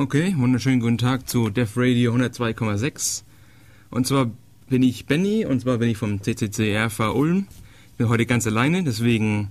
[0.00, 3.22] Okay, wunderschönen guten Tag zu Def Radio 102,6.
[3.90, 4.30] Und zwar
[4.70, 7.46] bin ich Benny und zwar bin ich vom CCC RV Ulm.
[7.90, 9.50] Ich bin heute ganz alleine, deswegen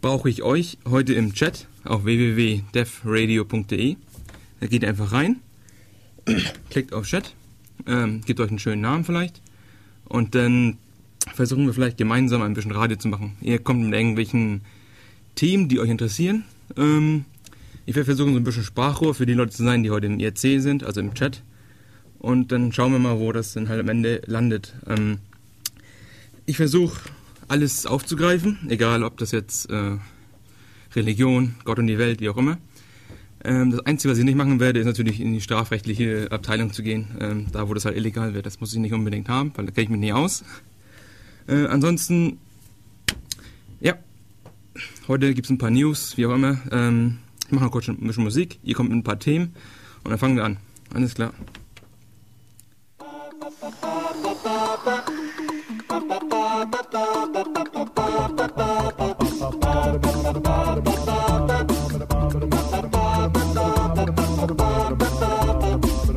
[0.00, 3.96] brauche ich euch heute im Chat auf www.defradio.de.
[4.58, 5.36] Da geht einfach rein,
[6.70, 7.36] klickt auf Chat,
[7.86, 9.40] ähm, gebt euch einen schönen Namen vielleicht
[10.06, 10.78] und dann
[11.32, 13.36] versuchen wir vielleicht gemeinsam ein bisschen Radio zu machen.
[13.40, 14.62] Ihr kommt mit irgendwelchen
[15.36, 16.42] Themen, die euch interessieren.
[16.76, 17.24] Ähm,
[17.86, 20.18] ich werde versuchen, so ein bisschen Sprachrohr für die Leute zu sein, die heute im
[20.18, 21.42] IRC sind, also im Chat.
[22.18, 24.74] Und dann schauen wir mal, wo das dann halt am Ende landet.
[24.86, 25.18] Ähm,
[26.46, 27.00] ich versuche,
[27.48, 29.96] alles aufzugreifen, egal ob das jetzt äh,
[30.94, 32.58] Religion, Gott und die Welt, wie auch immer.
[33.42, 36.82] Ähm, das Einzige, was ich nicht machen werde, ist natürlich in die strafrechtliche Abteilung zu
[36.82, 38.46] gehen, ähm, da wo das halt illegal wird.
[38.46, 40.44] Das muss ich nicht unbedingt haben, weil da kenne ich mich nie aus.
[41.48, 42.38] Äh, ansonsten,
[43.80, 43.94] ja,
[45.08, 46.60] heute gibt es ein paar News, wie auch immer.
[46.70, 47.18] Ähm,
[47.50, 49.56] ich mache noch kurz ein bisschen Musik, ihr kommt mit ein paar Themen
[50.04, 50.58] und dann fangen wir an.
[50.94, 51.32] Alles klar.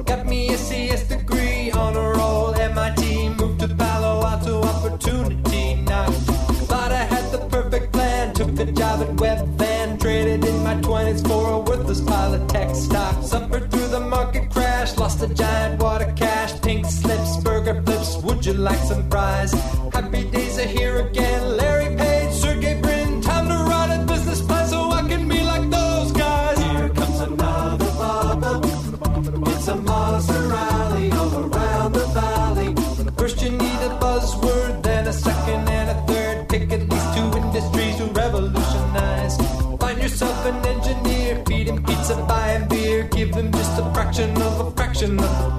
[0.05, 2.53] Got me a CS degree on roll.
[2.53, 6.29] MIT moved to Palo Alto, opportunity knocked.
[6.69, 8.35] I had the perfect plan.
[8.35, 9.62] Took the job at Webvan.
[10.73, 13.23] My 20s for a worthless pile of tech stock.
[13.23, 14.97] Suffered through the market crash.
[14.97, 16.59] Lost a giant wad of cash.
[16.63, 18.17] Pink slips, burger flips.
[18.23, 19.51] Would you like some fries?
[19.93, 21.32] Happy days are here again.
[43.25, 45.52] Give them just a fraction of a fraction of the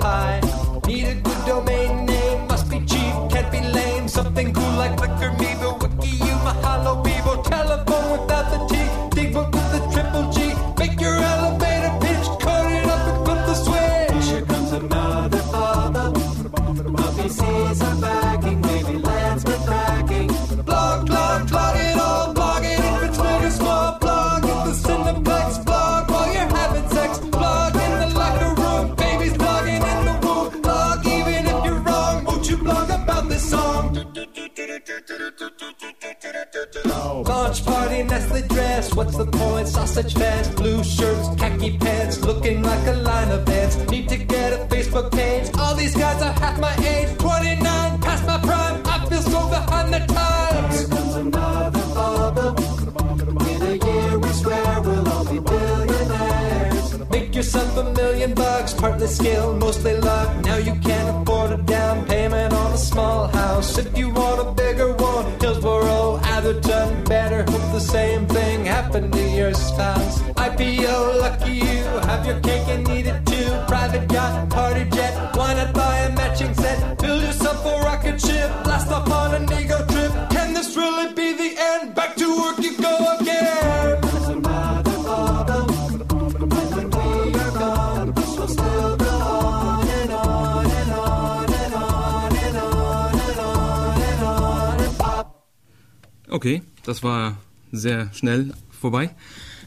[39.95, 43.77] Sausage fest, blue shirts, khaki pants, looking like a line of ants.
[43.93, 45.49] Need to get a Facebook page.
[45.57, 48.83] All these guys are half my age, 29, past my prime.
[48.87, 50.89] I feel so behind the times.
[50.89, 52.55] Comes another bubble.
[53.51, 57.11] In a year, we swear we'll all be billionaires.
[57.11, 60.45] Make yourself a million bucks, partly skill, mostly luck.
[60.45, 63.79] Now you can't afford a down payment on a small house.
[63.79, 68.27] If you want a bigger one, Hillsborough, Atherton, better hope the same
[69.01, 70.21] to your spouse.
[70.39, 73.51] IPO, lucky you, have your cake and eat it too.
[73.67, 76.99] Private yacht, party jet, why not buy a matching set?
[77.01, 80.13] Build yourself a rocket ship, blast off on an ego trip.
[80.31, 81.95] Can this really be the end?
[81.97, 84.01] Back to work you go again.
[96.31, 97.37] Okay, das war
[97.73, 99.11] sehr schnell vorbei.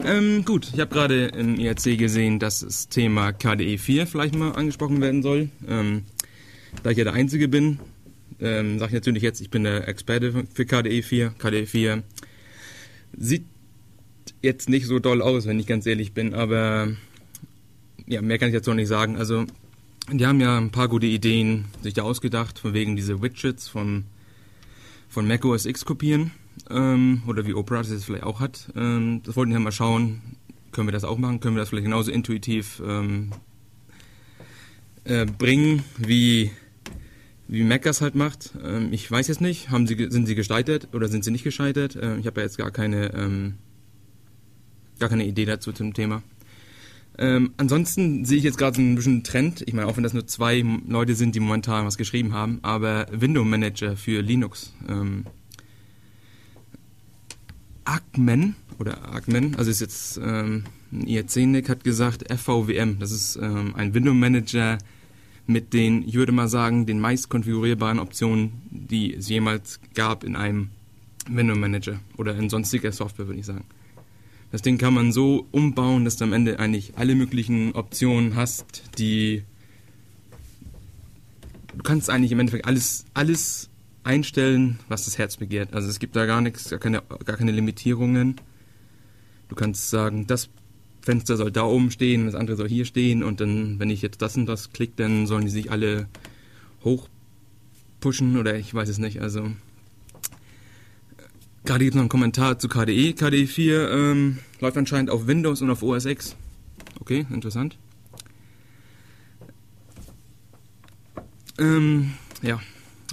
[0.03, 4.51] Ähm, gut, ich habe gerade im IRC gesehen, dass das Thema KDE 4 vielleicht mal
[4.51, 5.49] angesprochen werden soll.
[5.67, 6.03] Ähm,
[6.83, 7.79] da ich ja der Einzige bin,
[8.39, 11.33] ähm, sage ich natürlich jetzt, ich bin der Experte für KDE 4.
[11.39, 12.03] KDE 4
[13.17, 13.45] sieht
[14.41, 16.89] jetzt nicht so doll aus, wenn ich ganz ehrlich bin, aber
[18.05, 19.17] ja, mehr kann ich jetzt noch nicht sagen.
[19.17, 19.45] Also,
[20.11, 24.05] die haben ja ein paar gute Ideen sich da ausgedacht, von wegen diese Widgets von,
[25.09, 26.31] von Mac OS X kopieren
[26.69, 28.71] ähm, oder wie Opera das jetzt vielleicht auch hat.
[28.75, 30.21] Ähm, das wollten wir mal schauen,
[30.71, 33.31] können wir das auch machen, können wir das vielleicht genauso intuitiv ähm,
[35.05, 36.51] äh, bringen, wie,
[37.47, 38.53] wie Mac das halt macht.
[38.63, 41.95] Ähm, ich weiß jetzt nicht, haben sie, sind sie gescheitert oder sind sie nicht gescheitert?
[41.95, 43.55] Äh, ich habe ja jetzt gar keine, ähm,
[44.99, 46.21] gar keine Idee dazu zum Thema.
[47.19, 49.63] Ähm, ansonsten sehe ich jetzt gerade so ein bisschen Trend.
[49.65, 53.07] Ich meine, auch wenn das nur zwei Leute sind, die momentan was geschrieben haben, aber
[53.11, 54.73] Window Manager für Linux.
[54.87, 55.25] Ähm,
[57.87, 62.99] Arcman oder Arcman, also ist jetzt ähm, ein IRC-Nick hat gesagt FVWM.
[62.99, 64.77] Das ist ähm, ein Window Manager
[65.45, 70.35] mit den, ich würde mal sagen, den meist konfigurierbaren Optionen, die es jemals gab in
[70.35, 70.69] einem
[71.29, 73.63] Window Manager oder in sonstiger Software, würde ich sagen.
[74.51, 78.83] Das Ding kann man so umbauen, dass du am Ende eigentlich alle möglichen Optionen hast,
[78.97, 79.43] die
[81.75, 83.69] du kannst eigentlich im Endeffekt alles, alles
[84.07, 85.73] einstellen, was das Herz begehrt.
[85.73, 88.37] Also es gibt da gar nichts, gar keine, gar keine Limitierungen.
[89.49, 90.49] Du kannst sagen, das
[91.01, 94.21] Fenster soll da oben stehen, das andere soll hier stehen und dann, wenn ich jetzt
[94.21, 96.07] das und das klicke, dann sollen die sich alle
[96.83, 99.21] hochpushen oder ich weiß es nicht.
[99.21, 99.51] Also
[101.65, 103.13] gerade gibt es noch einen Kommentar zu KDE.
[103.13, 106.35] KDE 4 ähm, läuft anscheinend auf Windows und auf OS X.
[106.99, 107.77] Okay, interessant.
[111.59, 112.59] Ähm, ja,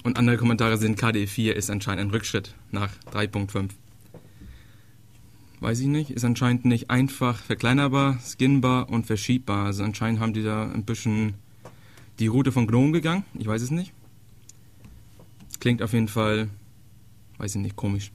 [0.02, 3.70] und andere Kommentare sind, KDE 4 ist anscheinend ein Rückschritt nach 3.5.
[5.60, 9.66] Weiß ich nicht, ist anscheinend nicht einfach verkleinerbar, skinbar und verschiebbar.
[9.66, 11.34] Also anscheinend haben die da ein bisschen
[12.18, 13.24] die Route von GNOME gegangen.
[13.38, 13.92] Ich weiß es nicht.
[15.60, 16.48] Klingt auf jeden Fall,
[17.38, 18.10] weiß ich nicht, komisch.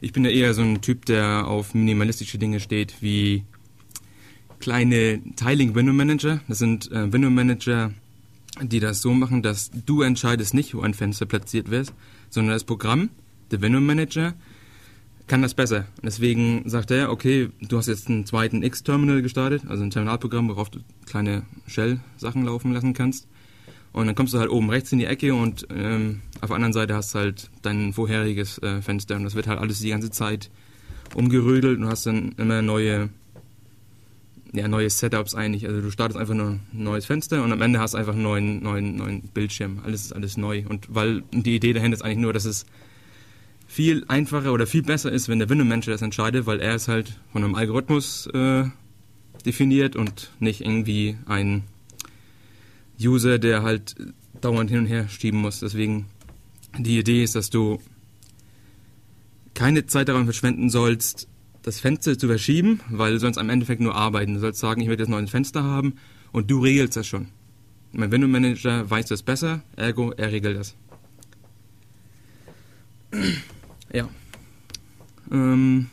[0.00, 3.44] Ich bin ja eher so ein Typ, der auf minimalistische Dinge steht, wie
[4.60, 6.40] kleine Tiling Window Manager.
[6.46, 7.92] Das sind äh, Window Manager,
[8.60, 11.92] die das so machen, dass du entscheidest nicht, wo ein Fenster platziert wird,
[12.30, 13.10] sondern das Programm,
[13.50, 14.34] der Window Manager,
[15.26, 15.86] kann das besser.
[16.02, 20.70] Deswegen sagt er, okay, du hast jetzt einen zweiten X-Terminal gestartet, also ein Terminalprogramm, worauf
[20.70, 23.26] du kleine Shell-Sachen laufen lassen kannst.
[23.92, 26.72] Und dann kommst du halt oben rechts in die Ecke und ähm, auf der anderen
[26.72, 30.10] Seite hast du halt dein vorheriges äh, Fenster und das wird halt alles die ganze
[30.10, 30.50] Zeit
[31.14, 33.08] umgerödelt und hast dann immer neue
[34.54, 35.66] ja, neue Setups eigentlich.
[35.66, 38.62] Also du startest einfach nur ein neues Fenster und am Ende hast einfach einen neuen,
[38.62, 39.80] neuen, neuen Bildschirm.
[39.84, 40.64] Alles ist alles neu.
[40.68, 42.64] Und weil die Idee dahinter ist eigentlich nur, dass es
[43.66, 47.18] viel einfacher oder viel besser ist, wenn der Window-Manager das entscheidet, weil er ist halt
[47.32, 48.64] von einem Algorithmus äh,
[49.44, 51.64] definiert und nicht irgendwie ein
[53.00, 53.96] User, der halt
[54.40, 55.60] dauernd hin und her schieben muss.
[55.60, 56.06] Deswegen
[56.78, 57.80] die Idee ist, dass du
[59.54, 61.28] keine Zeit daran verschwenden sollst,
[61.64, 64.34] das Fenster zu verschieben, weil du sonst am Endeffekt nur arbeiten.
[64.34, 65.94] Du sollst sagen, ich will jetzt noch ein Fenster haben
[66.30, 67.28] und du regelst das schon.
[67.92, 70.76] Mein Window Manager weiß das besser, ergo er regelt das.
[73.92, 74.08] Ja.
[75.32, 75.86] Ähm,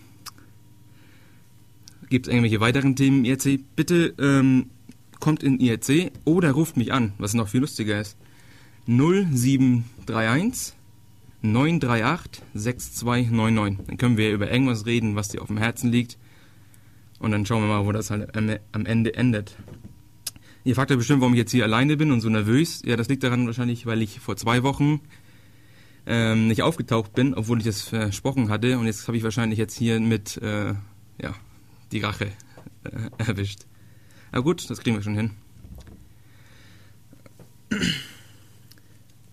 [2.09, 3.61] Gibt es irgendwelche weiteren Themen im IRC?
[3.75, 4.71] Bitte ähm,
[5.21, 8.17] kommt in IRC oder ruft mich an, was noch viel lustiger ist.
[8.87, 10.73] 0731
[11.41, 13.85] 938 6299.
[13.87, 16.17] Dann können wir über irgendwas reden, was dir auf dem Herzen liegt.
[17.19, 19.57] Und dann schauen wir mal, wo das halt am Ende endet.
[20.63, 22.81] Ihr fragt ja bestimmt, warum ich jetzt hier alleine bin und so nervös.
[22.85, 25.01] Ja, das liegt daran wahrscheinlich, weil ich vor zwei Wochen
[26.05, 28.77] ähm, nicht aufgetaucht bin, obwohl ich das versprochen hatte.
[28.77, 30.73] Und jetzt habe ich wahrscheinlich jetzt hier mit äh,
[31.21, 31.35] ja,
[31.91, 32.25] die Rache
[32.83, 33.65] äh, erwischt.
[34.31, 35.31] Aber gut, das kriegen wir schon hin.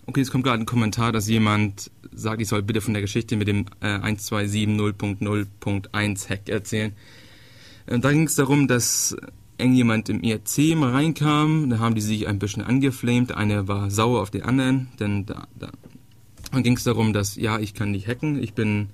[0.09, 3.37] Okay, es kommt gerade ein Kommentar, dass jemand sagt, ich soll bitte von der Geschichte
[3.37, 6.93] mit dem äh, 1270.0.1 Hack erzählen.
[7.85, 9.15] Äh, da ging es darum, dass
[9.59, 14.23] irgendjemand im IRC mal reinkam, da haben die sich ein bisschen angeflamed, einer war sauer
[14.23, 15.69] auf den anderen, denn da, da
[16.51, 18.89] dann ging es darum, dass, ja, ich kann nicht hacken, ich bin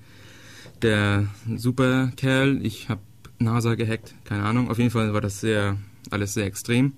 [0.82, 3.00] der Superkerl, ich habe
[3.38, 5.78] NASA gehackt, keine Ahnung, auf jeden Fall war das sehr,
[6.10, 6.92] alles sehr extrem.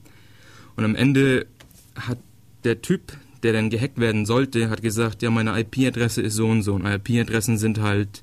[0.74, 1.46] Und am Ende
[1.94, 2.18] hat
[2.64, 3.12] der Typ,
[3.42, 6.74] der dann gehackt werden sollte, hat gesagt, ja, meine IP-Adresse ist so und so.
[6.74, 8.22] Und IP-Adressen sind halt,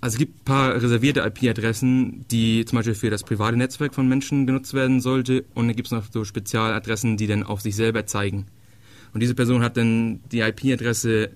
[0.00, 4.08] also es gibt ein paar reservierte IP-Adressen, die zum Beispiel für das private Netzwerk von
[4.08, 5.44] Menschen genutzt werden sollte.
[5.54, 8.46] Und dann gibt es noch so Spezialadressen, die dann auf sich selber zeigen.
[9.12, 11.30] Und diese Person hat dann die IP-Adresse,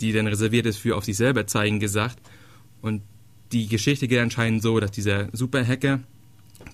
[0.00, 2.18] die dann reserviert ist für auf sich selber zeigen, gesagt.
[2.80, 3.02] Und
[3.52, 6.00] die Geschichte geht anscheinend so, dass dieser Superhacker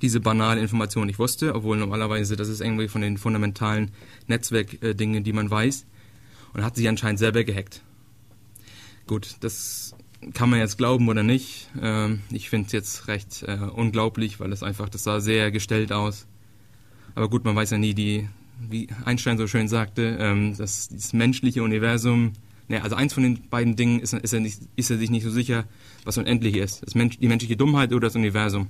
[0.03, 3.91] diese banale Information nicht wusste, obwohl normalerweise das ist irgendwie von den fundamentalen
[4.27, 5.87] Netzwerkdingen, die man weiß,
[6.55, 7.83] und hat sich anscheinend selber gehackt.
[9.07, 9.95] Gut, das
[10.35, 11.69] kann man jetzt glauben oder nicht.
[11.81, 15.93] Ähm, ich finde es jetzt recht äh, unglaublich, weil es einfach, das sah sehr gestellt
[15.93, 16.27] aus.
[17.15, 18.29] Aber gut, man weiß ja nie, die,
[18.69, 22.33] wie Einstein so schön sagte, ähm, dass das menschliche Universum,
[22.69, 25.25] ne, also eins von den beiden Dingen ist, ist, er nicht, ist er sich nicht
[25.25, 25.65] so sicher,
[26.05, 26.83] was unendlich ist.
[26.85, 28.69] Das Mensch, die menschliche Dummheit oder das Universum.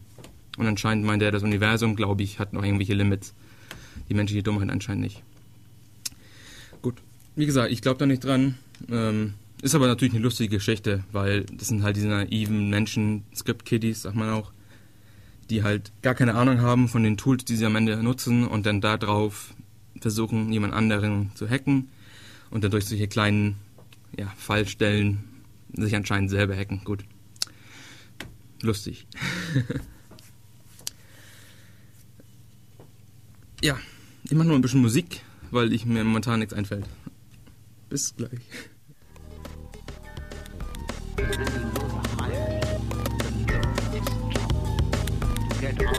[0.59, 3.33] Und anscheinend meint er, das Universum, glaube ich, hat noch irgendwelche Limits.
[4.09, 5.23] Die menschliche Dummheit anscheinend nicht.
[6.83, 6.97] Gut,
[7.37, 8.57] wie gesagt, ich glaube da nicht dran.
[8.91, 14.03] Ähm, ist aber natürlich eine lustige Geschichte, weil das sind halt diese naiven Menschen, Script-Kiddies,
[14.03, 14.53] sagt man auch,
[15.49, 18.67] die halt gar keine Ahnung haben von den Tools, die sie am Ende nutzen und
[18.67, 19.55] dann darauf
[20.01, 21.89] versuchen, jemand anderen zu hacken
[22.51, 23.57] und dann durch solche kleinen
[24.17, 25.25] ja, Fallstellen
[25.73, 26.83] sich anscheinend selber hacken.
[26.85, 27.05] Gut.
[28.63, 29.07] Lustig.
[33.61, 33.77] Ja,
[34.25, 36.87] ich mache nur ein bisschen Musik, weil ich mir momentan nichts einfällt.
[37.89, 38.41] Bis gleich.
[45.61, 45.98] Get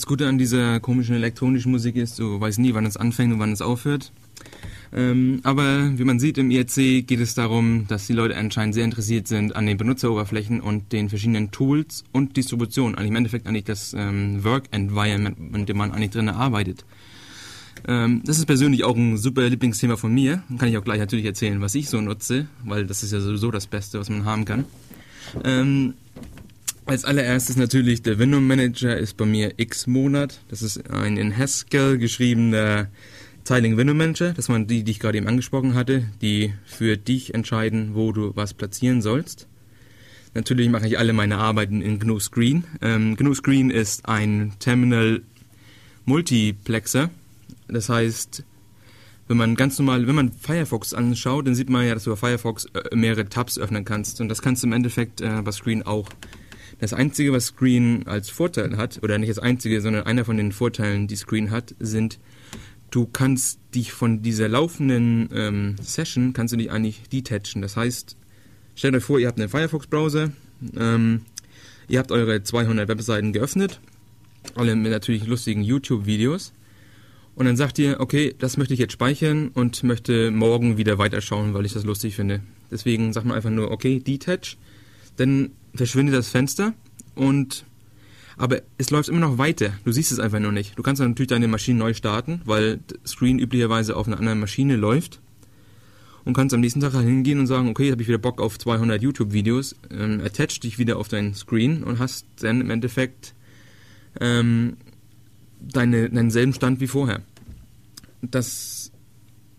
[0.00, 3.38] Das Gute an dieser komischen elektronischen Musik ist, du weißt nie, wann es anfängt und
[3.38, 4.12] wann es aufhört.
[4.94, 8.86] Ähm, aber wie man sieht im IRC geht es darum, dass die Leute anscheinend sehr
[8.86, 12.94] interessiert sind an den Benutzeroberflächen und den verschiedenen Tools und Distributionen.
[12.94, 16.86] Also im Endeffekt eigentlich das ähm, Work Environment, in dem man eigentlich drin arbeitet.
[17.86, 20.42] Ähm, das ist persönlich auch ein super Lieblingsthema von mir.
[20.56, 23.50] Kann ich auch gleich natürlich erzählen, was ich so nutze, weil das ist ja sowieso
[23.50, 24.64] das Beste, was man haben kann.
[26.90, 30.40] Als allererstes natürlich der Window Manager ist bei mir X-Monat.
[30.48, 32.88] Das ist ein in Haskell geschriebener
[33.44, 34.32] Tiling Window Manager.
[34.32, 38.32] Das waren die, die ich gerade eben angesprochen hatte, die für dich entscheiden, wo du
[38.34, 39.46] was platzieren sollst.
[40.34, 42.64] Natürlich mache ich alle meine Arbeiten in GNU Screen.
[42.82, 45.22] Ähm, GNU Screen ist ein Terminal
[46.06, 47.08] Multiplexer.
[47.68, 48.42] Das heißt,
[49.28, 52.18] wenn man ganz normal, wenn man Firefox anschaut, dann sieht man ja, dass du auf
[52.18, 54.20] Firefox äh, mehrere Tabs öffnen kannst.
[54.20, 56.08] Und das kannst du im Endeffekt äh, bei Screen auch.
[56.80, 60.50] Das Einzige, was Screen als Vorteil hat, oder nicht das Einzige, sondern einer von den
[60.50, 62.18] Vorteilen, die Screen hat, sind,
[62.90, 67.60] du kannst dich von dieser laufenden ähm, Session, kannst du dich eigentlich detachen.
[67.60, 68.16] Das heißt,
[68.74, 70.32] stellt euch vor, ihr habt einen Firefox-Browser,
[70.74, 71.20] ähm,
[71.86, 73.78] ihr habt eure 200 Webseiten geöffnet,
[74.54, 76.54] alle mit natürlich lustigen YouTube-Videos.
[77.34, 81.54] Und dann sagt ihr, okay, das möchte ich jetzt speichern und möchte morgen wieder weiterschauen,
[81.54, 82.40] weil ich das lustig finde.
[82.70, 84.56] Deswegen sagt man einfach nur, okay, detach.
[85.16, 86.74] Dann verschwindet das Fenster
[87.14, 87.64] und
[88.36, 89.74] aber es läuft immer noch weiter.
[89.84, 90.78] Du siehst es einfach nur nicht.
[90.78, 95.20] Du kannst natürlich deine Maschine neu starten, weil Screen üblicherweise auf einer anderen Maschine läuft
[96.24, 98.58] und kannst am nächsten Tag hingehen und sagen, okay, jetzt habe ich wieder Bock auf
[98.58, 103.34] 200 YouTube-Videos, ähm, attach dich wieder auf deinen Screen und hast dann im Endeffekt
[104.20, 104.78] ähm,
[105.60, 107.20] deine, deinen selben Stand wie vorher.
[108.22, 108.90] Das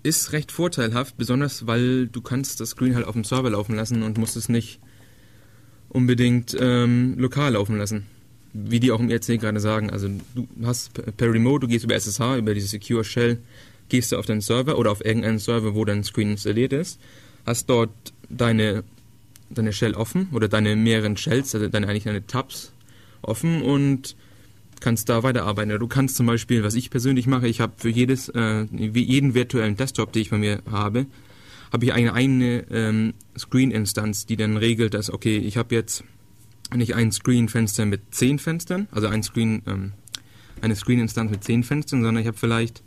[0.04, 4.02] ist recht vorteilhaft, besonders weil du kannst das Screen halt auf dem Server laufen lassen
[4.02, 4.80] und musst es nicht
[5.92, 8.06] unbedingt ähm, lokal laufen lassen.
[8.54, 9.90] Wie die auch im ERC gerade sagen.
[9.90, 13.40] Also du hast per Remote, du gehst über SSH, über diese Secure Shell,
[13.90, 17.00] gehst du auf deinen Server oder auf irgendeinen Server, wo dein Screen installiert ist,
[17.46, 17.92] hast dort
[18.30, 18.84] deine,
[19.50, 22.72] deine Shell offen oder deine mehreren Shells, also deine eigentlich deine Tabs
[23.22, 24.16] offen und
[24.80, 25.78] kannst da weiterarbeiten.
[25.78, 29.76] Du kannst zum Beispiel, was ich persönlich mache, ich habe für jedes, äh, jeden virtuellen
[29.76, 31.06] Desktop, den ich bei mir habe,
[31.72, 36.04] habe ich eine eigene ähm, Screen-Instanz, die dann regelt, dass, okay, ich habe jetzt
[36.76, 39.94] nicht ein Screen-Fenster mit zehn Fenstern, also ein Screen, ähm,
[40.62, 42.84] eine Screen-Instanz mit zehn Fenstern, sondern ich habe vielleicht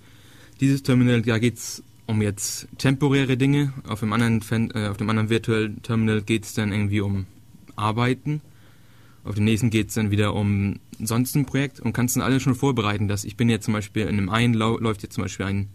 [0.60, 4.98] dieses Terminal, da geht es um jetzt temporäre Dinge, auf dem anderen, Fen äh, auf
[4.98, 7.26] dem anderen virtuellen Terminal geht es dann irgendwie um
[7.76, 8.42] Arbeiten,
[9.24, 11.80] auf dem nächsten geht es dann wieder um sonst ein Projekt.
[11.80, 14.54] Und kannst dann alles schon vorbereiten, dass ich bin jetzt zum Beispiel in einem einen
[14.54, 15.68] läuft jetzt zum Beispiel ein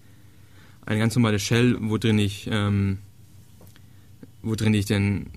[0.90, 2.98] eine ganz normale Shell, wo drin ich, ähm,
[4.42, 5.28] wo drin ich dann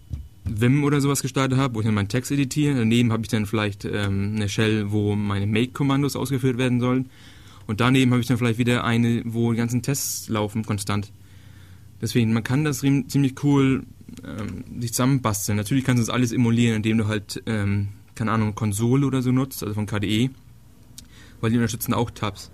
[0.44, 2.74] Vim oder sowas gestartet habe, wo ich dann meinen Text editiere.
[2.74, 7.10] Daneben habe ich dann vielleicht ähm, eine Shell, wo meine Make-Kommandos ausgeführt werden sollen.
[7.66, 11.12] Und daneben habe ich dann vielleicht wieder eine, wo die ganzen Tests laufen konstant.
[12.00, 13.84] Deswegen, man kann das ziemlich cool
[14.26, 15.56] ähm, sich zusammenbasteln.
[15.56, 19.30] Natürlich kannst du das alles emulieren, indem du halt, ähm, keine Ahnung, Konsole oder so
[19.30, 20.30] nutzt, also von KDE,
[21.42, 22.50] weil die unterstützen auch Tabs.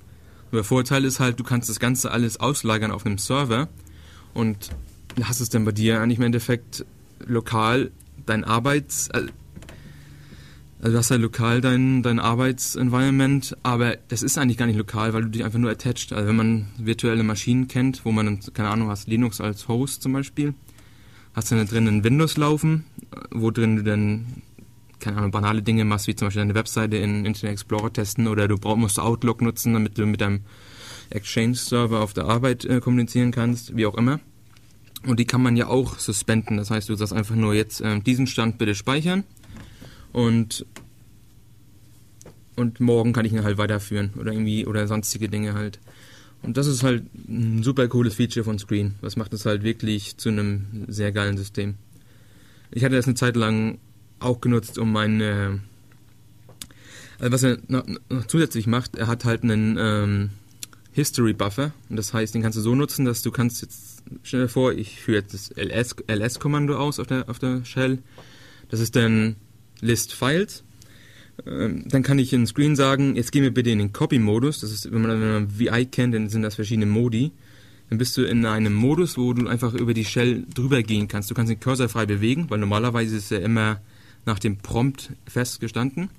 [0.53, 3.69] Der Vorteil ist halt, du kannst das Ganze alles auslagern auf einem Server
[4.35, 4.71] und
[5.23, 6.85] hast es dann bei dir eigentlich im Endeffekt
[7.27, 7.91] lokal
[8.27, 9.11] dein Arbeits...
[9.11, 9.29] Also,
[10.81, 15.13] also du hast halt lokal dein, dein Arbeitsenvironment, aber das ist eigentlich gar nicht lokal,
[15.13, 16.13] weil du dich einfach nur attached.
[16.13, 20.13] Also wenn man virtuelle Maschinen kennt, wo man keine Ahnung, hast Linux als Host zum
[20.13, 20.55] Beispiel,
[21.35, 22.85] hast du dann drin ein Windows laufen,
[23.33, 24.43] wo drin du dann,
[25.01, 28.49] keine Ahnung, banale Dinge machst, wie zum Beispiel deine Webseite in Internet Explorer testen oder
[28.49, 30.41] du brauch, musst Outlook nutzen, damit du mit deinem
[31.11, 34.21] Exchange-Server auf der Arbeit äh, kommunizieren kannst, wie auch immer.
[35.07, 36.57] Und die kann man ja auch suspenden.
[36.57, 39.25] Das heißt, du sagst einfach nur jetzt äh, diesen Stand bitte speichern
[40.13, 40.67] und
[42.57, 45.79] und morgen kann ich ihn halt weiterführen oder irgendwie oder sonstige Dinge halt.
[46.43, 48.95] Und das ist halt ein super cooles Feature von Screen.
[49.01, 51.77] Das macht es halt wirklich zu einem sehr geilen System.
[52.73, 53.79] Ich hatte das eine Zeit lang
[54.21, 55.61] auch genutzt, um meine.
[57.19, 60.31] Also was er noch, noch zusätzlich macht, er hat halt einen ähm,
[60.93, 61.73] History Buffer.
[61.89, 64.73] Und das heißt, den kannst du so nutzen, dass du kannst jetzt stell dir vor,
[64.73, 67.99] ich führe jetzt das LS-Kommando LS aus auf der, auf der Shell.
[68.69, 69.37] Das ist dann
[69.81, 70.65] List Files.
[71.47, 74.61] Ähm, dann kann ich in Screen sagen, jetzt gehen wir bitte in den Copy-Modus.
[74.61, 77.33] Das ist, wenn man, wenn man VI kennt, dann sind das verschiedene Modi.
[77.89, 81.31] Dann bist du in einem Modus, wo du einfach über die Shell drüber gehen kannst.
[81.31, 83.81] Du kannst den Cursor frei bewegen, weil normalerweise ist er immer
[84.29, 86.11] nach dem Prompt festgestanden.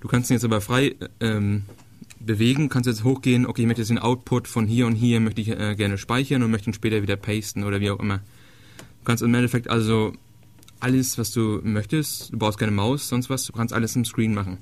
[0.00, 1.64] Du kannst ihn jetzt aber frei ähm,
[2.20, 5.40] bewegen, kannst jetzt hochgehen, okay, ich möchte jetzt den Output von hier und hier möchte
[5.40, 8.18] ich äh, gerne speichern und möchte ihn später wieder pasten oder wie auch immer.
[8.78, 10.12] Du kannst im Endeffekt also
[10.78, 14.34] alles, was du möchtest, du brauchst keine Maus, sonst was, du kannst alles im Screen
[14.34, 14.58] machen.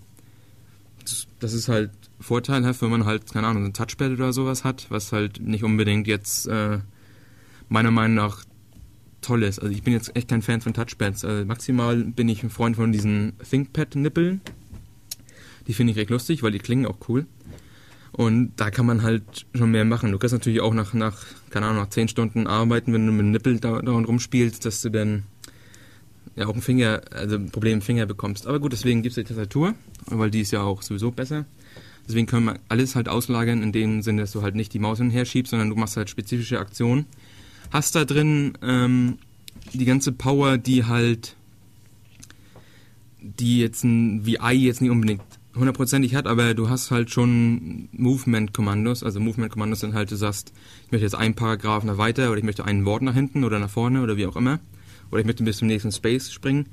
[1.40, 5.12] Das, ist halt vorteilhaft, wenn man halt, keine Ahnung, ein Touchpad oder sowas hat, was
[5.12, 6.78] halt nicht unbedingt jetzt äh,
[7.68, 8.44] meiner Meinung nach
[9.24, 9.58] toll ist.
[9.58, 11.24] Also ich bin jetzt echt kein Fan von Touchpads.
[11.24, 14.40] Also maximal bin ich ein Freund von diesen ThinkPad-Nippeln.
[15.66, 17.26] Die finde ich recht lustig, weil die klingen auch cool.
[18.12, 20.12] Und da kann man halt schon mehr machen.
[20.12, 23.22] Du kannst natürlich auch nach, nach keine Ahnung, nach 10 Stunden arbeiten, wenn du mit
[23.22, 25.24] dem Nippel da, daran rumspielst, dass du dann
[26.36, 28.46] ja auch ein Finger, also ein Problem im Finger bekommst.
[28.46, 29.74] Aber gut, deswegen gibt es die Tastatur,
[30.06, 31.44] weil die ist ja auch sowieso besser.
[32.06, 34.98] Deswegen können wir alles halt auslagern in dem Sinne, dass du halt nicht die Maus
[34.98, 37.06] hinher schiebst, sondern du machst halt spezifische Aktionen.
[37.74, 39.18] Hast da drin ähm,
[39.72, 41.34] die ganze Power, die halt
[43.20, 45.22] die jetzt ein VI jetzt nicht unbedingt
[45.56, 49.02] hundertprozentig hat, aber du hast halt schon Movement-Kommandos.
[49.02, 50.52] Also Movement-Kommandos sind halt, du sagst,
[50.86, 53.58] ich möchte jetzt einen Paragraph nach weiter oder ich möchte ein Wort nach hinten oder
[53.58, 54.60] nach vorne oder wie auch immer.
[55.10, 56.66] Oder ich möchte bis zum nächsten Space springen.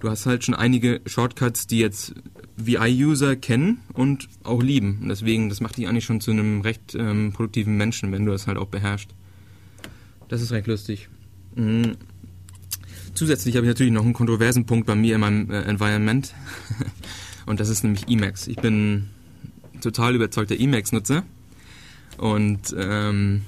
[0.00, 2.12] Du hast halt schon einige Shortcuts, die jetzt
[2.56, 4.98] VI-User kennen und auch lieben.
[5.00, 8.32] Und deswegen, das macht dich eigentlich schon zu einem recht ähm, produktiven Menschen, wenn du
[8.32, 9.14] das halt auch beherrschst.
[10.28, 11.08] Das ist recht lustig.
[11.54, 11.96] Mhm.
[13.14, 16.34] Zusätzlich habe ich natürlich noch einen kontroversen Punkt bei mir in meinem äh, Environment.
[17.46, 18.48] Und das ist nämlich Emacs.
[18.48, 19.10] Ich bin
[19.80, 21.22] total überzeugter Emacs-Nutzer.
[22.16, 23.42] Und ähm,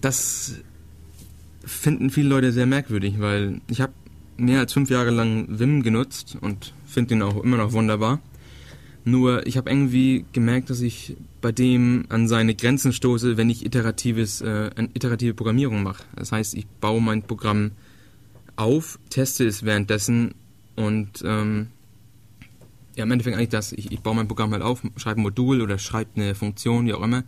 [0.00, 0.56] das
[1.64, 3.92] finden viele Leute sehr merkwürdig, weil ich habe
[4.36, 8.20] mehr als fünf Jahre lang Vim genutzt und finde den auch immer noch wunderbar.
[9.04, 13.66] Nur ich habe irgendwie gemerkt, dass ich bei dem an seine Grenzen stoße, wenn ich
[13.66, 16.04] iteratives, äh, iterative Programmierung mache.
[16.14, 17.72] Das heißt, ich baue mein Programm
[18.54, 20.34] auf, teste es währenddessen
[20.76, 21.68] und ähm,
[22.96, 25.62] ja, im Endeffekt eigentlich das, ich, ich baue mein Programm halt auf, schreibe ein Modul
[25.62, 27.24] oder schreibe eine Funktion, wie auch immer,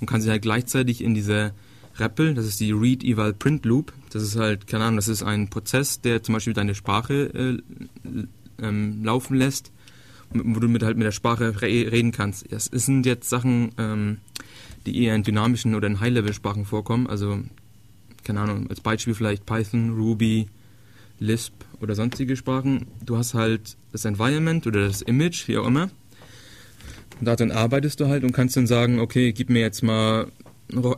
[0.00, 1.52] und kann sie halt gleichzeitig in diese
[1.98, 5.22] REPL, das ist die Read Eval Print Loop, das ist halt, keine Ahnung, das ist
[5.22, 7.60] ein Prozess, der zum Beispiel deine Sprache
[8.04, 9.70] äh, ähm, laufen lässt,
[10.34, 12.50] wo du mit halt mit der Sprache re reden kannst.
[12.50, 14.18] Das sind jetzt Sachen, ähm,
[14.86, 17.40] die eher in dynamischen oder in High-Level-Sprachen vorkommen, also,
[18.24, 20.48] keine Ahnung, als Beispiel vielleicht Python, Ruby,
[21.18, 22.86] Lisp oder sonstige Sprachen.
[23.04, 25.90] Du hast halt das Environment oder das Image, wie auch immer.
[27.20, 30.26] Und darin arbeitest du halt und kannst dann sagen, okay, gib mir jetzt mal,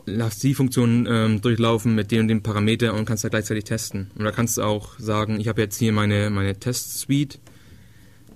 [0.05, 4.09] lass die Funktion ähm, durchlaufen mit dem und dem Parameter und kannst da gleichzeitig testen.
[4.17, 7.39] Da kannst du auch sagen, ich habe jetzt hier meine, meine Test-Suite,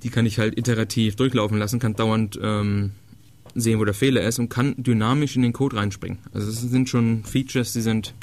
[0.04, 2.92] die kann ich halt iterativ durchlaufen lassen, kann dauernd ähm,
[3.56, 6.20] sehen, wo der Fehler ist und kann dynamisch in den Code reinspringen.
[6.34, 8.14] Also das sind schon Features, die sind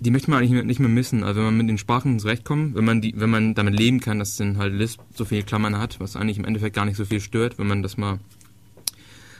[0.00, 1.24] die möchte man eigentlich nicht mehr missen.
[1.24, 4.18] Also wenn man mit den Sprachen zurechtkommt, wenn man die, wenn man damit leben kann,
[4.18, 7.04] dass dann halt Lisp so viele Klammern hat, was eigentlich im Endeffekt gar nicht so
[7.04, 8.18] viel stört, wenn man das mal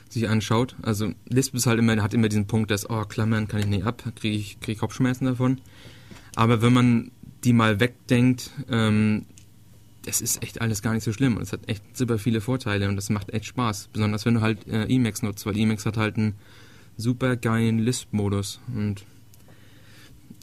[0.08, 0.76] sich anschaut.
[0.82, 3.84] Also Lisp ist halt immer, hat immer diesen Punkt, dass, oh, Klammern kann ich nicht
[3.84, 5.60] ab, kriege ich, krieg ich Kopfschmerzen davon.
[6.36, 7.10] Aber wenn man
[7.44, 9.26] die mal wegdenkt, ähm,
[10.06, 12.88] das ist echt alles gar nicht so schlimm und es hat echt super viele Vorteile
[12.88, 13.90] und das macht echt Spaß.
[13.92, 16.34] Besonders wenn du halt äh, Emacs nutzt, weil Emacs hat halt einen
[16.96, 19.04] super geilen Lisp-Modus und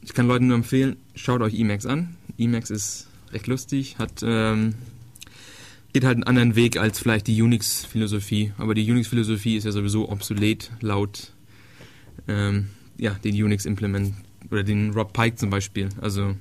[0.04, 2.16] ich kann Leuten nur empfehlen, schaut euch Emacs an.
[2.38, 4.76] Emacs ist recht lustig, hat ähm,
[5.94, 8.52] geht halt einen anderen Weg als vielleicht die Unix-Philosophie.
[8.58, 11.32] Aber die Unix-Philosophie ist ja sowieso obsolet laut
[12.28, 14.14] ähm, ja, den Unix-Implement
[14.52, 15.90] oder den Rob Pike zum Beispiel.
[16.02, 16.36] Also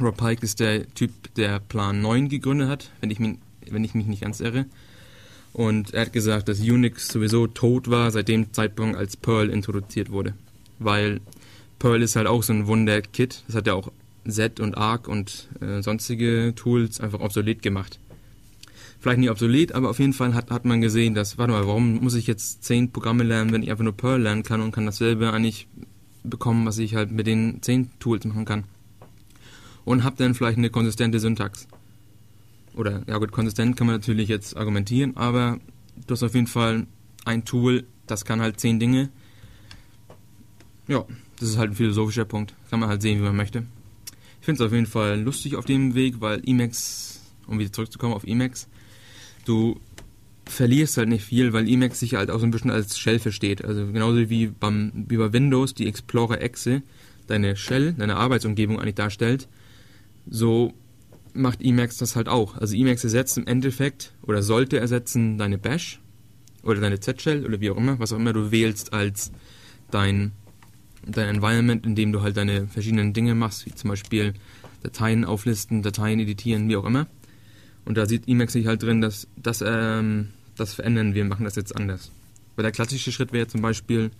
[0.00, 3.38] Rob Pike ist der Typ, der Plan 9 gegründet hat, wenn ich mich,
[3.70, 4.66] wenn ich mich nicht ganz irre.
[5.52, 10.10] Und er hat gesagt, dass Unix sowieso tot war seit dem Zeitpunkt, als Perl introduziert
[10.10, 10.34] wurde.
[10.80, 11.20] Weil
[11.78, 13.44] Perl ist halt auch so ein Wunder-Kit.
[13.46, 13.92] Das hat ja auch
[14.28, 18.00] Z und Arc und äh, sonstige Tools einfach obsolet gemacht.
[18.98, 22.02] Vielleicht nicht obsolet, aber auf jeden Fall hat, hat man gesehen, dass, warte mal, warum
[22.02, 24.86] muss ich jetzt zehn Programme lernen, wenn ich einfach nur Perl lernen kann und kann
[24.86, 25.68] dasselbe eigentlich
[26.24, 28.64] bekommen, was ich halt mit den zehn Tools machen kann
[29.84, 31.66] und habe dann vielleicht eine konsistente Syntax.
[32.74, 35.58] Oder, ja gut, konsistent kann man natürlich jetzt argumentieren, aber
[36.06, 36.86] du hast auf jeden Fall
[37.24, 39.10] ein Tool, das kann halt zehn Dinge.
[40.88, 41.04] Ja,
[41.38, 42.54] das ist halt ein philosophischer Punkt.
[42.70, 43.64] Kann man halt sehen, wie man möchte.
[44.40, 48.12] Ich finde es auf jeden Fall lustig auf dem Weg, weil Emacs, um wieder zurückzukommen
[48.12, 48.68] auf Emacs,
[49.46, 49.80] du
[50.46, 53.64] verlierst halt nicht viel, weil Emacs sich halt auch so ein bisschen als Shell versteht.
[53.64, 56.82] Also genauso wie, beim, wie bei Windows die Explorer-Exe
[57.26, 59.48] deine Shell, deine Arbeitsumgebung eigentlich darstellt,
[60.26, 60.74] so
[61.34, 62.56] macht Emacs das halt auch.
[62.56, 66.00] Also Emacs ersetzt im Endeffekt oder sollte ersetzen deine Bash
[66.62, 69.32] oder deine Z-Shell oder wie auch immer, was auch immer du wählst als
[69.90, 70.32] dein,
[71.06, 74.34] dein Environment, in dem du halt deine verschiedenen Dinge machst, wie zum Beispiel
[74.82, 77.06] Dateien auflisten, Dateien editieren, wie auch immer.
[77.84, 81.56] Und da sieht Emacs sich halt drin, dass das, ähm, das verändern wir, machen das
[81.56, 82.10] jetzt anders.
[82.56, 84.10] Weil der klassische Schritt wäre zum Beispiel,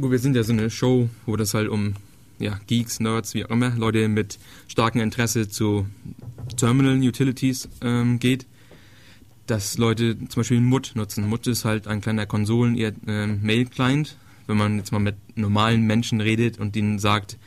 [0.00, 1.94] gut, wir sind ja so eine Show, wo das halt um
[2.40, 5.86] ja, Geeks, Nerds, wie auch immer, Leute mit starkem Interesse zu
[6.56, 8.46] Terminal Utilities ähm, geht,
[9.46, 11.28] dass Leute zum Beispiel MUT nutzen.
[11.28, 14.16] MUT ist halt ein kleiner Konsolen, eher äh, Mail-Client.
[14.46, 17.38] Wenn man jetzt mal mit normalen Menschen redet und ihnen sagt,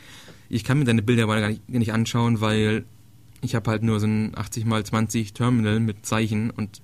[0.47, 2.85] ich kann mir deine Bilder aber gar nicht, nicht anschauen, weil
[3.41, 6.81] ich habe halt nur so ein 80 x 20 Terminal mit Zeichen und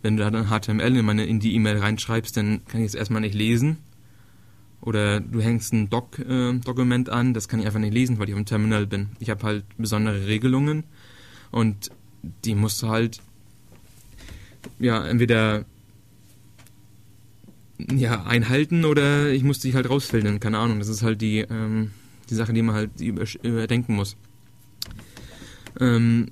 [0.00, 2.94] wenn du da dann HTML in, meine, in die E-Mail reinschreibst, dann kann ich es
[2.94, 3.78] erstmal nicht lesen
[4.80, 8.34] oder du hängst ein Doc-Dokument äh, an, das kann ich einfach nicht lesen, weil ich
[8.34, 9.08] auf dem Terminal bin.
[9.18, 10.84] Ich habe halt besondere Regelungen
[11.50, 11.90] und
[12.44, 13.20] die musst du halt
[14.78, 15.64] ja entweder
[17.94, 20.78] ja, einhalten oder ich muss dich halt rausfiltern, keine Ahnung.
[20.78, 21.92] Das ist halt die, ähm,
[22.28, 24.16] die Sache, die man halt überdenken muss.
[25.80, 26.30] Ähm,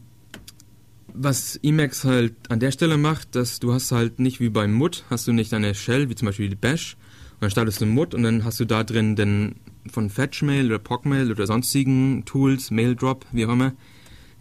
[1.19, 5.05] was Emacs halt an der Stelle macht, dass du hast halt nicht wie beim MUT,
[5.09, 6.97] hast du nicht eine Shell, wie zum Beispiel die Bash,
[7.37, 9.57] und dann startest du einen und dann hast du da drin den
[9.91, 13.73] von Fetchmail oder Pogmail oder sonstigen Tools, Maildrop, wie auch immer,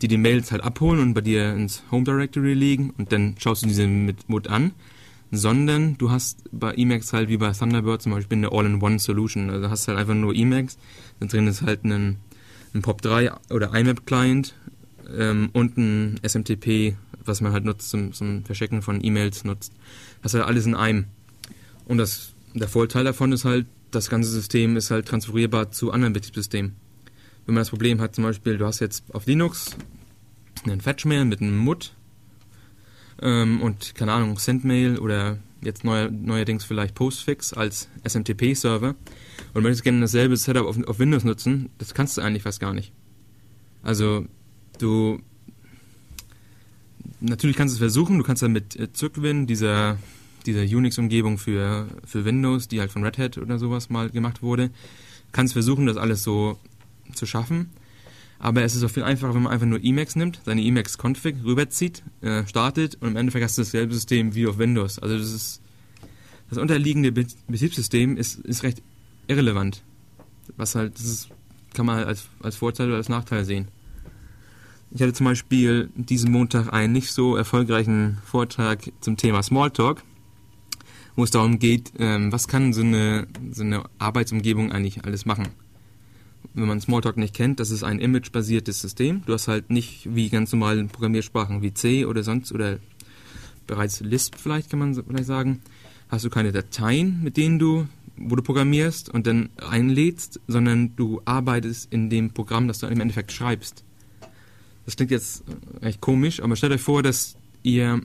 [0.01, 3.63] die die Mails halt abholen und bei dir ins Home Directory legen und dann schaust
[3.63, 4.71] du diese mit Mut an.
[5.31, 9.49] Sondern du hast bei Emacs halt wie bei Thunderbird zum Beispiel eine All-in-One-Solution.
[9.49, 10.77] Also hast halt einfach nur Emacs,
[11.19, 12.17] dann drin ist halt ein,
[12.73, 14.55] ein POP3 oder IMAP-Client
[15.17, 19.73] ähm, und ein SMTP, was man halt nutzt zum, zum Verschicken von E-Mails nutzt.
[20.21, 21.05] Das ist halt alles in einem.
[21.86, 26.13] Und das der Vorteil davon ist halt, das ganze System ist halt transferierbar zu anderen
[26.13, 26.75] Betriebssystemen.
[27.45, 29.75] Wenn man das Problem hat, zum Beispiel, du hast jetzt auf Linux
[30.63, 31.93] einen Fetchmail mit einem MUT
[33.21, 38.95] ähm, und, keine Ahnung, Sendmail oder jetzt neu, neuerdings vielleicht Postfix als SMTP-Server
[39.53, 42.73] und möchtest gerne dasselbe Setup auf, auf Windows nutzen, das kannst du eigentlich fast gar
[42.73, 42.91] nicht.
[43.83, 44.25] Also,
[44.79, 45.19] du
[47.19, 49.97] natürlich kannst du es versuchen, du kannst dann mit äh, Zugwin, dieser
[50.45, 54.71] dieser Unix-Umgebung für, für Windows, die halt von Red Hat oder sowas mal gemacht wurde,
[55.31, 56.58] kannst versuchen, das alles so
[57.13, 57.69] zu schaffen.
[58.39, 62.03] Aber es ist auch viel einfacher, wenn man einfach nur Emacs nimmt, seine Emacs-Config rüberzieht,
[62.21, 64.99] äh, startet und im Endeffekt hast du dasselbe System wie auf Windows.
[64.99, 65.62] Also das ist
[66.49, 68.81] das unterliegende Betriebssystem ist, ist recht
[69.27, 69.81] irrelevant.
[70.58, 71.29] Was halt, das ist,
[71.73, 73.67] kann man als, als Vorteil oder als Nachteil sehen.
[74.91, 80.03] Ich hatte zum Beispiel diesen Montag einen nicht so erfolgreichen Vortrag zum Thema Smalltalk
[81.15, 85.47] wo es darum geht, ähm, was kann so eine, so eine Arbeitsumgebung eigentlich alles machen.
[86.54, 89.23] Wenn man Smalltalk nicht kennt, das ist ein image-basiertes System.
[89.25, 92.80] Du hast halt nicht wie ganz normale Programmiersprachen wie C oder sonst oder
[93.67, 95.62] bereits Lisp vielleicht kann man vielleicht sagen,
[96.10, 101.21] hast du keine Dateien, mit denen du, wo du programmierst und dann einlädst, sondern du
[101.25, 103.84] arbeitest in dem Programm, das du im Endeffekt schreibst.
[104.86, 105.43] Das klingt jetzt
[105.82, 108.01] recht komisch, aber stellt euch vor, dass ihr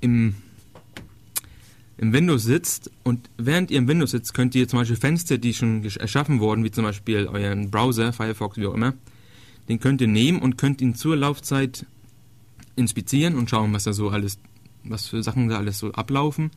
[0.00, 0.34] im
[1.96, 5.54] im Windows sitzt und während ihr im Windows sitzt, könnt ihr zum Beispiel Fenster, die
[5.54, 8.94] schon erschaffen wurden, wie zum Beispiel euren Browser, Firefox, wie auch immer,
[9.68, 11.86] den könnt ihr nehmen und könnt ihn zur Laufzeit
[12.76, 14.38] inspizieren und schauen, was da so alles,
[14.82, 16.50] was für Sachen da alles so ablaufen.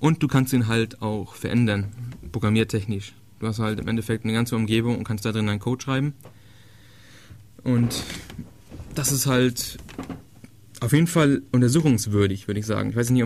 [0.00, 1.92] Und du kannst ihn halt auch verändern,
[2.30, 3.14] programmiertechnisch.
[3.40, 6.14] Du hast halt im Endeffekt eine ganze Umgebung und kannst da drin deinen Code schreiben.
[7.64, 8.02] Und
[8.94, 9.78] das ist halt
[10.80, 12.90] auf jeden Fall untersuchungswürdig, würde ich sagen.
[12.90, 13.24] Ich weiß nicht,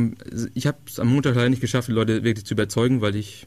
[0.54, 3.46] ich habe es am Montag leider nicht geschafft, die Leute wirklich zu überzeugen, weil ich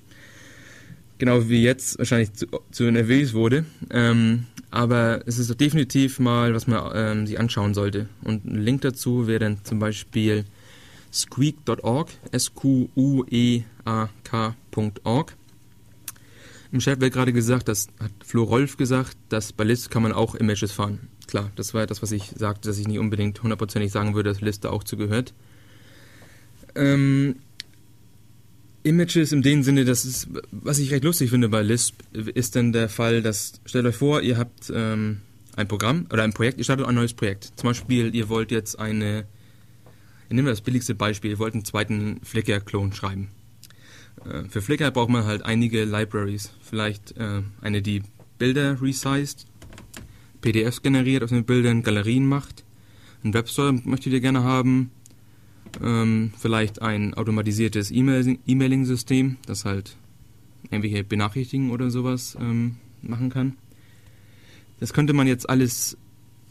[1.18, 3.66] genau wie jetzt wahrscheinlich zu, zu nervös wurde.
[3.90, 8.10] Ähm, aber es ist definitiv mal, was man ähm, sich anschauen sollte.
[8.24, 10.46] Und ein Link dazu wäre dann zum Beispiel
[11.12, 12.86] squeak.org, S-Q-U-E-A-K.org.
[16.72, 20.12] Im Chat wird gerade gesagt, das hat Flo Rolf gesagt, dass bei List kann man
[20.12, 21.08] auch Images fahren.
[21.28, 24.42] Klar, das war das, was ich sagte, dass ich nicht unbedingt hundertprozentig sagen würde, dass
[24.42, 25.34] List da auch zugehört.
[26.76, 27.38] Ähm,
[28.84, 32.72] Images in dem Sinne, das ist, was ich recht lustig finde bei Lisp, ist dann
[32.72, 35.22] der Fall, dass, stellt euch vor, ihr habt ähm,
[35.56, 37.52] ein Programm oder ein Projekt, ihr startet ein neues Projekt.
[37.56, 39.26] Zum Beispiel, ihr wollt jetzt eine,
[40.30, 43.30] nehmen wir das billigste Beispiel, ihr wollt einen zweiten Flickr-Klon schreiben.
[44.24, 46.52] Äh, für Flickr braucht man halt einige Libraries.
[46.62, 48.04] Vielleicht äh, eine, die
[48.38, 49.48] Bilder resized,
[50.46, 52.64] PDFs generiert aus den Bildern, Galerien macht.
[53.24, 54.92] Ein Webstore möchtet ihr gerne haben.
[55.84, 59.98] Ähm, vielleicht ein automatisiertes E-Mail- E-Mailing-System, das halt
[60.70, 63.58] irgendwelche Benachrichtigungen oder sowas ähm, machen kann.
[64.80, 65.98] Das könnte man jetzt alles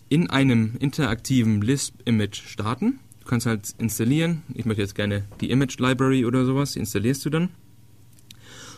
[0.09, 2.99] in einem interaktiven Lisp-Image starten.
[3.21, 4.43] Du kannst halt installieren.
[4.55, 6.73] Ich möchte jetzt gerne die Image Library oder sowas.
[6.73, 7.51] Die installierst du dann.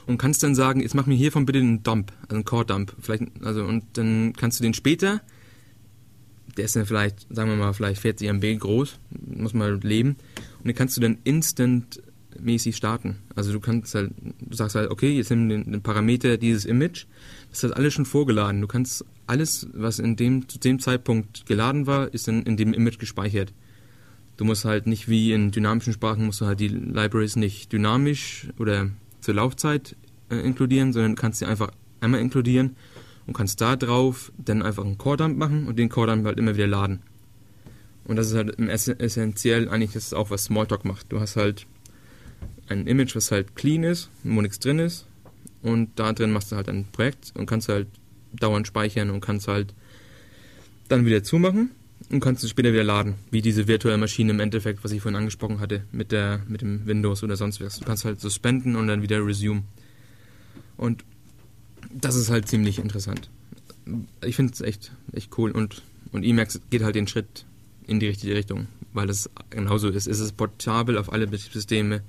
[0.07, 2.95] Und kannst dann sagen, jetzt mach mir hiervon bitte einen Dump, also einen Core-Dump.
[3.42, 5.21] Also, und dann kannst du den später,
[6.57, 10.16] der ist dann vielleicht, sagen wir mal, vielleicht 40 MB groß, muss man leben.
[10.59, 13.16] Und den kannst du dann instant-mäßig starten.
[13.35, 17.07] Also du kannst halt, du sagst halt, okay, jetzt nimm den, den Parameter dieses Image.
[17.51, 18.61] Das ist halt alles schon vorgeladen.
[18.61, 22.73] Du kannst alles, was in dem, zu dem Zeitpunkt geladen war, ist dann in dem
[22.73, 23.53] Image gespeichert.
[24.37, 28.49] Du musst halt nicht wie in dynamischen Sprachen, musst du halt die Libraries nicht dynamisch
[28.59, 28.90] oder
[29.26, 29.96] zur Laufzeit
[30.30, 32.76] äh, inkludieren, sondern kannst sie einfach einmal inkludieren
[33.26, 36.68] und kannst da drauf dann einfach einen Core-Dump machen und den Core-Dump halt immer wieder
[36.68, 37.00] laden.
[38.04, 41.10] Und das ist halt essentiell eigentlich das ist auch, was Smalltalk macht.
[41.10, 41.66] Du hast halt
[42.68, 45.06] ein Image, was halt clean ist, wo nichts drin ist
[45.60, 47.88] und da drin machst du halt ein Projekt und kannst halt
[48.32, 49.74] dauernd speichern und kannst halt
[50.86, 51.72] dann wieder zumachen
[52.11, 55.16] und kannst es später wieder laden, wie diese virtuelle Maschine im Endeffekt, was ich vorhin
[55.16, 57.79] angesprochen hatte, mit der mit dem Windows oder sonst was.
[57.79, 59.62] Du kannst halt suspenden und dann wieder resume.
[60.77, 61.05] Und
[61.90, 63.31] das ist halt ziemlich interessant.
[64.25, 67.45] Ich finde es echt, echt cool und, und Emacs geht halt den Schritt
[67.87, 70.07] in die richtige Richtung, weil es genauso ist.
[70.07, 72.03] Es ist portabel auf alle Betriebssysteme,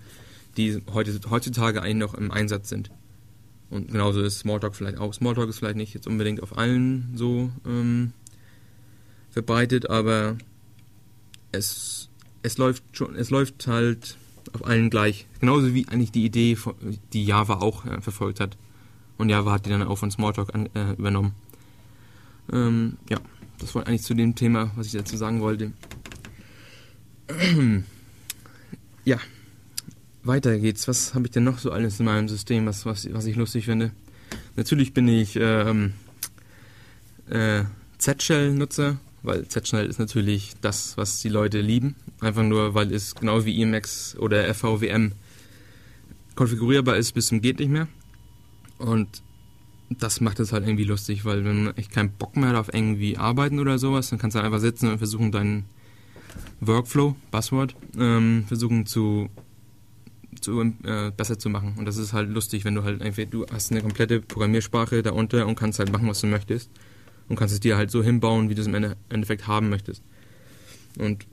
[0.57, 2.89] die heute, heutzutage eigentlich noch im Einsatz sind.
[3.69, 5.13] Und genauso ist Smalltalk vielleicht auch.
[5.13, 8.13] Smalltalk ist vielleicht nicht jetzt unbedingt auf allen so ähm,
[9.37, 10.35] verbreitet, aber
[11.51, 12.09] es,
[12.41, 14.17] es läuft schon, es läuft halt
[14.51, 15.27] auf allen gleich.
[15.39, 16.57] Genauso wie eigentlich die Idee,
[17.13, 18.57] die Java auch äh, verfolgt hat.
[19.19, 21.35] Und Java hat die dann auch von Smalltalk an, äh, übernommen.
[22.51, 23.19] Ähm, ja,
[23.59, 25.71] das war eigentlich zu dem Thema, was ich dazu sagen wollte.
[29.05, 29.17] ja,
[30.23, 30.87] weiter geht's.
[30.87, 33.65] Was habe ich denn noch so alles in meinem System, was, was, was ich lustig
[33.65, 33.91] finde?
[34.55, 35.93] Natürlich bin ich ähm,
[37.29, 37.65] äh,
[37.99, 38.97] Z-Shell-Nutzer,
[39.27, 41.95] weil Z-Shell ist natürlich das, was die Leute lieben.
[42.21, 45.11] Einfach nur, weil es genau wie Emacs oder FVWM
[46.35, 47.87] konfigurierbar ist bis zum geht nicht mehr.
[48.77, 49.21] Und
[49.89, 52.73] das macht es halt irgendwie lustig, weil wenn man echt keinen Bock mehr hat auf
[52.73, 55.65] irgendwie arbeiten oder sowas, dann kannst du einfach sitzen und versuchen deinen
[56.61, 59.29] Workflow, Buzzword, ähm, versuchen zu,
[60.39, 61.75] zu äh, besser zu machen.
[61.77, 65.47] Und das ist halt lustig, wenn du halt einfach, du hast eine komplette Programmiersprache darunter
[65.47, 66.69] und kannst halt machen, was du möchtest.
[67.29, 70.01] Und kannst es dir halt so hinbauen, wie du es im Ende- Endeffekt haben möchtest.
[70.97, 71.25] Und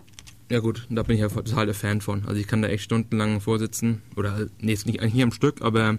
[0.50, 2.24] ja gut, da bin ich ja total der Fan von.
[2.26, 4.02] Also ich kann da echt stundenlang vorsitzen.
[4.16, 5.98] Oder nee, jetzt nicht eigentlich am Stück, aber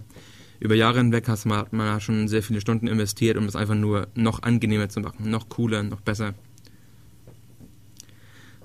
[0.60, 3.56] über Jahre hinweg hat man, hat man da schon sehr viele Stunden investiert, um es
[3.56, 6.34] einfach nur noch angenehmer zu machen, noch cooler, noch besser.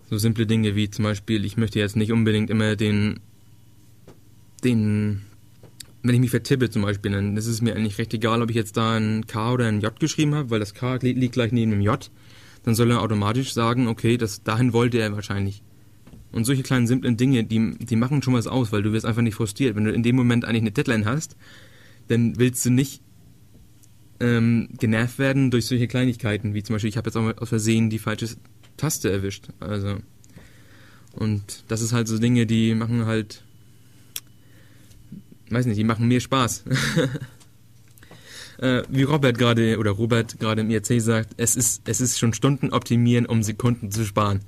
[0.09, 3.19] So simple Dinge wie zum Beispiel, ich möchte jetzt nicht unbedingt immer den,
[4.63, 5.21] den,
[6.03, 8.55] wenn ich mich vertippe zum Beispiel, dann ist es mir eigentlich recht egal, ob ich
[8.55, 11.51] jetzt da ein K oder ein J geschrieben habe, weil das K li liegt gleich
[11.51, 12.09] neben dem J.
[12.63, 15.63] Dann soll er automatisch sagen, okay, das, dahin wollte er wahrscheinlich.
[16.31, 19.21] Und solche kleinen simplen Dinge, die, die machen schon was aus, weil du wirst einfach
[19.21, 19.75] nicht frustriert.
[19.75, 21.35] Wenn du in dem Moment eigentlich eine Deadline hast,
[22.07, 23.01] dann willst du nicht
[24.19, 27.49] ähm, genervt werden durch solche Kleinigkeiten, wie zum Beispiel, ich habe jetzt auch mal aus
[27.49, 28.27] Versehen die falsche
[28.77, 29.49] Taste erwischt.
[29.59, 29.97] Also
[31.13, 33.43] und das ist halt so Dinge, die machen halt
[35.51, 36.63] weiß nicht, die machen mir Spaß.
[38.59, 42.33] äh, wie Robert gerade oder Robert gerade im IRC sagt, es ist, es ist schon
[42.33, 44.41] Stunden optimieren, um Sekunden zu sparen.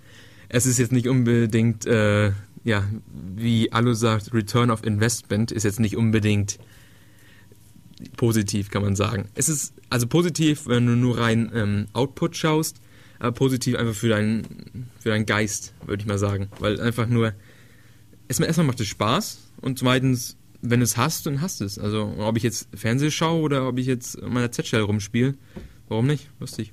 [0.50, 2.32] Es ist jetzt nicht unbedingt, äh,
[2.63, 2.84] ja,
[3.36, 6.60] wie Alu sagt, Return of Investment ist jetzt nicht unbedingt
[8.18, 9.30] positiv, kann man sagen.
[9.36, 12.78] Es ist also positiv, wenn du nur rein ähm, Output schaust,
[13.20, 16.50] aber positiv einfach für deinen, für deinen Geist, würde ich mal sagen.
[16.60, 17.34] Weil einfach nur,
[18.28, 21.78] erstmal, erstmal macht es Spaß und zweitens, wenn es hast, dann hast es.
[21.78, 25.36] Also, ob ich jetzt Fernseh schaue oder ob ich jetzt in meiner Z-Shell rumspiele,
[25.89, 26.30] warum nicht?
[26.39, 26.71] Lustig.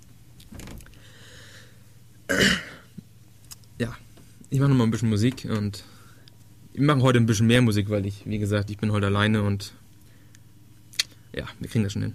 [3.79, 3.97] Ja,
[4.49, 5.85] ich mache nochmal ein bisschen Musik und
[6.73, 9.43] wir machen heute ein bisschen mehr Musik, weil ich, wie gesagt, ich bin heute alleine
[9.43, 9.73] und
[11.35, 12.15] ja, wir kriegen das schon hin.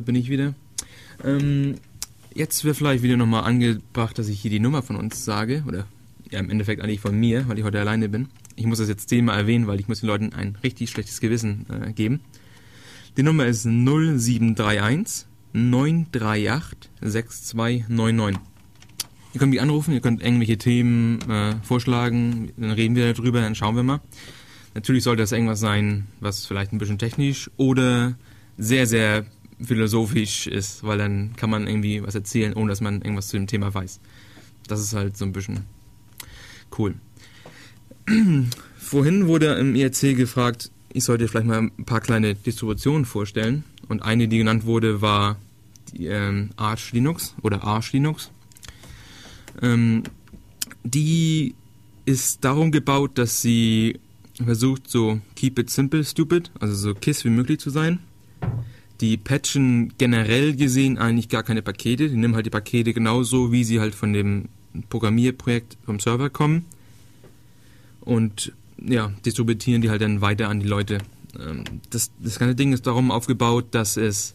[0.00, 0.54] Da bin ich wieder.
[1.22, 1.74] Ähm,
[2.34, 5.62] jetzt wird vielleicht wieder nochmal angebracht, dass ich hier die Nummer von uns sage.
[5.66, 5.86] Oder
[6.30, 8.28] ja, im Endeffekt eigentlich von mir, weil ich heute alleine bin.
[8.56, 11.66] Ich muss das jetzt zehnmal erwähnen, weil ich muss den Leuten ein richtig schlechtes Gewissen
[11.68, 12.20] äh, geben.
[13.16, 18.40] Die Nummer ist 0731 938 6299.
[19.32, 23.54] Ihr könnt mich anrufen, ihr könnt irgendwelche Themen äh, vorschlagen, dann reden wir darüber, dann
[23.54, 24.00] schauen wir mal.
[24.74, 28.16] Natürlich sollte das irgendwas sein, was vielleicht ein bisschen technisch oder
[28.56, 29.24] sehr, sehr
[29.62, 33.46] philosophisch ist, weil dann kann man irgendwie was erzählen, ohne dass man irgendwas zu dem
[33.46, 34.00] Thema weiß.
[34.66, 35.60] Das ist halt so ein bisschen
[36.78, 36.94] cool.
[38.78, 43.64] Vorhin wurde im IRC gefragt, ich sollte vielleicht mal ein paar kleine Distributionen vorstellen.
[43.88, 45.36] Und eine, die genannt wurde, war
[45.92, 48.30] die ähm, Arch Linux oder Arch Linux.
[49.62, 50.02] Ähm,
[50.84, 51.54] die
[52.06, 54.00] ist darum gebaut, dass sie
[54.44, 58.00] versucht, so keep it simple, stupid, also so KISS wie möglich zu sein.
[59.00, 62.08] Die patchen generell gesehen eigentlich gar keine Pakete.
[62.08, 64.48] Die nehmen halt die Pakete genauso, wie sie halt von dem
[64.88, 66.66] Programmierprojekt vom Server kommen.
[68.00, 70.98] Und ja, distributieren die halt dann weiter an die Leute.
[71.38, 74.34] Ähm, das, das ganze Ding ist darum aufgebaut, dass es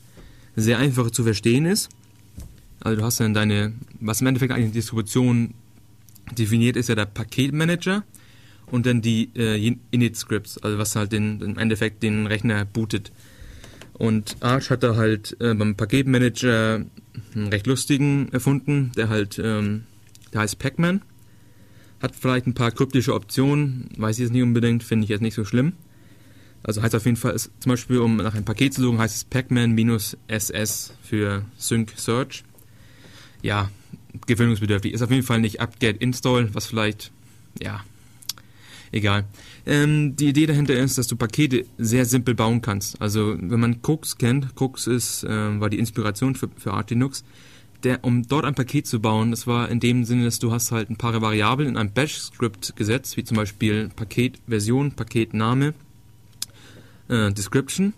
[0.56, 1.90] sehr einfach zu verstehen ist.
[2.80, 5.54] Also du hast dann deine, was im Endeffekt eigentlich Distribution
[6.38, 8.04] definiert, ist ja der Paketmanager
[8.68, 13.12] und dann die äh, Init-Scripts, also was halt den, im Endeffekt den Rechner bootet.
[13.98, 16.86] Und Arch hat da halt äh, beim Paketmanager
[17.34, 19.86] einen recht lustigen erfunden, der halt, ähm,
[20.34, 21.02] der heißt Pacman.
[22.02, 25.34] Hat vielleicht ein paar kryptische Optionen, weiß ich jetzt nicht unbedingt, finde ich jetzt nicht
[25.34, 25.74] so schlimm.
[26.62, 29.16] Also heißt auf jeden Fall, ist, zum Beispiel, um nach einem Paket zu suchen, heißt
[29.16, 32.44] es Pacman-SS für Sync Search.
[33.42, 33.70] Ja,
[34.26, 34.94] gewöhnungsbedürftig.
[34.94, 37.12] Ist auf jeden Fall nicht apt-get install, was vielleicht,
[37.62, 37.84] ja,
[38.92, 39.26] egal.
[39.68, 43.02] Ähm, die Idee dahinter ist, dass du Pakete sehr simpel bauen kannst.
[43.02, 47.24] Also wenn man Cooks kennt, Cooks ist, äh, war die Inspiration für, für Arch Linux.
[47.84, 50.72] Der, um dort ein Paket zu bauen, das war in dem Sinne, dass du hast
[50.72, 55.74] halt ein paar Variablen in einem Bash-Script gesetzt, wie zum Beispiel Paketversion, Paketname,
[57.10, 57.94] äh, Description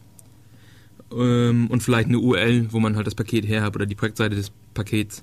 [1.12, 4.36] ähm, und vielleicht eine URL, wo man halt das Paket her hat oder die Projektseite
[4.36, 5.22] des Pakets.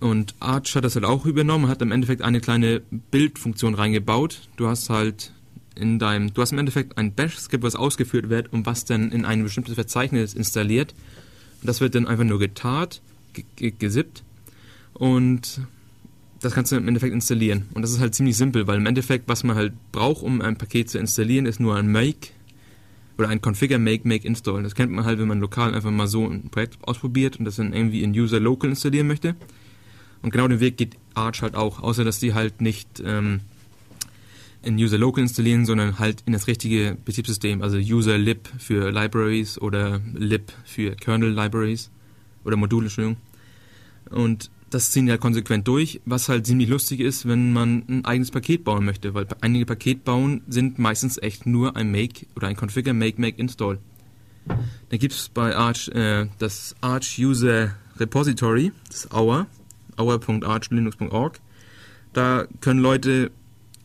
[0.00, 4.48] Und Arch hat das halt auch übernommen, hat im Endeffekt eine kleine Bildfunktion reingebaut.
[4.56, 5.32] Du hast halt
[5.78, 9.24] in deinem, du hast im Endeffekt ein Bash-Skript, was ausgeführt wird und was dann in
[9.24, 10.94] ein bestimmtes Verzeichnis installiert.
[11.60, 13.00] Und das wird dann einfach nur getarnt,
[13.56, 14.24] gesippt
[14.94, 15.60] und
[16.40, 17.66] das kannst du im Endeffekt installieren.
[17.74, 20.56] Und das ist halt ziemlich simpel, weil im Endeffekt, was man halt braucht, um ein
[20.56, 22.28] Paket zu installieren, ist nur ein Make
[23.16, 24.62] oder ein Configure Make Make Install.
[24.62, 27.56] Das kennt man halt, wenn man lokal einfach mal so ein Projekt ausprobiert und das
[27.56, 29.34] dann irgendwie in User Local installieren möchte.
[30.22, 33.40] Und genau den Weg geht Arch halt auch, außer dass die halt nicht ähm,
[34.68, 39.58] in User Local installieren, sondern halt in das richtige Betriebssystem, also User Lib für Libraries
[39.58, 41.90] oder Lib für Kernel Libraries
[42.44, 43.16] oder Module, Entschuldigung.
[44.10, 48.30] Und das ziehen ja konsequent durch, was halt ziemlich lustig ist, wenn man ein eigenes
[48.30, 52.56] Paket bauen möchte, weil einige Paket bauen sind meistens echt nur ein Make oder ein
[52.56, 53.78] Configure Make Make Install.
[54.90, 59.46] Da gibt es bei Arch äh, das Arch User Repository, das Our,
[59.98, 61.40] our.archlinux.org.
[62.12, 63.30] Da können Leute,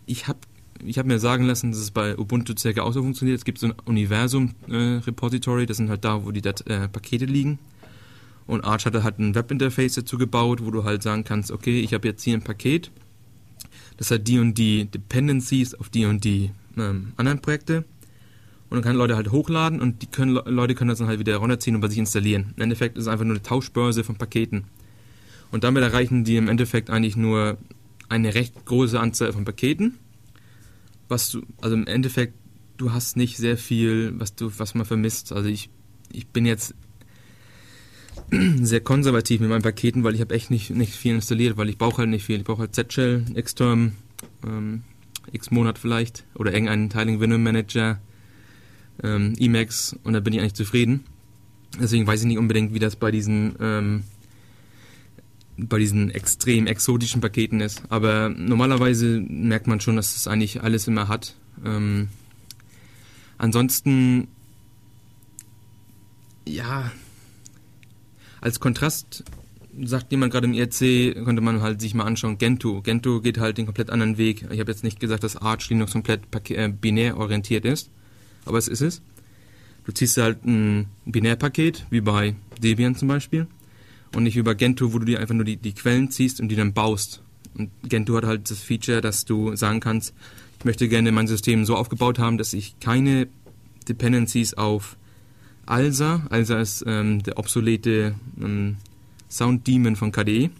[0.05, 0.39] ich habe
[0.85, 3.37] ich hab mir sagen lassen, dass es bei Ubuntu circa auch so funktioniert.
[3.37, 7.25] Es gibt so ein Universum äh, das sind halt da, wo die Dat äh, Pakete
[7.25, 7.59] liegen.
[8.45, 11.93] Und Arch hatte halt ein Webinterface dazu gebaut, wo du halt sagen kannst, okay, ich
[11.93, 12.91] habe jetzt hier ein Paket,
[13.97, 17.85] das hat die und die Dependencies auf die und die ähm, anderen Projekte.
[18.69, 21.37] Und dann können Leute halt hochladen und die können, Leute können das dann halt wieder
[21.37, 22.53] runterziehen und bei sich installieren.
[22.57, 24.65] Im Endeffekt ist es einfach nur eine Tauschbörse von Paketen.
[25.51, 27.57] Und damit erreichen die im Endeffekt eigentlich nur
[28.09, 29.99] eine recht große Anzahl von Paketen.
[31.07, 32.33] Was du, also im Endeffekt,
[32.77, 35.31] du hast nicht sehr viel, was du, was man vermisst.
[35.33, 35.69] Also ich,
[36.11, 36.73] ich bin jetzt
[38.61, 41.77] sehr konservativ mit meinen Paketen, weil ich habe echt nicht, nicht viel installiert, weil ich
[41.77, 42.37] brauche halt nicht viel.
[42.37, 43.93] Ich brauche halt Z-Shell, Xterm,
[44.45, 44.83] ähm,
[45.31, 47.99] X-Monat vielleicht oder irgendeinen Tiling Window Manager,
[49.03, 51.05] ähm, Emacs und da bin ich eigentlich zufrieden.
[51.79, 54.03] Deswegen weiß ich nicht unbedingt, wie das bei diesen ähm,
[55.57, 57.83] bei diesen extrem exotischen Paketen ist.
[57.89, 61.35] Aber normalerweise merkt man schon, dass es eigentlich alles immer hat.
[61.63, 62.09] Ähm,
[63.37, 64.27] ansonsten,
[66.47, 66.91] ja,
[68.41, 69.23] als Kontrast
[69.81, 72.81] sagt jemand gerade im IRC, könnte man halt sich mal anschauen, Gentoo.
[72.81, 74.45] Gentoo geht halt den komplett anderen Weg.
[74.51, 77.89] Ich habe jetzt nicht gesagt, dass Arch Linux komplett äh, binär orientiert ist,
[78.45, 79.01] aber es ist es.
[79.85, 83.47] Du ziehst halt ein Binärpaket, wie bei Debian zum Beispiel,
[84.15, 86.55] und nicht bei Gentoo, wo du dir einfach nur die, die Quellen ziehst und die
[86.55, 87.21] dann baust.
[87.55, 90.13] Und Gentoo hat halt das Feature, dass du sagen kannst,
[90.59, 93.27] ich möchte gerne mein System so aufgebaut haben, dass ich keine
[93.87, 94.97] Dependencies auf
[95.65, 96.25] ALSA.
[96.29, 98.77] ALSA ist ähm, der obsolete ähm,
[99.29, 100.51] Sound Demon von KDE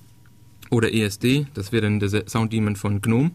[0.69, 1.47] oder ESD.
[1.53, 3.31] Das wäre dann der Sound Demon von GNOME.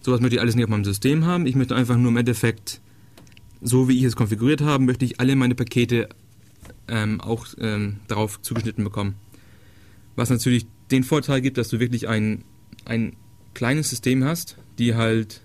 [0.00, 1.46] Sowas möchte ich alles nicht auf meinem System haben.
[1.46, 2.80] Ich möchte einfach nur im Endeffekt,
[3.62, 6.08] so wie ich es konfiguriert habe, möchte ich alle meine Pakete
[6.88, 9.14] ähm, auch ähm, darauf zugeschnitten bekommen.
[10.16, 12.44] Was natürlich den Vorteil gibt, dass du wirklich ein,
[12.84, 13.16] ein
[13.54, 15.40] kleines System hast, die halt,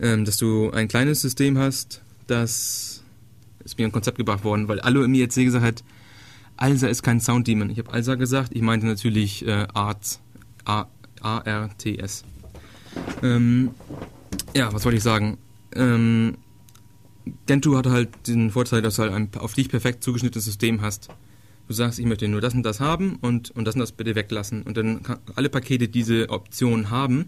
[0.00, 3.02] ähm, dass du ein kleines System hast, das
[3.64, 5.84] ist mir ein Konzept gebracht worden, weil Alu mir jetzt gesagt hat,
[6.56, 7.70] Alsa ist kein Sound Demon.
[7.70, 10.20] Ich habe Alsa gesagt, ich meinte natürlich äh, Arts,
[10.64, 12.24] A-R-T-S.
[13.22, 13.70] Ähm,
[14.54, 15.38] ja, was wollte ich sagen?
[15.74, 16.36] Ähm,
[17.46, 21.08] Gentoo hat halt den Vorteil, dass du halt ein auf dich perfekt zugeschnittenes System hast.
[21.66, 24.14] Du sagst, ich möchte nur das und das haben und, und das und das bitte
[24.14, 24.62] weglassen.
[24.62, 27.24] Und dann kann, alle Pakete, die diese Option haben,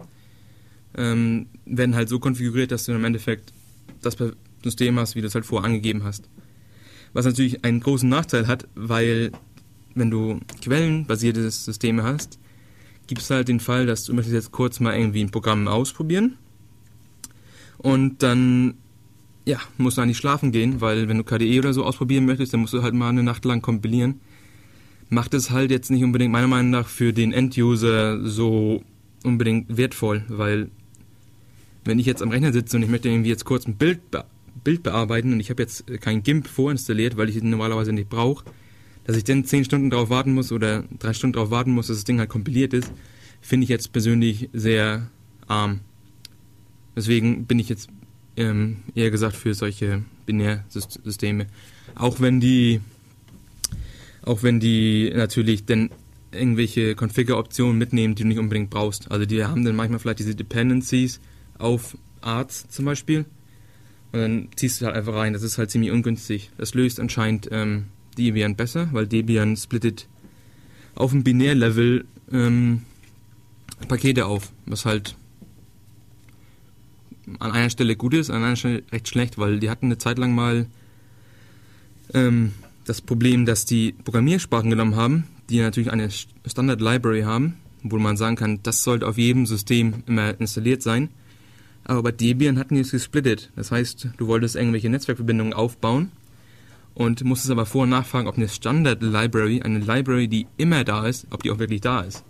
[0.95, 3.51] ähm, werden halt so konfiguriert, dass du im Endeffekt
[4.01, 4.15] das
[4.63, 6.29] System hast, wie du es halt vorher angegeben hast.
[7.13, 9.31] Was natürlich einen großen Nachteil hat, weil
[9.95, 12.37] wenn du quellenbasierte Systeme hast,
[13.07, 16.37] gibt es halt den Fall, dass du möchtest jetzt kurz mal irgendwie ein Programm ausprobieren
[17.77, 18.75] und dann
[19.47, 22.59] ja, musst du eigentlich schlafen gehen, weil wenn du KDE oder so ausprobieren möchtest, dann
[22.59, 24.19] musst du halt mal eine Nacht lang kompilieren.
[25.09, 28.83] Macht es halt jetzt nicht unbedingt meiner Meinung nach für den End-User so
[29.23, 30.69] unbedingt wertvoll, weil
[31.85, 34.01] wenn ich jetzt am Rechner sitze und ich möchte irgendwie jetzt kurz ein Bild
[34.65, 38.43] Bild bearbeiten und ich habe jetzt kein GIMP vorinstalliert, weil ich es normalerweise nicht brauche,
[39.05, 41.97] dass ich dann 10 Stunden darauf warten muss oder 3 Stunden darauf warten muss, dass
[41.97, 42.91] das Ding halt kompiliert ist,
[43.39, 45.09] finde ich jetzt persönlich sehr
[45.47, 45.79] arm.
[46.97, 47.87] Deswegen bin ich jetzt
[48.37, 51.47] ähm, eher gesagt für solche Binärsysteme.
[51.95, 52.79] Auch wenn die,
[54.23, 55.89] auch wenn die natürlich dann
[56.31, 59.11] irgendwelche Configure-Optionen mitnehmen, die du nicht unbedingt brauchst.
[59.11, 61.19] Also die haben dann manchmal vielleicht diese Dependencies
[61.57, 63.25] auf Arts zum Beispiel
[64.11, 65.33] und dann ziehst du halt einfach rein.
[65.33, 66.51] Das ist halt ziemlich ungünstig.
[66.57, 67.85] Das löst anscheinend ähm,
[68.17, 70.07] Debian besser, weil Debian splittet
[70.95, 72.83] auf dem Binärlevel ähm,
[73.87, 75.15] Pakete auf, was halt
[77.39, 80.17] an einer Stelle gut ist, an einer Stelle recht schlecht, weil die hatten eine Zeit
[80.17, 80.67] lang mal
[82.13, 82.53] ähm,
[82.85, 88.17] das Problem, dass die Programmiersprachen genommen haben, die natürlich eine Standard Library haben, wo man
[88.17, 91.09] sagen kann, das sollte auf jedem System immer installiert sein
[91.83, 93.49] Aber bei Debian hatten die es gesplittet.
[93.55, 96.11] Das heißt, du wolltest irgendwelche Netzwerkverbindungen aufbauen
[96.95, 101.27] und musstest aber vor- und nachfragen, ob eine Standard-Library, eine Library, die immer da ist,
[101.29, 102.25] ob die auch wirklich da ist.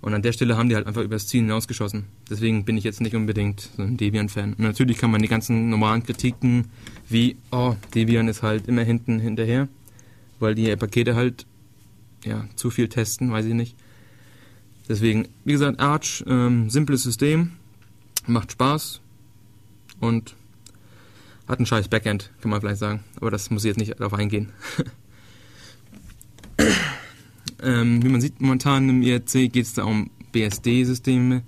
[0.00, 2.04] Und an der Stelle haben die halt einfach übers Ziel hinausgeschossen.
[2.30, 4.54] Deswegen bin ich jetzt nicht unbedingt so ein Debian-Fan.
[4.58, 6.66] Natürlich kann man die ganzen normalen Kritiken
[7.08, 9.68] wie, oh, Debian ist halt immer hinten hinterher,
[10.38, 11.46] weil die Pakete halt,
[12.24, 13.76] ja, zu viel testen, weiß ich nicht.
[14.88, 17.52] Deswegen, wie gesagt, Arch, ähm, simples System,
[18.26, 19.00] macht Spaß
[20.00, 20.36] und
[21.48, 23.02] hat ein scheiß Backend, kann man vielleicht sagen.
[23.16, 24.52] Aber das muss ich jetzt nicht darauf eingehen.
[27.62, 31.42] ähm, wie man sieht, momentan im IRC geht es da um BSD-Systeme.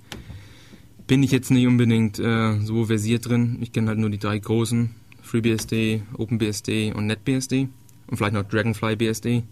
[1.07, 3.57] Bin ich jetzt nicht unbedingt äh, so versiert drin.
[3.61, 4.95] Ich kenne halt nur die drei großen.
[5.21, 7.69] FreeBSD, OpenBSD und NetBSD.
[8.07, 9.43] Und vielleicht noch DragonFly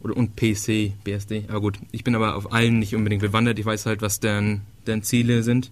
[0.00, 1.44] Oder und PC BSD.
[1.48, 3.58] Aber gut, ich bin aber auf allen nicht unbedingt bewandert.
[3.58, 5.70] Ich weiß halt, was deren, deren Ziele sind.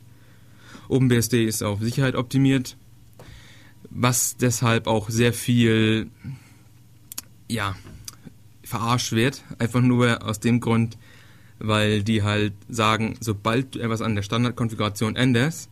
[0.89, 2.77] OpenBSD ist auf Sicherheit optimiert,
[3.91, 6.11] was deshalb auch sehr viel,
[7.49, 7.75] ja,
[8.65, 9.43] verarscht wird.
[9.59, 10.97] Einfach nur aus dem Grund,
[11.59, 15.71] weil die halt sagen, sobald du etwas an der Standardkonfiguration änderst,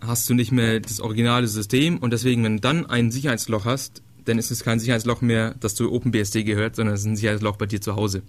[0.00, 4.02] hast du nicht mehr das originale System und deswegen, wenn du dann ein Sicherheitsloch hast,
[4.24, 7.56] dann ist es kein Sicherheitsloch mehr, das zu OpenBSD gehört, sondern es ist ein Sicherheitsloch
[7.56, 8.22] bei dir zu Hause.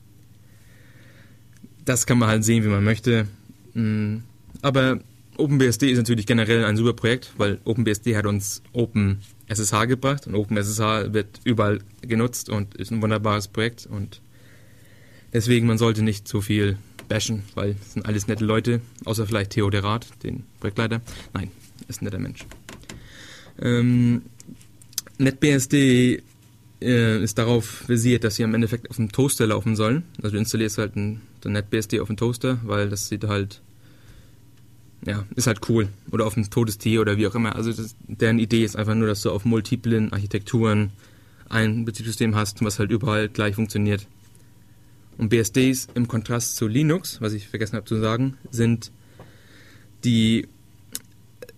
[1.85, 3.27] Das kann man halt sehen, wie man möchte.
[3.73, 4.17] Mm,
[4.61, 4.99] aber
[5.37, 8.61] OpenBSD ist natürlich generell ein super Projekt, weil OpenBSD hat uns
[9.53, 14.21] OpenSSH gebracht und OpenSSH wird überall genutzt und ist ein wunderbares Projekt und
[15.31, 16.77] deswegen man sollte nicht zu viel
[17.07, 21.01] bashen, weil es sind alles nette Leute, außer vielleicht Theo Derat, den Projektleiter.
[21.33, 21.51] Nein,
[21.87, 22.45] ist ein netter Mensch.
[23.61, 24.23] Ähm,
[25.17, 26.23] NetBSD
[26.81, 30.03] äh, ist darauf basiert, dass sie am Endeffekt auf dem Toaster laufen sollen.
[30.17, 33.61] Also du installierst halt ein, NetBSD auf dem Toaster, weil das sieht halt
[35.05, 35.89] ja, ist halt cool.
[36.11, 37.55] Oder auf ein totes Tier oder wie auch immer.
[37.55, 40.91] Also das, deren Idee ist einfach nur, dass du auf multiplen Architekturen
[41.49, 44.07] ein Betriebssystem hast, was halt überall gleich funktioniert.
[45.17, 48.91] Und BSDs im Kontrast zu Linux, was ich vergessen habe zu sagen, sind
[50.03, 50.47] die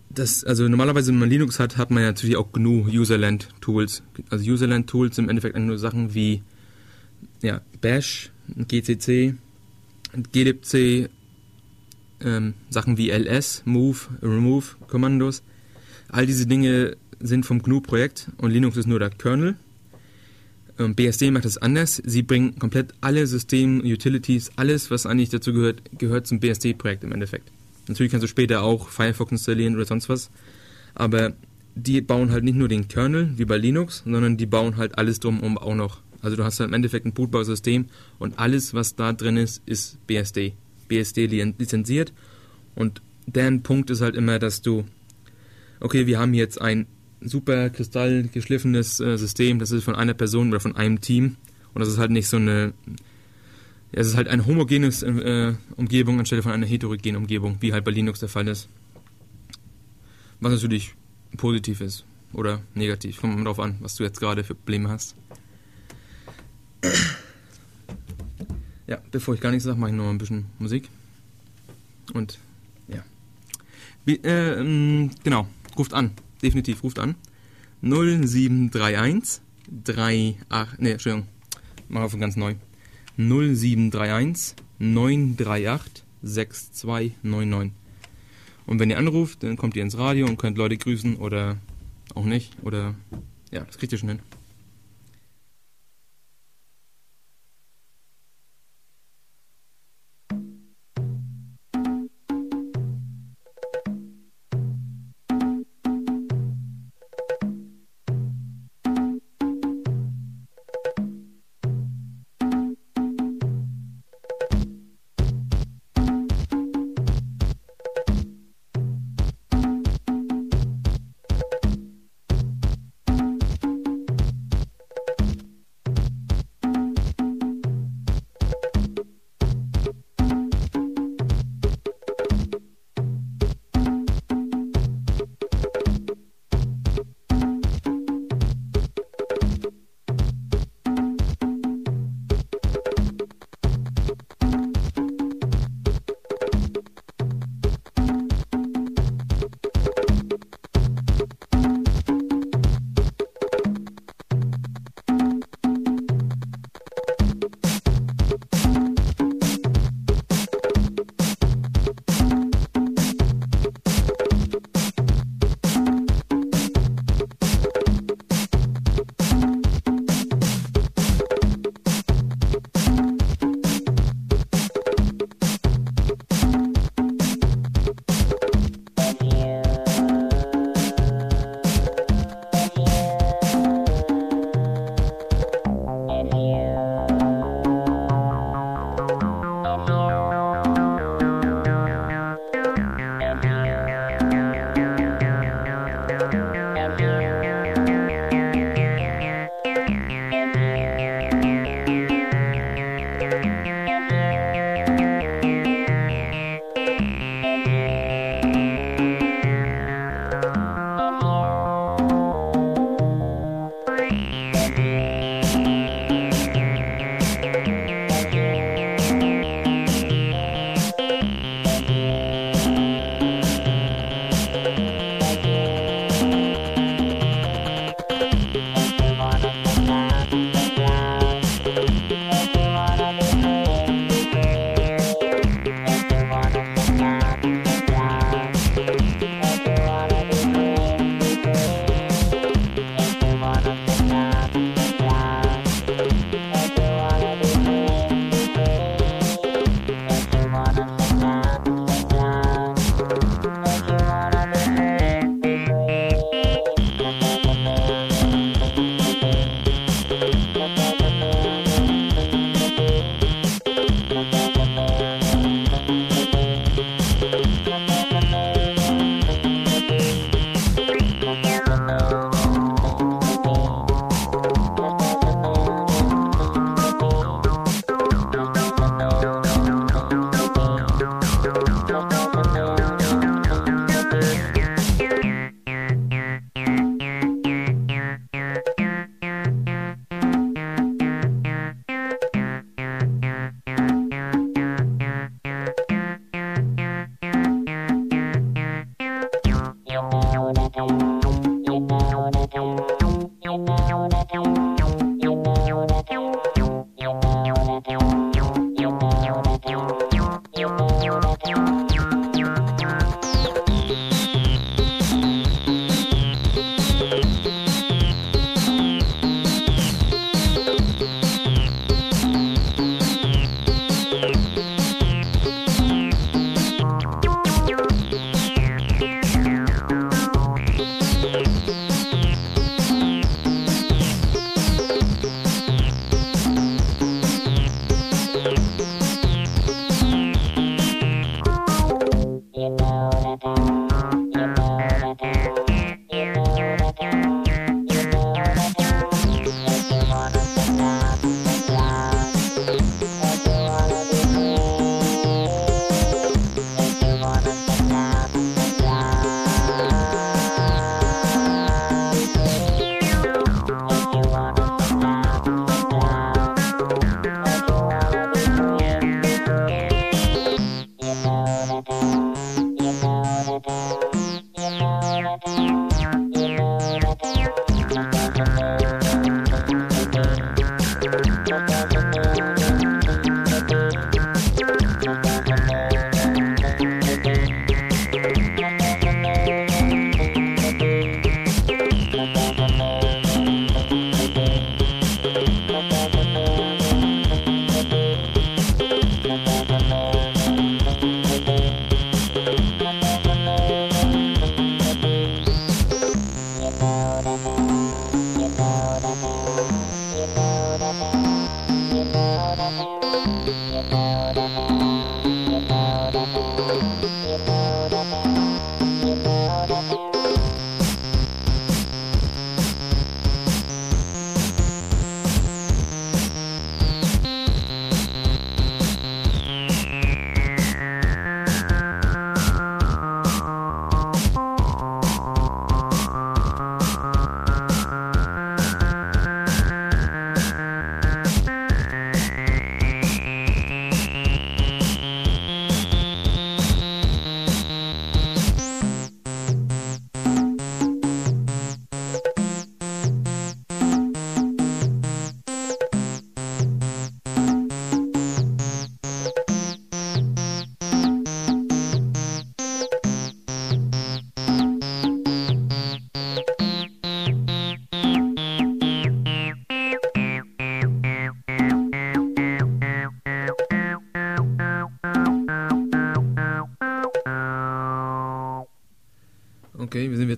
[0.10, 4.02] das, also normalerweise, wenn man Linux hat, hat man ja natürlich auch GNU Userland Tools.
[4.30, 6.42] Also Userland Tools sind im Endeffekt nur Sachen wie
[7.42, 9.36] ja, Bash, GCC,
[10.32, 11.10] glibc,
[12.26, 15.44] ähm, Sachen wie ls, move, remove, Kommandos.
[16.10, 19.56] All diese Dinge sind vom GNU-Projekt und Linux ist nur der Kernel.
[20.78, 22.02] Ähm, BSD macht das anders.
[22.06, 27.14] Sie bringen komplett alle System, Utilities, alles, was eigentlich dazu gehört, gehört zum BSD-Projekt im
[27.14, 27.50] Endeffekt.
[27.88, 30.32] Natürlich kannst du später auch Firefox installieren oder sonst was,
[30.96, 31.34] aber
[31.76, 35.20] die bauen halt nicht nur den Kernel wie bei Linux, sondern die bauen halt alles
[35.20, 36.02] drumherum auch noch.
[36.22, 37.86] Also du hast halt im Endeffekt ein Bootbausystem
[38.18, 40.54] und alles, was da drin ist, ist BSD.
[40.88, 42.14] BSD lizenziert.
[42.76, 44.86] Und deren Punkt ist halt immer, dass du,
[45.80, 46.88] okay, wir haben jetzt ein
[47.22, 51.38] super kristallgeschliffenes äh, System, das ist von einer Person oder von einem Team.
[51.74, 52.74] Und das ist halt nicht so eine,
[53.92, 57.92] es ist halt eine homogene äh, Umgebung anstelle von einer heterogenen Umgebung, wie halt bei
[57.92, 58.70] Linux der Fall ist.
[60.40, 60.94] Was natürlich
[61.38, 63.22] positiv ist oder negativ.
[63.22, 65.16] Kommt drauf an, was du jetzt gerade für Probleme hast.
[68.88, 70.90] Ja, bevor ich gar nichts sage, mache ich noch ein bisschen Musik.
[72.14, 72.40] Und
[72.88, 73.04] ja.
[74.06, 76.12] Wie, äh, genau, ruft an.
[76.42, 77.16] Definitiv, ruft an.
[77.82, 79.42] 0731
[80.50, 81.28] 38, ne, Entschuldigung,
[81.90, 82.56] mach von ganz neu.
[83.18, 87.74] 0731 938 6299.
[88.66, 91.58] Und wenn ihr anruft, dann kommt ihr ins Radio und könnt Leute grüßen oder
[92.16, 92.52] auch nicht.
[92.64, 92.96] Oder
[93.52, 94.20] ja, das kriegt ihr schon hin.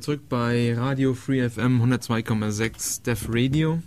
[0.08, 3.84] Zurück bei Radio Free FM 102,6 Def Radio.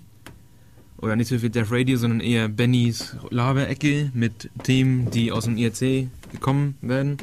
[0.98, 5.56] Oder nicht so viel Def Radio, sondern eher Bennys Laberecke mit Themen, die aus dem
[5.56, 7.16] IRC gekommen werden.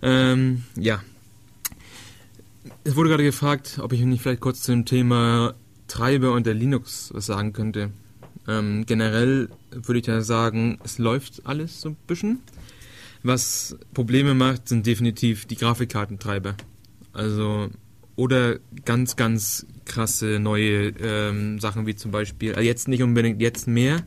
[0.00, 1.02] Ähm, ja.
[2.84, 5.52] Es wurde gerade gefragt, ob ich nicht vielleicht kurz zum Thema
[5.86, 7.90] Treiber und der Linux was sagen könnte.
[8.48, 12.38] Ähm, generell würde ich ja sagen, es läuft alles so ein bisschen.
[13.22, 16.54] Was Probleme macht, sind definitiv die Grafikkartentreiber.
[17.12, 17.68] Also,
[18.16, 23.68] oder ganz, ganz krasse neue ähm, Sachen wie zum Beispiel, also jetzt nicht unbedingt jetzt
[23.68, 24.02] mehr,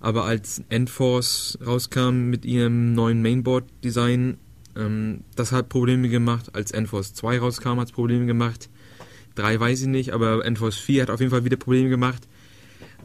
[0.00, 4.38] aber als Endforce rauskam mit ihrem neuen Mainboard-Design,
[4.76, 6.54] ähm, das hat Probleme gemacht.
[6.54, 8.68] Als Endforce 2 rauskam, hat es Probleme gemacht.
[9.36, 12.26] 3 weiß ich nicht, aber Endforce 4 hat auf jeden Fall wieder Probleme gemacht.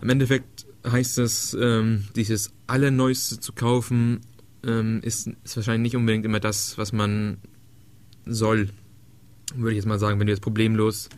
[0.01, 4.21] Im Endeffekt heißt das, ähm, dieses Allerneueste zu kaufen,
[4.65, 7.37] ähm, ist, ist wahrscheinlich nicht unbedingt immer das, was man
[8.25, 8.69] soll
[9.55, 11.09] würde ich jetzt mal sagen, wenn du jetzt problemlos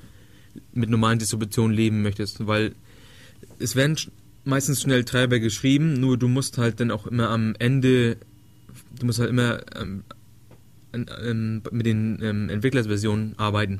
[0.73, 2.75] mit normalen Distributionen leben möchtest, weil
[3.59, 3.97] es werden
[4.43, 8.17] meistens schnell Treiber geschrieben, nur du musst halt dann auch immer am Ende,
[8.99, 10.03] du musst halt immer ähm,
[10.93, 13.79] ähm, mit den ähm, Entwicklersversionen arbeiten.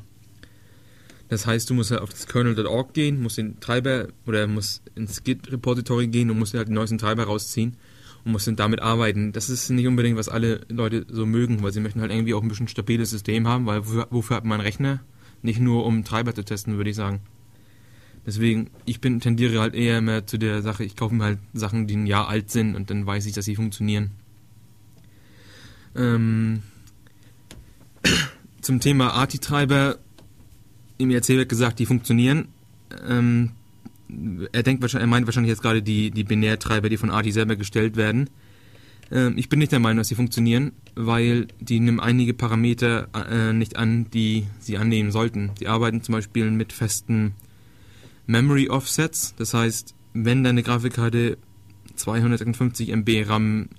[1.29, 5.23] Das heißt, du musst halt auf das kernel.org gehen, musst den Treiber oder musst ins
[5.23, 7.77] Git-Repository gehen und musst halt den neuesten Treiber rausziehen
[8.25, 9.31] und musst dann damit arbeiten.
[9.31, 12.41] Das ist nicht unbedingt, was alle Leute so mögen, weil sie möchten halt irgendwie auch
[12.41, 15.01] ein bisschen stabiles System haben, weil wofür, wofür hat man einen Rechner?
[15.41, 17.19] Nicht nur um Treiber zu testen, würde ich sagen.
[18.25, 21.87] Deswegen, ich bin, tendiere halt eher mehr zu der Sache, ich kaufe mir halt Sachen,
[21.87, 24.11] die ein Jahr alt sind und dann weiß ich, dass sie funktionieren.
[25.95, 26.63] Ähm,
[28.61, 29.97] zum Thema ARTI-Treiber,
[30.97, 32.47] im IRC wird gesagt, die funktionieren.
[33.05, 33.51] Ähm,
[34.51, 37.55] er denkt wahrscheinlich, er meint wahrscheinlich jetzt gerade die, die Binärtreiber, die von ARTI selber
[37.55, 38.29] gestellt werden.
[39.11, 43.53] Ähm, ich bin nicht der Meinung, dass sie funktionieren, weil die nehmen einige Parameter äh,
[43.53, 45.51] nicht an, die sie annehmen sollten.
[45.59, 47.33] Sie arbeiten zum Beispiel mit festen
[48.25, 51.37] Memory Offsets, das heißt, wenn deine Grafikkarte
[51.95, 53.69] 256 MB RAM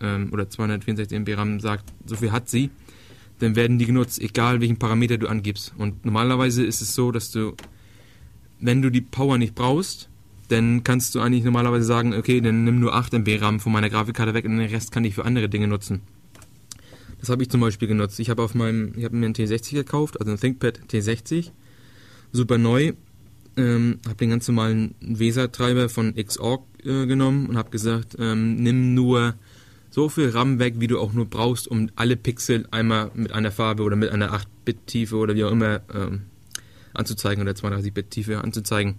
[0.00, 2.70] ähm, oder 264 MB RAM sagt, so viel hat sie,
[3.40, 5.72] dann werden die genutzt, egal welchen Parameter du angibst.
[5.78, 7.54] Und normalerweise ist es so, dass du
[8.60, 10.08] wenn du die Power nicht brauchst,
[10.48, 13.88] dann kannst du eigentlich normalerweise sagen, okay, dann nimm nur 8 MB RAM von meiner
[13.88, 16.00] Grafikkarte weg und den Rest kann ich für andere Dinge nutzen.
[17.20, 18.18] Das habe ich zum Beispiel genutzt.
[18.18, 21.50] Ich habe auf meinem, ich habe mir einen T60 gekauft, also einen ThinkPad T60,
[22.32, 22.94] super neu.
[23.56, 28.94] Ähm, habe den ganz normalen VESA-Treiber von Xorg äh, genommen und habe gesagt, ähm, nimm
[28.94, 29.34] nur
[29.90, 33.50] so viel RAM weg, wie du auch nur brauchst, um alle Pixel einmal mit einer
[33.50, 36.22] Farbe oder mit einer 8-Bit-Tiefe oder wie auch immer ähm,
[36.94, 38.96] anzuzeigen oder 32-Bit-Tiefe anzuzeigen.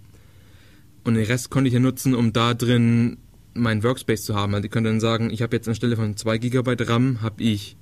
[1.04, 3.18] Und den Rest konnte ich ja nutzen, um da drin
[3.54, 4.54] meinen Workspace zu haben.
[4.54, 7.76] Also ich könnte dann sagen, ich habe jetzt anstelle von 2 GB RAM, habe ich,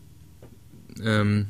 [1.05, 1.47] ähm,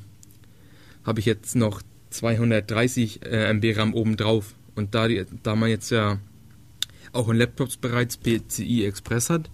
[1.04, 4.54] hab ich jetzt noch 230 äh, MB RAM obendrauf.
[4.74, 6.18] Und da, die, da man jetzt ja
[7.12, 9.50] auch in Laptops bereits PCI Express hat,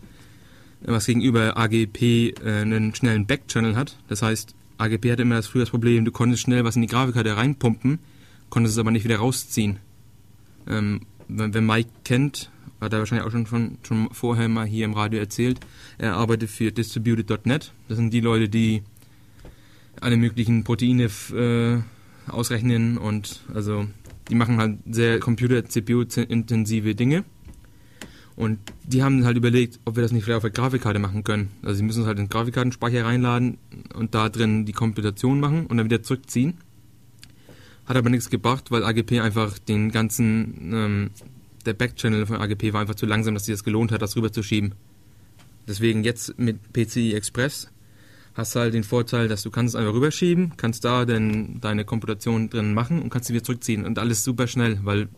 [0.82, 5.62] was gegenüber AGP äh, einen schnellen Backchannel hat, das heißt, AGP hatte immer das früher
[5.62, 7.98] das Problem, du konntest schnell was in die Grafikkarte reinpumpen,
[8.50, 9.78] konnte es aber nicht wieder rausziehen.
[10.68, 14.84] Ähm, wenn, wenn Mike kennt, hat er wahrscheinlich auch schon, von, schon vorher mal hier
[14.84, 15.60] im Radio erzählt,
[15.98, 17.72] er arbeitet für Distributed.net.
[17.88, 18.82] Das sind die Leute, die
[20.00, 23.86] alle möglichen Proteine äh, ausrechnen und also
[24.28, 27.24] die machen halt sehr Computer-CPU-intensive Dinge.
[28.34, 31.52] Und die haben halt überlegt, ob wir das nicht vielleicht auf der Grafikkarte machen können.
[31.62, 33.56] Also sie müssen es halt in den Grafikkartenspeicher reinladen
[33.94, 36.58] und da drin die Komputation machen und dann wieder zurückziehen.
[37.86, 41.10] Hat aber nichts gebracht, weil AGP einfach den ganzen ähm,
[41.66, 44.74] der Backchannel von AGP war einfach zu langsam, dass sich das gelohnt hat, das rüberzuschieben.
[45.68, 47.70] Deswegen jetzt mit PCI Express
[48.34, 51.84] hast du halt den Vorteil, dass du kannst es einfach rüberschieben, kannst da dann deine
[51.84, 55.08] Komputation drin machen und kannst sie wieder zurückziehen und alles super schnell, weil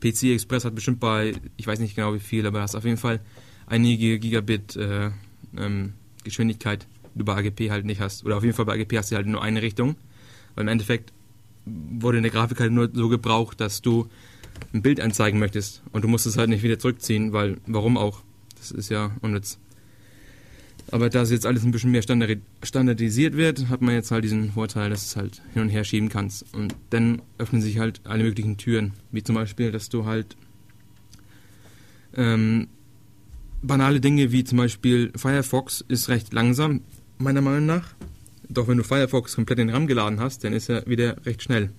[0.00, 2.96] PCI Express hat bestimmt bei, ich weiß nicht genau wie viel, aber hast auf jeden
[2.96, 3.20] Fall
[3.66, 5.10] einige Gigabit äh,
[5.56, 5.94] ähm,
[6.24, 8.24] Geschwindigkeit, die du bei AGP halt nicht hast.
[8.24, 9.96] Oder auf jeden Fall bei AGP hast du halt nur eine Richtung,
[10.54, 11.12] weil im Endeffekt
[11.66, 14.08] wurde eine Grafik halt nur so gebraucht, dass du
[14.72, 18.22] ein Bild anzeigen möchtest und du musst es halt nicht wieder zurückziehen, weil warum auch?
[18.58, 19.58] Das ist ja unnütz.
[20.92, 24.52] Aber da es jetzt alles ein bisschen mehr standardisiert wird, hat man jetzt halt diesen
[24.52, 26.44] Vorteil, dass du es halt hin und her schieben kannst.
[26.54, 28.92] Und dann öffnen sich halt alle möglichen Türen.
[29.10, 30.36] Wie zum Beispiel, dass du halt
[32.14, 32.68] ähm,
[33.62, 36.82] banale Dinge wie zum Beispiel Firefox ist recht langsam,
[37.18, 37.94] meiner Meinung nach.
[38.48, 41.42] Doch wenn du Firefox komplett in den RAM geladen hast, dann ist er wieder recht
[41.42, 41.70] schnell.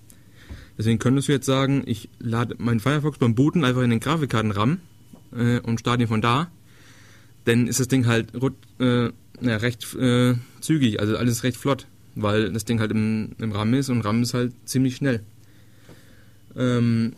[0.78, 4.80] Deswegen könntest du jetzt sagen, ich lade meinen Firefox beim Booten einfach in den Grafikkarten-RAM
[5.36, 6.52] äh, und starte ihn von da.
[7.46, 8.34] Dann ist das Ding halt
[8.80, 13.52] äh, ja, recht äh, zügig, also alles recht flott, weil das Ding halt im, im
[13.52, 15.24] RAM ist und RAM ist halt ziemlich schnell.
[16.56, 17.14] Ähm,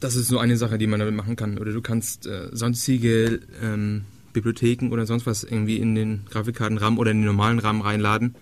[0.00, 1.58] das ist so eine Sache, die man damit machen kann.
[1.58, 6.98] Oder du kannst äh, sonstige ähm, Bibliotheken oder sonst was irgendwie in den Grafikkarten RAM
[6.98, 8.34] oder in den normalen RAM reinladen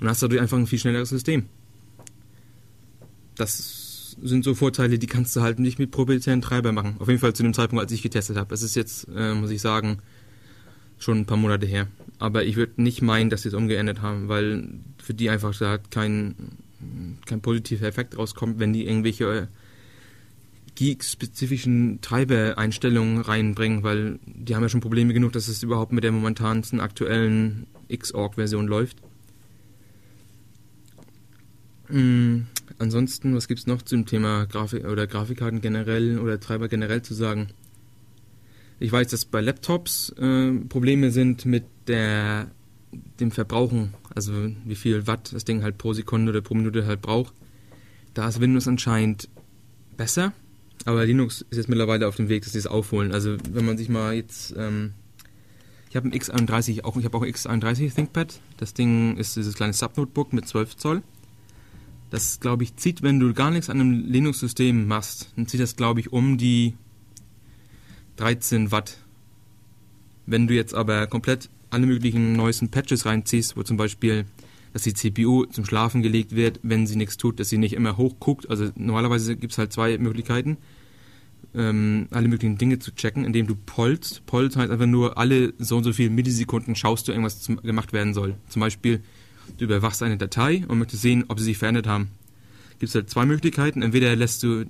[0.00, 1.46] und hast dadurch einfach ein viel schnelleres System.
[3.36, 6.96] Das sind so Vorteile, die kannst du halt nicht mit proprietären Treiber machen.
[6.98, 8.52] Auf jeden Fall zu dem Zeitpunkt, als ich getestet habe.
[8.54, 9.98] Es ist jetzt, äh, muss ich sagen,
[10.98, 11.86] schon ein paar Monate her.
[12.18, 14.68] Aber ich würde nicht meinen, dass sie es umgeändert haben, weil
[15.00, 16.34] für die einfach da kein,
[17.26, 19.46] kein positiver Effekt rauskommt, wenn die irgendwelche äh,
[20.78, 26.12] Geek-spezifischen Treiber-Einstellungen reinbringen, weil die haben ja schon Probleme genug, dass es überhaupt mit der
[26.12, 28.98] momentansten aktuellen Xorg-Version läuft.
[31.88, 32.46] Mhm.
[32.78, 37.12] Ansonsten, was gibt es noch zum Thema Grafik oder Grafikkarten generell oder Treiber generell zu
[37.12, 37.48] sagen?
[38.78, 42.52] Ich weiß, dass bei Laptops äh, Probleme sind mit der,
[43.18, 44.32] dem Verbrauchen, also
[44.64, 47.34] wie viel Watt das Ding halt pro Sekunde oder pro Minute halt braucht.
[48.14, 49.28] Da ist Windows anscheinend
[49.96, 50.32] besser.
[50.88, 53.12] Aber Linux ist jetzt mittlerweile auf dem Weg, dass sie es aufholen.
[53.12, 54.94] Also wenn man sich mal jetzt, ähm,
[55.90, 58.40] ich habe ein X31, auch, ich habe auch ein X31 ThinkPad.
[58.56, 61.02] Das Ding ist dieses kleine Subnotebook mit 12 Zoll.
[62.08, 65.76] Das, glaube ich, zieht, wenn du gar nichts an einem Linux-System machst, dann zieht das,
[65.76, 66.72] glaube ich, um die
[68.16, 68.96] 13 Watt.
[70.24, 74.24] Wenn du jetzt aber komplett alle möglichen neuesten Patches reinziehst, wo zum Beispiel
[74.72, 77.96] dass die CPU zum Schlafen gelegt wird, wenn sie nichts tut, dass sie nicht immer
[77.96, 78.48] hochguckt.
[78.50, 80.58] Also normalerweise gibt es halt zwei Möglichkeiten,
[81.54, 84.24] ähm, alle möglichen Dinge zu checken, indem du pollst.
[84.26, 87.92] Pollt heißt einfach nur, alle so und so viele Millisekunden schaust du irgendwas zum, gemacht
[87.92, 88.34] werden soll.
[88.48, 89.02] Zum Beispiel,
[89.56, 92.08] du überwachst eine Datei und möchtest sehen, ob sie sich verändert haben.
[92.78, 93.82] Gibt es halt zwei Möglichkeiten.
[93.82, 94.64] Entweder lässt du,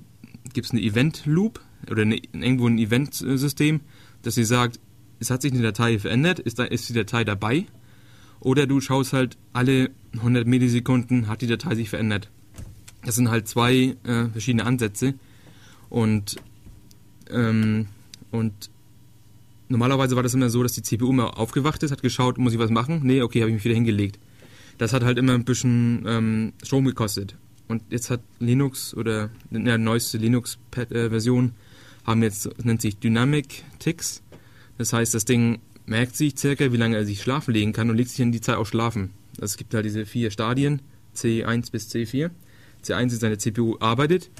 [0.53, 1.59] gibt es eine Event-Loop
[1.89, 3.81] oder eine, irgendwo ein Event-System,
[4.21, 4.79] dass sie sagt,
[5.19, 7.65] es hat sich eine Datei verändert, ist, da, ist die Datei dabei
[8.39, 12.29] oder du schaust halt alle 100 Millisekunden, hat die Datei sich verändert.
[13.03, 15.15] Das sind halt zwei äh, verschiedene Ansätze.
[15.89, 16.37] Und,
[17.31, 17.87] ähm,
[18.31, 18.69] und
[19.67, 22.59] normalerweise war das immer so, dass die CPU immer aufgewacht ist, hat geschaut, muss ich
[22.59, 23.01] was machen?
[23.03, 24.19] Nee, okay, habe ich mich wieder hingelegt.
[24.77, 27.35] Das hat halt immer ein bisschen ähm, Strom gekostet.
[27.67, 31.51] Und jetzt hat Linux oder der neueste Linux-Version
[32.05, 34.23] haben jetzt, nennt sich Dynamic Ticks.
[34.77, 37.97] Das heißt, das Ding merkt sich circa, wie lange er sich schlafen legen kann und
[37.97, 39.11] legt sich in die Zeit auch schlafen.
[39.33, 40.81] Also es gibt halt diese vier Stadien,
[41.15, 42.31] C1 bis C4.
[42.83, 44.31] C1 ist seine CPU arbeitet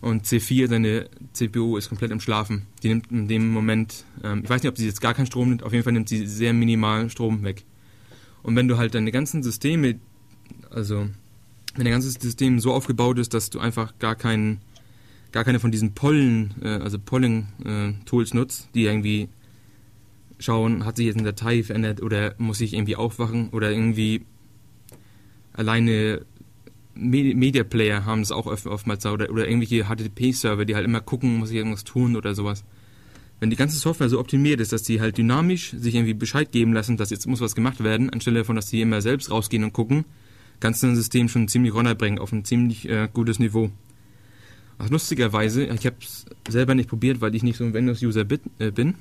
[0.00, 2.66] und C4 seine CPU ist komplett im Schlafen.
[2.82, 5.48] Die nimmt in dem Moment, ähm, ich weiß nicht, ob sie jetzt gar keinen Strom
[5.48, 7.64] nimmt, auf jeden Fall nimmt sie sehr minimal Strom weg.
[8.42, 9.98] Und wenn du halt deine ganzen Systeme,
[10.70, 11.08] also
[11.74, 14.60] wenn dein ganzes System so aufgebaut ist, dass du einfach gar keinen
[15.32, 19.28] gar keine von diesen Pollen, äh, also Polling-Tools äh, nutzt, die irgendwie
[20.38, 24.24] schauen, hat sich jetzt eine Datei verändert oder muss ich irgendwie aufwachen oder irgendwie
[25.52, 26.24] alleine
[26.98, 31.50] Media Player haben es auch oftmals oder, oder irgendwelche HTTP-Server, die halt immer gucken, muss
[31.50, 32.64] ich irgendwas tun oder sowas.
[33.40, 36.72] Wenn die ganze Software so optimiert ist, dass die halt dynamisch sich irgendwie Bescheid geben
[36.72, 39.72] lassen, dass jetzt muss was gemacht werden, anstelle von, dass die immer selbst rausgehen und
[39.72, 40.04] gucken,
[40.58, 43.70] kannst du ein System schon ziemlich runterbringen auf ein ziemlich äh, gutes Niveau.
[44.78, 48.24] Ach, lustigerweise, ich habe es selber nicht probiert, weil ich nicht so ein Windows-User
[48.58, 48.94] äh, bin,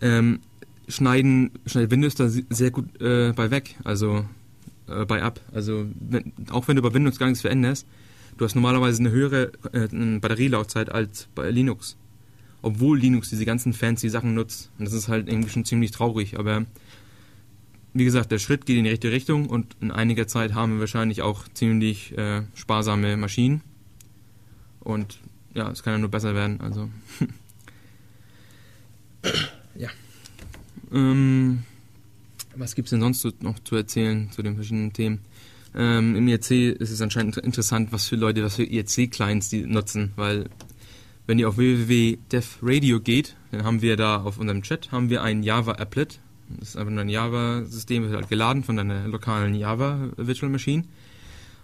[0.00, 0.40] ähm,
[0.88, 4.24] schneiden, schneidet Windows da sehr gut äh, bei weg, also
[4.88, 5.40] äh, bei ab.
[5.52, 7.86] Also wenn, auch wenn du bei Windows gar nichts veränderst,
[8.36, 11.96] du hast normalerweise eine höhere äh, Batterielaufzeit als bei Linux.
[12.62, 14.70] Obwohl Linux diese ganzen fancy Sachen nutzt.
[14.78, 16.38] Und das ist halt irgendwie schon ziemlich traurig.
[16.38, 16.64] Aber
[17.92, 20.80] wie gesagt, der Schritt geht in die richtige Richtung und in einiger Zeit haben wir
[20.80, 23.60] wahrscheinlich auch ziemlich äh, sparsame Maschinen.
[24.80, 25.20] Und
[25.54, 26.60] ja, es kann ja nur besser werden.
[26.60, 26.90] Also
[29.76, 29.88] ja.
[30.92, 31.62] Ähm,
[32.56, 35.20] was gibt es denn sonst so noch zu erzählen zu den verschiedenen Themen?
[35.74, 40.12] Ähm, Im IRC ist es anscheinend interessant, was für Leute, was für IRC-Clients die nutzen,
[40.16, 40.48] weil
[41.26, 45.42] wenn ihr auf www.devradio geht, dann haben wir da auf unserem Chat haben wir ein
[45.42, 46.20] Java-Applet.
[46.48, 50.84] Das ist einfach nur ein Java-System, wird halt geladen von deiner lokalen Java Virtual Machine.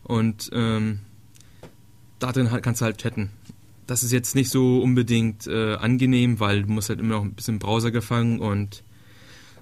[0.02, 1.00] Und ähm,
[2.18, 3.30] drin halt, kannst du halt chatten.
[3.86, 7.34] Das ist jetzt nicht so unbedingt äh, angenehm, weil du musst halt immer noch ein
[7.34, 8.82] bisschen Browser gefangen und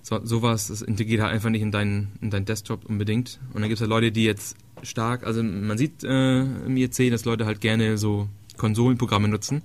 [0.03, 3.39] so, sowas, das integriert halt einfach nicht in deinen, in deinen Desktop unbedingt.
[3.53, 7.11] Und dann gibt es halt Leute, die jetzt stark, also man sieht äh, im IEC,
[7.11, 9.63] dass Leute halt gerne so Konsolenprogramme nutzen,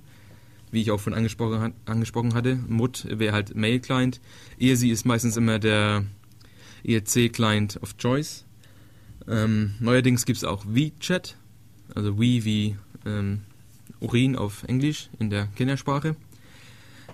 [0.70, 2.58] wie ich auch schon angesprochen, angesprochen hatte.
[2.68, 4.20] MUD wäre halt Mail-Client.
[4.58, 6.04] ESI ist meistens immer der
[6.84, 8.44] IEC-Client of Choice.
[9.28, 11.36] Ähm, neuerdings gibt es auch WeChat,
[11.94, 12.76] also We wie
[13.06, 13.40] ähm,
[14.00, 16.16] Urin auf Englisch in der Kindersprache.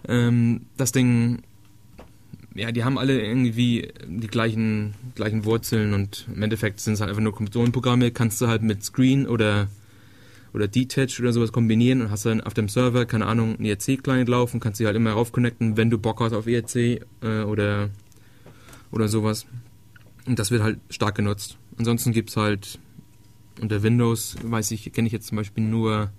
[0.09, 1.43] Ähm, das Ding
[2.61, 7.09] ja, die haben alle irgendwie die gleichen, gleichen Wurzeln und im Endeffekt sind es halt
[7.09, 9.69] einfach nur Konsolenprogramme, kannst du halt mit Screen oder,
[10.53, 14.29] oder Detach oder sowas kombinieren und hast dann auf dem Server, keine Ahnung, einen ERC-Client
[14.29, 16.77] laufen, kannst dich halt immer raufconnecten, wenn du Bock hast auf ERC
[17.23, 17.89] äh, oder,
[18.93, 19.47] oder sowas.
[20.27, 21.57] Und das wird halt stark genutzt.
[21.79, 22.79] Ansonsten gibt es halt
[23.61, 26.11] unter Windows, weiß ich, kenne ich jetzt zum Beispiel nur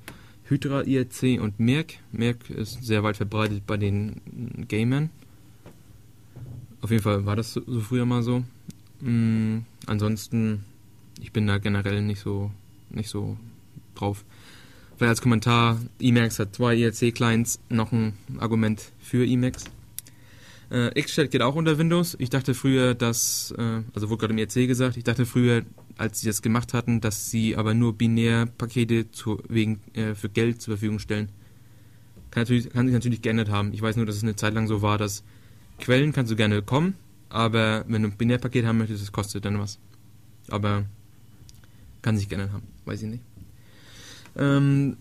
[0.46, 2.00] Hydra IRC und Merck.
[2.12, 5.12] Merck ist sehr weit verbreitet bei den Gamern.
[6.82, 8.44] Auf jeden Fall war das so, früher mal so.
[9.02, 10.66] Mhm, ansonsten,
[11.22, 12.52] ich bin da generell nicht so,
[12.90, 13.38] nicht so
[13.96, 14.24] drauf.
[14.98, 19.66] Vielleicht als Kommentar, Emacs hat zwei ERC-Clients, noch ein Argument für Emacs.
[20.70, 22.16] Äh, Xchat geht auch unter Windows.
[22.20, 25.64] Ich dachte früher, dass, äh, also wurde gerade im ERC gesagt, ich dachte früher,
[25.98, 30.62] als sie das gemacht hatten, dass sie aber nur Binärpakete zu, wegen, äh, für Geld
[30.62, 31.30] zur Verfügung stellen.
[32.32, 33.74] Kann, natürlich, kann sich natürlich geändert haben.
[33.74, 35.24] Ich weiß nur, dass es eine Zeit lang so war, dass
[35.82, 36.96] Quellen kannst du gerne kommen,
[37.30, 39.80] aber wenn du ein Binärpaket haben möchtest, das kostet dann was.
[40.50, 40.86] Aber
[42.02, 43.24] kann sich gerne haben, weiß ich nicht.
[44.38, 44.98] Ähm,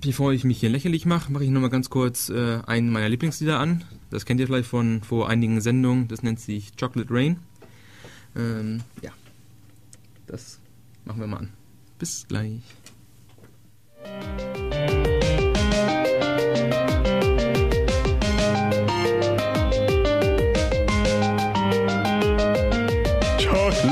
[0.00, 3.58] bevor ich mich hier lächerlich mache, mache ich nochmal ganz kurz äh, einen meiner Lieblingslieder
[3.58, 3.84] an.
[4.10, 6.08] Das kennt ihr vielleicht von vor einigen Sendungen.
[6.08, 7.38] Das nennt sich Chocolate Rain.
[8.36, 9.10] Ähm, ja,
[10.26, 10.60] das
[11.04, 11.48] machen wir mal an.
[11.98, 12.60] Bis gleich.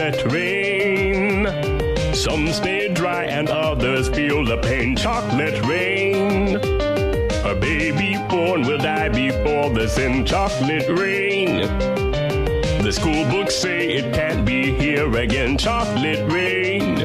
[0.02, 1.46] Let rain.
[2.12, 4.96] Some stay dry and others feel the pain.
[4.96, 6.56] Chocolate rain.
[7.52, 10.24] A baby born will die before the sin.
[10.24, 11.50] Chocolate rain.
[12.82, 15.56] The school books say it can't be here again.
[15.56, 16.96] Chocolate rain.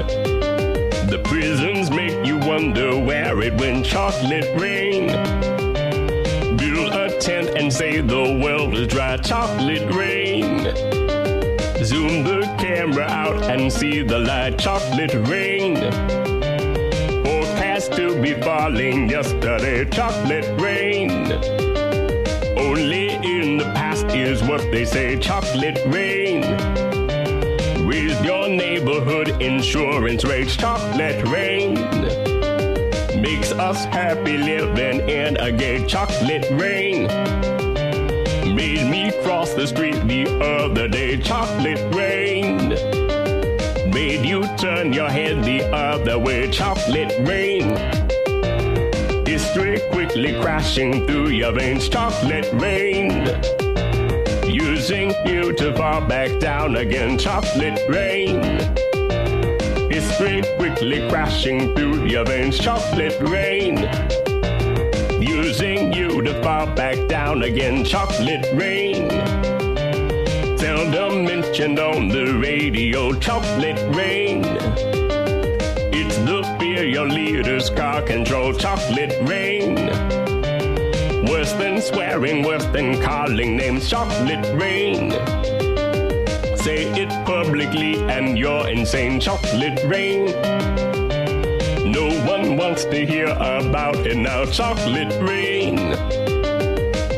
[1.13, 3.85] The prisons make you wonder where it went.
[3.85, 5.05] Chocolate rain.
[6.57, 9.17] Build a tent and say the world is dry.
[9.17, 11.06] Chocolate rain.
[11.87, 15.77] Zoom the camera out and see the light chocolate rain.
[17.23, 21.31] Forecast to be falling yesterday, chocolate rain.
[22.57, 26.41] Only in the past is what they say, chocolate rain.
[27.87, 31.75] With your neighborhood insurance rates, chocolate rain.
[33.21, 37.07] Makes us happy living in a gay chocolate rain
[38.53, 41.17] made me cross the street the other day.
[41.17, 42.69] Chocolate rain
[43.91, 46.49] made you turn your head the other way.
[46.49, 47.75] Chocolate rain.
[49.25, 51.89] History quickly crashing through your veins.
[51.89, 53.09] Chocolate rain.
[54.45, 57.17] Using you to fall back down again.
[57.17, 58.41] Chocolate rain.
[59.91, 62.57] History quickly crashing through your veins.
[62.59, 64.26] Chocolate rain
[65.19, 67.83] using you to fall back down again.
[67.83, 69.09] Chocolate rain.
[70.57, 73.13] Seldom mentioned on the radio.
[73.13, 74.43] Chocolate rain.
[75.93, 78.53] It's the fear your leaders car control.
[78.53, 79.75] Chocolate rain.
[81.27, 83.89] Worse than swearing, worse than calling names.
[83.89, 85.11] Chocolate rain.
[86.57, 89.19] Say it publicly and you're insane.
[89.19, 90.27] Chocolate rain.
[91.97, 94.45] No one wants to hear about it now.
[94.45, 95.77] Chocolate rain.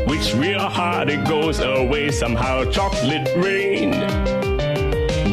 [0.07, 2.63] Which real hard it goes away somehow.
[2.63, 3.89] Chocolate rain.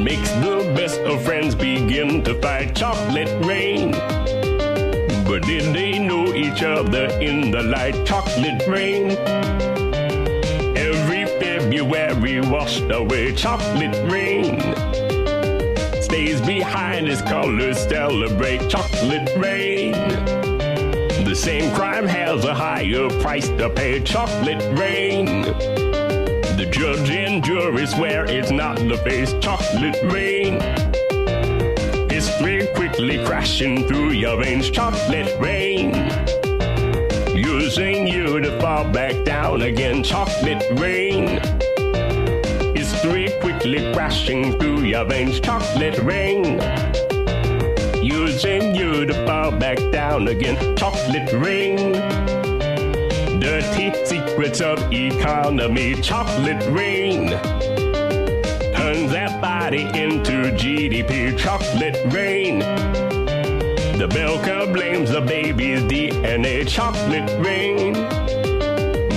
[0.03, 2.75] Makes the best of friends begin to fight.
[2.75, 3.93] Chocolate rain.
[5.29, 8.05] But did they know each other in the light?
[8.05, 9.13] Chocolate rain.
[10.77, 13.33] Every February washed away.
[13.33, 14.96] Chocolate rain
[16.97, 19.93] behind his colors celebrate chocolate rain.
[21.25, 24.01] The same crime has a higher price to pay.
[24.03, 25.43] Chocolate rain.
[26.57, 29.35] The judge and jury swear it's not the face.
[29.41, 30.59] Chocolate rain.
[32.09, 34.71] History quickly crashing through your veins.
[34.71, 35.93] Chocolate rain.
[37.37, 40.03] Using you to fall back down again.
[40.03, 41.41] Chocolate rain.
[43.41, 45.41] Quickly crashing through your veins.
[45.41, 46.61] Chocolate rain.
[48.97, 50.75] To fall back down again.
[50.75, 51.93] Chocolate rain.
[53.39, 55.95] Dirty secrets of economy.
[56.01, 57.29] Chocolate rain.
[58.75, 61.39] Turns that body into GDP.
[61.39, 62.61] Chocolate rain.
[63.99, 66.67] The milker blames the baby's DNA.
[66.67, 67.93] Chocolate rain.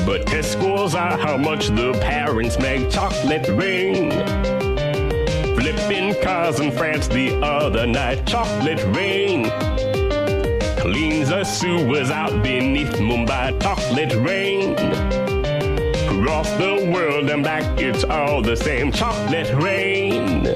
[0.06, 2.92] But test scores are how much the parents make.
[2.92, 4.59] Chocolate rain.
[6.20, 8.26] Flipping cars in France the other night.
[8.26, 9.46] Chocolate rain.
[10.80, 13.62] Cleans the sewers out beneath Mumbai.
[13.62, 14.74] Chocolate rain.
[16.08, 18.92] Across the world and back, it's all the same.
[18.92, 20.48] Chocolate rain.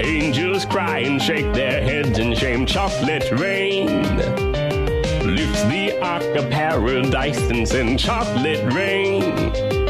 [0.00, 2.66] Angels cry and shake their heads in shame.
[2.66, 3.86] Chocolate rain.
[5.26, 9.81] Lifts the ark of paradise and sends chocolate rain.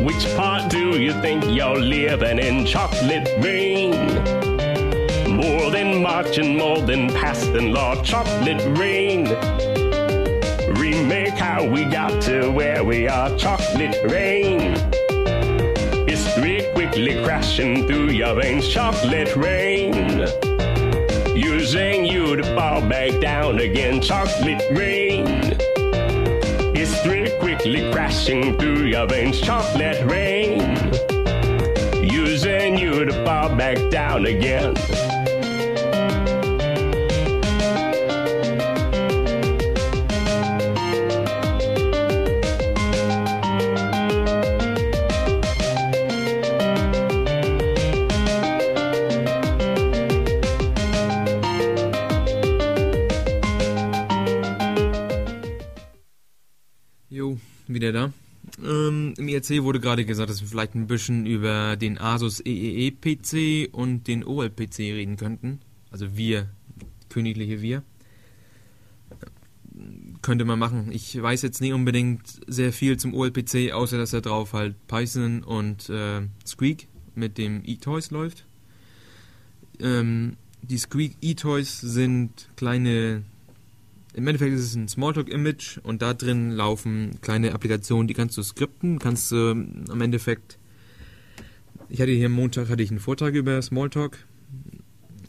[0.00, 2.64] Which part do you think you're living in?
[2.64, 3.90] Chocolate rain.
[5.28, 8.02] More than marching, more than passing law.
[8.02, 9.24] Chocolate rain.
[10.74, 13.36] Remake how we got to where we are.
[13.36, 14.72] Chocolate rain.
[16.08, 18.68] History quickly crashing through your veins.
[18.68, 19.92] Chocolate rain.
[21.36, 24.00] Using you to fall back down again.
[24.00, 25.69] Chocolate rain.
[27.60, 29.38] Quickly crashing through your veins.
[29.38, 30.60] Chocolate rain.
[32.02, 34.74] Using you to fall back down again.
[57.90, 58.12] Wieder da.
[58.64, 62.90] Ähm, Im IRC wurde gerade gesagt, dass wir vielleicht ein bisschen über den Asus EEE
[62.90, 65.60] PC und den OLPC reden könnten.
[65.90, 66.48] Also wir,
[67.08, 67.82] königliche wir.
[70.22, 70.90] Könnte man machen.
[70.92, 75.42] Ich weiß jetzt nicht unbedingt sehr viel zum OLPC, außer dass er drauf halt Python
[75.42, 78.46] und äh, Squeak mit dem eToys läuft.
[79.80, 83.22] Ähm, die Squeak eToys sind kleine
[84.14, 88.42] im Endeffekt ist es ein Smalltalk-Image und da drin laufen kleine Applikationen, die kannst du
[88.42, 90.58] skripten, kannst du ähm, am Endeffekt.
[91.88, 94.18] Ich hatte hier am Montag hatte ich einen Vortrag über Smalltalk.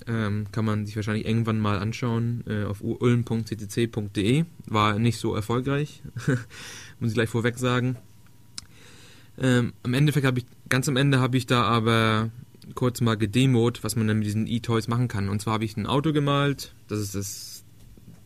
[0.08, 4.46] Ähm, kann man sich wahrscheinlich irgendwann mal anschauen äh, auf ulm.ccc.de.
[4.66, 6.02] War nicht so erfolgreich,
[7.00, 7.98] muss ich gleich vorweg sagen.
[9.40, 12.32] Ähm, am Endeffekt habe ich, ganz am Ende habe ich da aber
[12.74, 15.30] kurz mal gedemot, was man dann mit diesen E-Toys machen kann.
[15.30, 17.61] Und zwar habe ich ein Auto gemalt, das ist das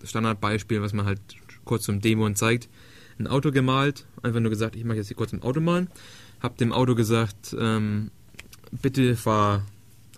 [0.06, 1.20] Standardbeispiel, was man halt
[1.64, 2.70] kurz zum Demo zeigt.
[3.18, 5.90] Ein Auto gemalt, einfach nur gesagt, ich mache jetzt hier kurz ein Auto malen.
[6.42, 8.12] Hab dem Auto gesagt, ähm,
[8.72, 9.66] bitte fahr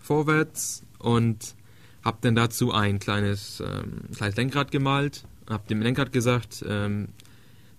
[0.02, 1.56] vorwärts und
[2.04, 5.26] hab dann dazu ein kleines, ähm, kleines Lenkrad gemalt.
[5.48, 7.10] Hab dem Lenkrad gesagt, ähm,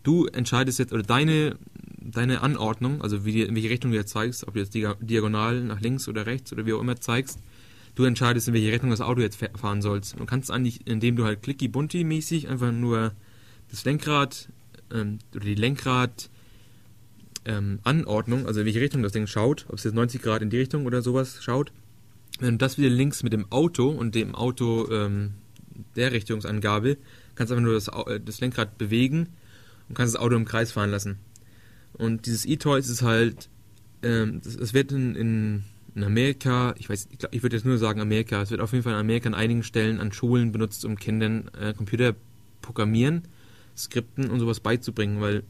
[0.03, 1.57] du entscheidest jetzt, oder deine,
[2.01, 5.81] deine Anordnung, also wie, in welche Richtung du jetzt zeigst, ob du jetzt diagonal nach
[5.81, 7.41] links oder rechts oder wie auch immer zeigst,
[7.99, 10.19] du entscheidest, in welche Richtung das Auto jetzt fahren sollst.
[10.19, 13.13] Du kannst eigentlich, indem du halt clicky bunti mäßig einfach nur
[13.71, 14.49] das Lenkrad
[14.93, 16.31] ähm, oder die Lenkrad
[17.45, 20.51] ähm, Anordnung, also in welche Richtung das Ding schaut, ob es jetzt 90 Grad in
[20.51, 21.73] die Richtung oder sowas schaut.
[22.39, 25.35] Wenn du das wieder links mit dem Auto und dem Auto ähm,
[25.97, 26.99] der Richtungsangabe,
[27.35, 29.31] kannst einfach nur das, äh, das Lenkrad bewegen
[29.89, 31.19] und kannst das Auto im Kreis fahren lassen.
[31.95, 33.49] Und dieses E-Toy ist halt,
[34.05, 35.65] ähm, das, das wird in, in
[35.95, 38.85] in Amerika, ich weiß, ich, ich würde jetzt nur sagen Amerika, es wird auf jeden
[38.85, 42.15] Fall in Amerika an einigen Stellen an Schulen benutzt, um Kindern äh, Computer
[42.63, 43.23] programmieren,
[43.77, 45.43] Skripten und sowas beizubringen, weil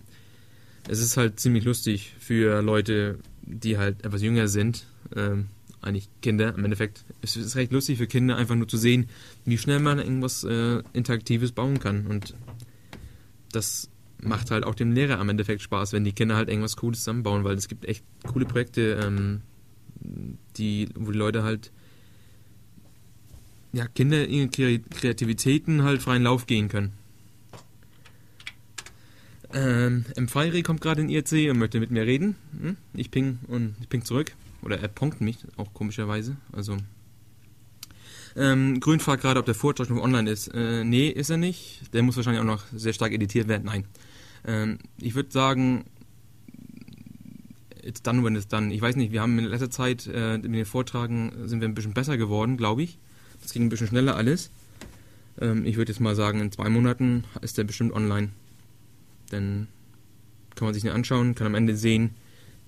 [0.89, 5.47] es ist halt ziemlich lustig für Leute, die halt etwas jünger sind, ähm,
[5.81, 7.05] eigentlich Kinder im Endeffekt.
[7.23, 9.09] Es ist recht lustig für Kinder einfach nur zu sehen,
[9.45, 12.35] wie schnell man irgendwas äh, Interaktives bauen kann und
[13.53, 13.91] das
[14.21, 17.45] macht halt auch dem Lehrer am Endeffekt Spaß, wenn die Kinder halt irgendwas Cooles zusammenbauen,
[17.45, 19.43] weil es gibt echt coole Projekte, ähm,
[20.01, 21.71] die, wo die Leute halt
[23.73, 26.93] ja, Kinder ihre Kreativitäten halt freien Lauf gehen können.
[29.53, 30.29] Ähm, M.
[30.63, 32.37] kommt gerade in IRC und möchte mit mir reden.
[32.61, 32.77] Hm?
[32.95, 34.33] Ich ping und ich ping zurück.
[34.63, 36.37] Oder er punkt mich, auch komischerweise.
[36.53, 36.77] Also.
[38.37, 40.49] Ähm, Grün fragt gerade, ob der Vortrag noch online ist.
[40.49, 41.83] Äh, nee, ist er nicht.
[41.95, 43.65] Der muss wahrscheinlich auch noch sehr stark editiert werden.
[43.65, 43.85] Nein.
[44.47, 45.85] Ähm, ich würde sagen,
[47.89, 48.73] it's done when it's done.
[48.73, 51.75] Ich weiß nicht, wir haben in letzter Zeit äh, mit den Vortragen sind wir ein
[51.75, 52.99] bisschen besser geworden, glaube ich.
[53.43, 54.51] Das ging ein bisschen schneller alles.
[55.41, 58.29] Ähm, ich würde jetzt mal sagen, in zwei Monaten ist der bestimmt online.
[59.31, 59.69] Dann
[60.55, 62.11] kann man sich den anschauen, kann am Ende sehen,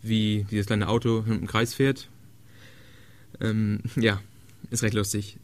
[0.02, 2.08] wie dieses kleine Auto im Kreis fährt.
[3.40, 4.20] Ähm, ja,
[4.70, 5.38] ist recht lustig.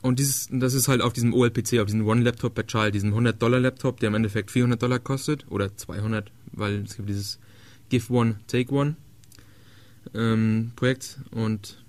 [0.00, 4.00] Und dieses, das ist halt auf diesem OLPC, auf diesem One-Laptop per Child, diesem 100-Dollar-Laptop,
[4.00, 7.38] der im Endeffekt 400 Dollar kostet, oder 200, weil es gibt dieses
[7.88, 8.96] Give One, Take One
[10.14, 11.82] ähm, Projekt und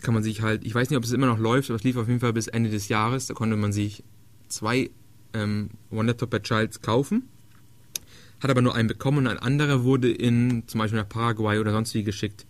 [0.00, 1.96] kann man sich halt, ich weiß nicht, ob es immer noch läuft, aber es lief
[1.96, 4.02] auf jeden Fall bis Ende des Jahres, da konnte man sich
[4.48, 4.90] zwei
[5.32, 7.28] ähm, One-Laptop per Child kaufen,
[8.40, 11.72] hat aber nur einen bekommen und ein anderer wurde in zum Beispiel nach Paraguay oder
[11.72, 12.46] sonst wie geschickt.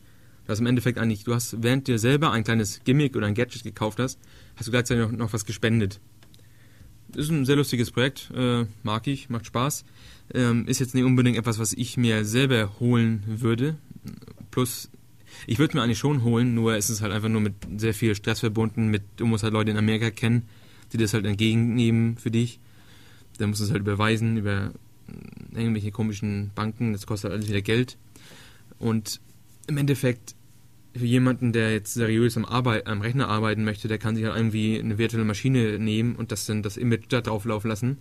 [0.46, 3.34] Das ist im Endeffekt eigentlich, du hast, während dir selber ein kleines Gimmick oder ein
[3.34, 4.18] Gadget gekauft hast,
[4.56, 6.01] hast du gleichzeitig noch, noch was gespendet.
[7.14, 9.84] Ist ein sehr lustiges Projekt, äh, mag ich, macht Spaß.
[10.32, 13.76] Ähm, ist jetzt nicht unbedingt etwas, was ich mir selber holen würde.
[14.50, 14.90] Plus,
[15.46, 17.94] ich würde es mir eigentlich schon holen, nur es ist halt einfach nur mit sehr
[17.94, 18.88] viel Stress verbunden.
[18.88, 20.42] Mit, du musst halt Leute in Amerika kennen,
[20.92, 22.60] die das halt entgegennehmen für dich.
[23.38, 24.72] Dann musst du es halt überweisen über
[25.52, 26.92] irgendwelche komischen Banken.
[26.92, 27.96] Das kostet halt alles wieder Geld.
[28.78, 29.20] Und
[29.66, 30.34] im Endeffekt
[30.96, 34.36] für jemanden, der jetzt seriös am, Arbeit, am Rechner arbeiten möchte, der kann sich halt
[34.36, 37.98] irgendwie eine virtuelle Maschine nehmen und das dann das Image da drauf laufen lassen.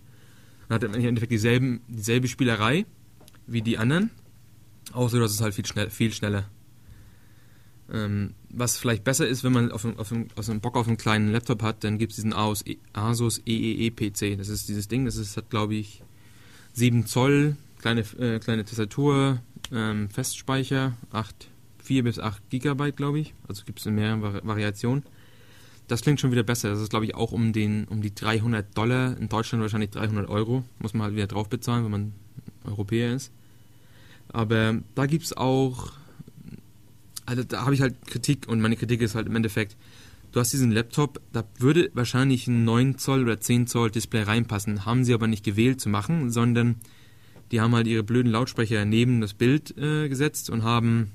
[0.68, 2.86] Und hat im Endeffekt dieselben, dieselbe Spielerei
[3.46, 4.10] wie die anderen,
[4.92, 6.48] außer dass es halt viel, schnell, viel schneller.
[7.92, 11.32] Ähm, was vielleicht besser ist, wenn man auf, auf, auf einen Bock auf einen kleinen
[11.32, 14.38] Laptop hat, dann gibt es diesen Asus, Asus EEE PC.
[14.38, 16.02] Das ist dieses Ding, das ist, hat glaube ich
[16.72, 21.50] 7 Zoll, kleine, äh, kleine Tastatur, ähm, Festspeicher, 8
[21.84, 23.34] 4 bis 8 Gigabyte, glaube ich.
[23.48, 25.04] Also gibt es in mehreren Vari Variationen.
[25.86, 26.70] Das klingt schon wieder besser.
[26.70, 29.16] Das ist, glaube ich, auch um, den, um die 300 Dollar.
[29.18, 30.64] In Deutschland wahrscheinlich 300 Euro.
[30.78, 32.12] Muss man halt wieder drauf bezahlen, wenn man
[32.64, 33.30] Europäer ist.
[34.28, 35.92] Aber da gibt es auch.
[37.26, 39.78] Also da habe ich halt Kritik und meine Kritik ist halt im Endeffekt,
[40.32, 44.84] du hast diesen Laptop, da würde wahrscheinlich ein 9 Zoll oder 10 Zoll Display reinpassen.
[44.84, 46.76] Haben sie aber nicht gewählt zu machen, sondern
[47.50, 51.12] die haben halt ihre blöden Lautsprecher neben das Bild äh, gesetzt und haben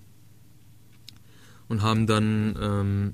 [1.69, 3.13] und haben dann ähm,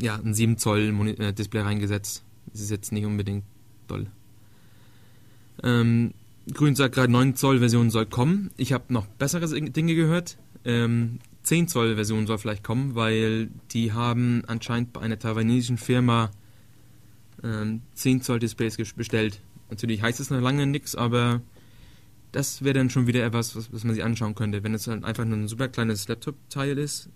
[0.00, 2.24] ja, ein 7 Zoll äh, Display reingesetzt.
[2.46, 3.44] Das ist jetzt nicht unbedingt
[3.88, 4.06] toll.
[5.62, 6.14] Ähm,
[6.52, 8.50] Grün sagt gerade 9 Zoll Version soll kommen.
[8.56, 10.38] Ich habe noch bessere Dinge gehört.
[10.64, 16.30] Ähm, 10 Zoll Version soll vielleicht kommen, weil die haben anscheinend bei einer taiwanesischen Firma
[17.42, 19.40] ähm, 10 Zoll Displays bestellt.
[19.70, 21.42] Natürlich heißt es noch lange nichts, aber
[22.32, 24.62] das wäre dann schon wieder etwas, was, was man sich anschauen könnte.
[24.62, 27.08] Wenn es halt einfach nur ein super kleines Laptop-Teil ist,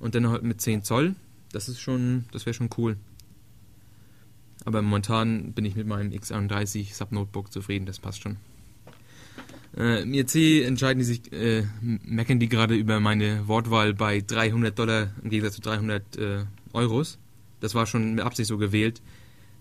[0.00, 1.14] und dann halt mit 10 Zoll.
[1.52, 2.96] Das ist schon, das wäre schon cool.
[4.64, 8.36] Aber momentan bin ich mit meinem X31 Sub-Notebook zufrieden, das passt schon.
[9.76, 14.78] Äh, Im IRC entscheiden die sich, äh, meckern die gerade über meine Wortwahl bei 300
[14.78, 17.18] Dollar im Gegensatz zu 300 äh, Euros.
[17.60, 19.00] Das war schon mit Absicht so gewählt.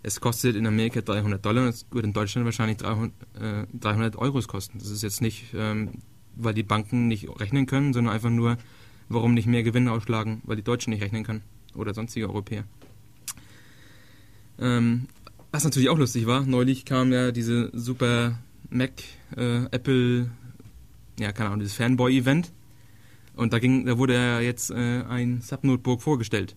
[0.03, 4.15] Es kostet in Amerika 300 Dollar und es wird in Deutschland wahrscheinlich 300, äh, 300
[4.15, 4.80] Euros kosten.
[4.80, 6.01] Das ist jetzt nicht, ähm,
[6.35, 8.57] weil die Banken nicht rechnen können, sondern einfach nur,
[9.10, 11.42] warum nicht mehr Gewinne ausschlagen, weil die Deutschen nicht rechnen können
[11.76, 12.64] oder sonstige Europäer.
[14.60, 15.08] Ähm,
[15.52, 18.40] was natürlich auch lustig war, neulich kam ja diese super
[18.70, 18.92] Mac,
[19.36, 20.30] äh, Apple,
[21.20, 22.52] ja, keine Ahnung, dieses Fanboy-Event.
[23.36, 26.56] Und da, ging, da wurde ja jetzt äh, ein Sub-Notebook vorgestellt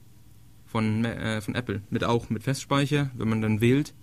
[0.67, 1.83] von, äh, von Apple.
[1.91, 3.95] Mit auch mit Festspeicher, wenn man dann wählt.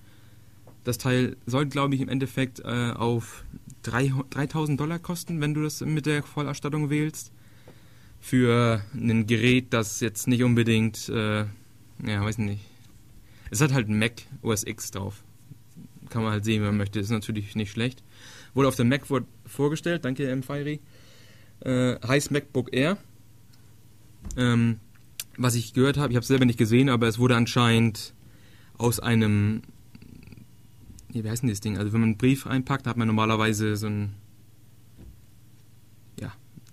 [0.83, 3.43] Das Teil soll, glaube ich, im Endeffekt äh, auf
[3.81, 7.33] 3, 3000 Dollar kosten, wenn du das mit der Vollausstattung wählst
[8.19, 11.45] für ein Gerät, das jetzt nicht unbedingt, äh,
[12.05, 12.63] ja, weiß nicht.
[13.49, 15.23] Es hat halt Mac OS X drauf.
[16.09, 16.99] Kann man halt sehen, wenn man möchte.
[16.99, 18.03] Ist natürlich nicht schlecht.
[18.53, 19.03] Wurde auf dem Mac
[19.45, 20.41] vorgestellt, danke M.
[21.61, 22.97] Äh, heißt MacBook Air.
[24.35, 24.79] Ähm,
[25.37, 28.13] was ich gehört habe, ich habe es selber nicht gesehen, aber es wurde anscheinend
[28.77, 29.61] aus einem,
[31.09, 31.77] wie heißt denn das Ding?
[31.77, 34.13] Also wenn man einen Brief einpackt, hat man normalerweise so ein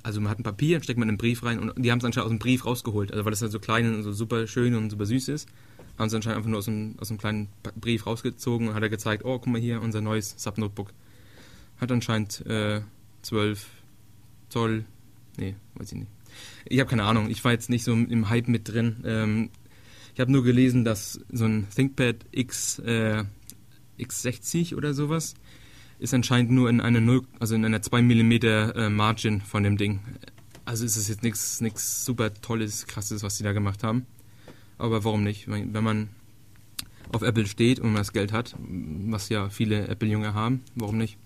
[0.05, 2.26] also man hat ein Papier, steckt man einen Brief rein und die haben es anscheinend
[2.26, 3.10] aus dem Brief rausgeholt.
[3.10, 5.48] Also weil das halt so klein und so super schön und super süß ist,
[5.98, 7.48] haben sie anscheinend einfach nur aus einem, aus einem kleinen
[7.81, 10.93] Brief rausgezogen und hat er gezeigt, oh, guck mal hier, unser neues Sub-Notebook.
[11.78, 12.82] Hat anscheinend äh,
[13.22, 13.66] 12
[14.51, 14.85] Zoll,
[15.39, 16.10] nee, weiß ich nicht.
[16.66, 18.97] Ich habe keine Ahnung, ich war jetzt nicht so im Hype mit drin.
[19.06, 19.51] Ähm,
[20.12, 23.24] ich habe nur gelesen, dass so ein ThinkPad X, äh,
[23.98, 25.35] X60 oder sowas
[25.99, 29.77] ist anscheinend nur in einer 0, also in einer 2 mm äh, Margin von dem
[29.77, 30.01] Ding.
[30.65, 34.07] Also ist es jetzt nichts super tolles, krasses, was die da gemacht haben.
[34.79, 35.49] Aber warum nicht?
[35.49, 36.09] Wenn man
[37.12, 41.19] auf Apple steht und man das Geld hat, was ja viele Apple-Junge haben, warum nicht?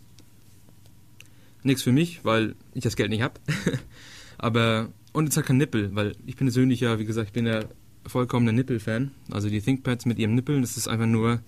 [1.62, 3.40] Nichts für mich, weil ich das Geld nicht habe.
[4.38, 7.64] Aber, und es hat kein Nippel, weil ich persönlich ja, wie gesagt, ich bin ja
[8.06, 9.10] vollkommener Nippel-Fan.
[9.30, 11.40] Also die ThinkPads mit ihrem Nippeln, das ist einfach nur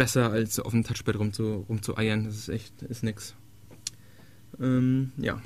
[0.00, 2.24] besser als auf dem Touchpad rumzu, rumzueiern.
[2.24, 3.34] Das ist echt, ist nix.
[4.58, 5.42] Ähm, ja.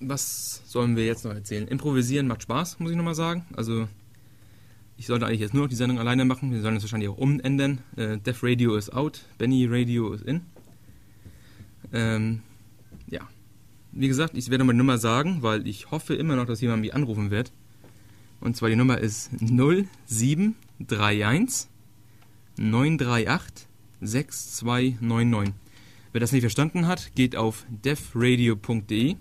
[0.00, 1.68] Was sollen wir jetzt noch erzählen?
[1.68, 3.44] Improvisieren macht Spaß, muss ich nochmal sagen.
[3.54, 3.86] Also,
[4.96, 6.52] ich sollte eigentlich jetzt nur noch die Sendung alleine machen.
[6.52, 7.82] Wir sollen es wahrscheinlich auch umändern.
[7.96, 10.40] Äh, Def Radio ist out, Benny Radio ist in.
[11.92, 12.40] Ähm,
[13.08, 13.28] ja.
[13.92, 16.80] Wie gesagt, ich werde mal die Nummer sagen, weil ich hoffe immer noch, dass jemand
[16.80, 17.52] mich anrufen wird.
[18.40, 21.73] Und zwar die Nummer ist 0731
[22.56, 23.66] 938
[24.00, 25.54] 6299.
[26.12, 29.16] Wer das nicht verstanden hat, geht auf defradio.de.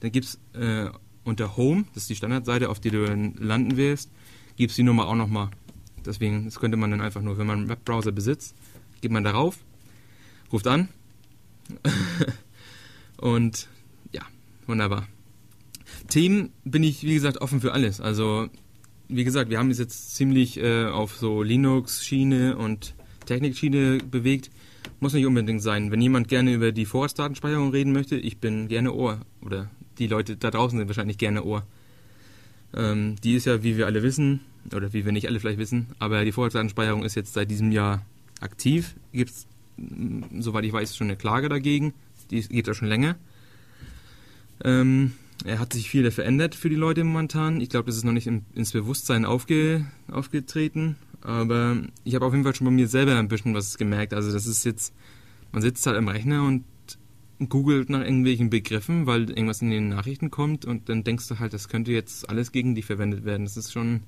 [0.00, 0.90] Da gibt es äh,
[1.24, 4.10] unter Home, das ist die Standardseite, auf die du landen wirst,
[4.56, 5.50] gibt es die Nummer auch nochmal.
[6.04, 8.56] Deswegen, das könnte man dann einfach nur, wenn man einen Webbrowser besitzt,
[9.00, 9.58] geht man darauf,
[10.52, 10.88] ruft an
[13.18, 13.68] und
[14.12, 14.22] ja,
[14.66, 15.06] wunderbar.
[16.08, 18.00] Themen bin ich, wie gesagt, offen für alles.
[18.00, 18.48] Also,
[19.14, 22.94] wie gesagt, wir haben es jetzt ziemlich äh, auf so Linux-Schiene und
[23.26, 24.50] Technik-Schiene bewegt.
[25.00, 25.90] Muss nicht unbedingt sein.
[25.90, 29.20] Wenn jemand gerne über die Vorratsdatenspeicherung reden möchte, ich bin gerne Ohr.
[29.44, 31.66] Oder die Leute da draußen sind wahrscheinlich gerne Ohr.
[32.74, 34.40] Ähm, die ist ja, wie wir alle wissen,
[34.74, 38.06] oder wie wir nicht alle vielleicht wissen, aber die Vorratsdatenspeicherung ist jetzt seit diesem Jahr
[38.40, 38.94] aktiv.
[39.12, 39.46] Gibt es,
[40.38, 41.94] soweit ich weiß, schon eine Klage dagegen.
[42.30, 43.16] Die geht ja schon länger.
[44.64, 45.12] Ähm,
[45.44, 47.60] er hat sich viel verändert für die Leute momentan.
[47.60, 50.96] Ich glaube, das ist noch nicht ins Bewusstsein aufge, aufgetreten.
[51.20, 54.14] Aber ich habe auf jeden Fall schon bei mir selber ein bisschen was gemerkt.
[54.14, 54.92] Also das ist jetzt,
[55.52, 56.64] man sitzt halt am Rechner und
[57.48, 61.52] googelt nach irgendwelchen Begriffen, weil irgendwas in den Nachrichten kommt und dann denkst du halt,
[61.52, 63.44] das könnte jetzt alles gegen dich verwendet werden.
[63.44, 64.00] Das ist schon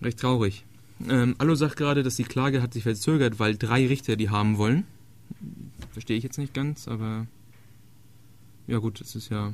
[0.00, 0.64] recht traurig.
[1.08, 4.58] Ähm, Allo sagt gerade, dass die Klage hat sich verzögert, weil drei Richter die haben
[4.58, 4.84] wollen.
[5.92, 7.26] Verstehe ich jetzt nicht ganz, aber
[8.66, 9.52] ja gut, das ist ja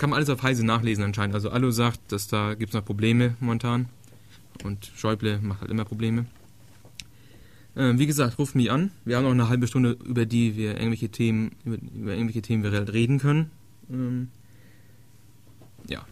[0.00, 1.34] kann man alles auf Heise nachlesen anscheinend.
[1.34, 3.90] Also Allo sagt, dass da gibt es noch Probleme momentan.
[4.64, 6.24] Und Schäuble macht halt immer Probleme.
[7.76, 8.92] Äh, wie gesagt, ruft mich an.
[9.04, 12.62] Wir haben noch eine halbe Stunde, über die wir irgendwelche Themen, über, über irgendwelche Themen
[12.62, 13.50] wir halt reden können.
[13.90, 14.28] Ähm,
[15.86, 16.06] ja.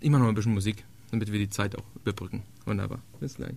[0.00, 2.42] Ich mache noch ein bisschen Musik, damit wir die Zeit auch überbrücken.
[2.64, 3.00] Wunderbar.
[3.20, 3.56] Bis gleich.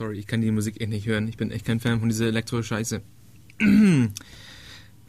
[0.00, 1.28] Sorry, ich kann die Musik eh nicht hören.
[1.28, 3.02] Ich bin echt kein Fan von dieser Elektro-Scheiße.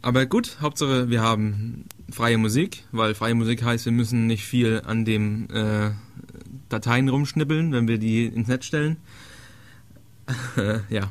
[0.02, 4.82] Aber gut, Hauptsache wir haben freie Musik, weil freie Musik heißt, wir müssen nicht viel
[4.84, 5.92] an den äh,
[6.68, 8.98] Dateien rumschnippeln, wenn wir die ins Netz stellen.
[10.90, 11.10] ja.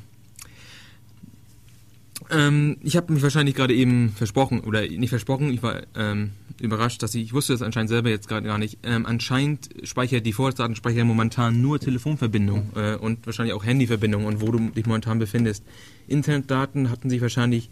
[2.47, 7.03] Ähm, ich habe mich wahrscheinlich gerade eben versprochen, oder nicht versprochen, ich war ähm, überrascht,
[7.03, 8.79] dass ich, ich wusste das anscheinend selber jetzt gerade gar nicht.
[8.83, 14.51] Ähm, anscheinend speichert die Vorratsdatenspeicher momentan nur Telefonverbindung äh, und wahrscheinlich auch Handyverbindung und wo
[14.51, 15.63] du dich momentan befindest.
[16.07, 17.69] Internetdaten hatten sich wahrscheinlich,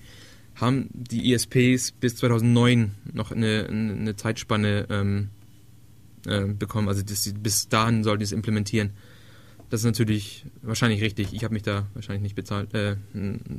[0.56, 5.30] haben die ISPs bis 2009 noch eine, eine Zeitspanne ähm,
[6.26, 8.92] äh, bekommen, also das, bis dahin sollten die es implementieren.
[9.70, 11.34] Das ist natürlich wahrscheinlich richtig.
[11.34, 12.74] Ich habe mich da wahrscheinlich nicht bezahlt.
[12.74, 12.96] Äh,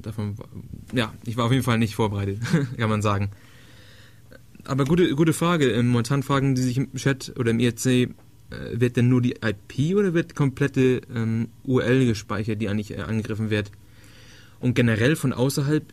[0.02, 0.36] davon,
[0.92, 2.40] ja, ich war auf jeden Fall nicht vorbereitet,
[2.76, 3.30] kann man sagen.
[4.64, 5.70] Aber gute, gute Frage.
[5.70, 8.10] Ähm, momentan fragen die sich im Chat oder im IRC, äh,
[8.72, 13.50] wird denn nur die IP oder wird komplette ähm, URL gespeichert, die eigentlich äh, angegriffen
[13.50, 13.70] wird?
[14.58, 15.84] Und generell von außerhalb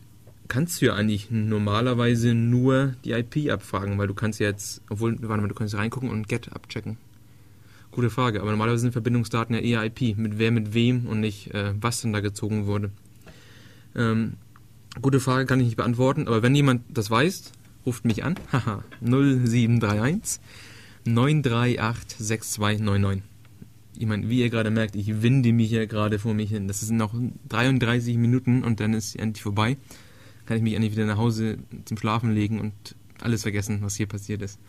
[0.48, 5.42] kannst du ja eigentlich normalerweise nur die IP abfragen, weil du kannst jetzt, obwohl, warte
[5.42, 6.96] mal, du kannst reingucken und GET abchecken.
[7.98, 11.52] Gute Frage, aber normalerweise sind Verbindungsdaten ja eher IP, mit wer mit wem und nicht,
[11.52, 12.92] äh, was denn da gezogen wurde.
[13.96, 14.34] Ähm,
[15.02, 17.50] gute Frage kann ich nicht beantworten, aber wenn jemand das weiß,
[17.84, 18.36] ruft mich an.
[18.52, 20.40] Haha, 0731
[21.06, 23.24] 938 6299.
[23.98, 26.68] Ich meine, wie ihr gerade merkt, ich winde mich ja gerade vor mich hin.
[26.68, 27.12] Das sind noch
[27.48, 29.76] 33 Minuten und dann ist endlich vorbei.
[30.46, 34.06] Kann ich mich endlich wieder nach Hause zum Schlafen legen und alles vergessen, was hier
[34.06, 34.60] passiert ist.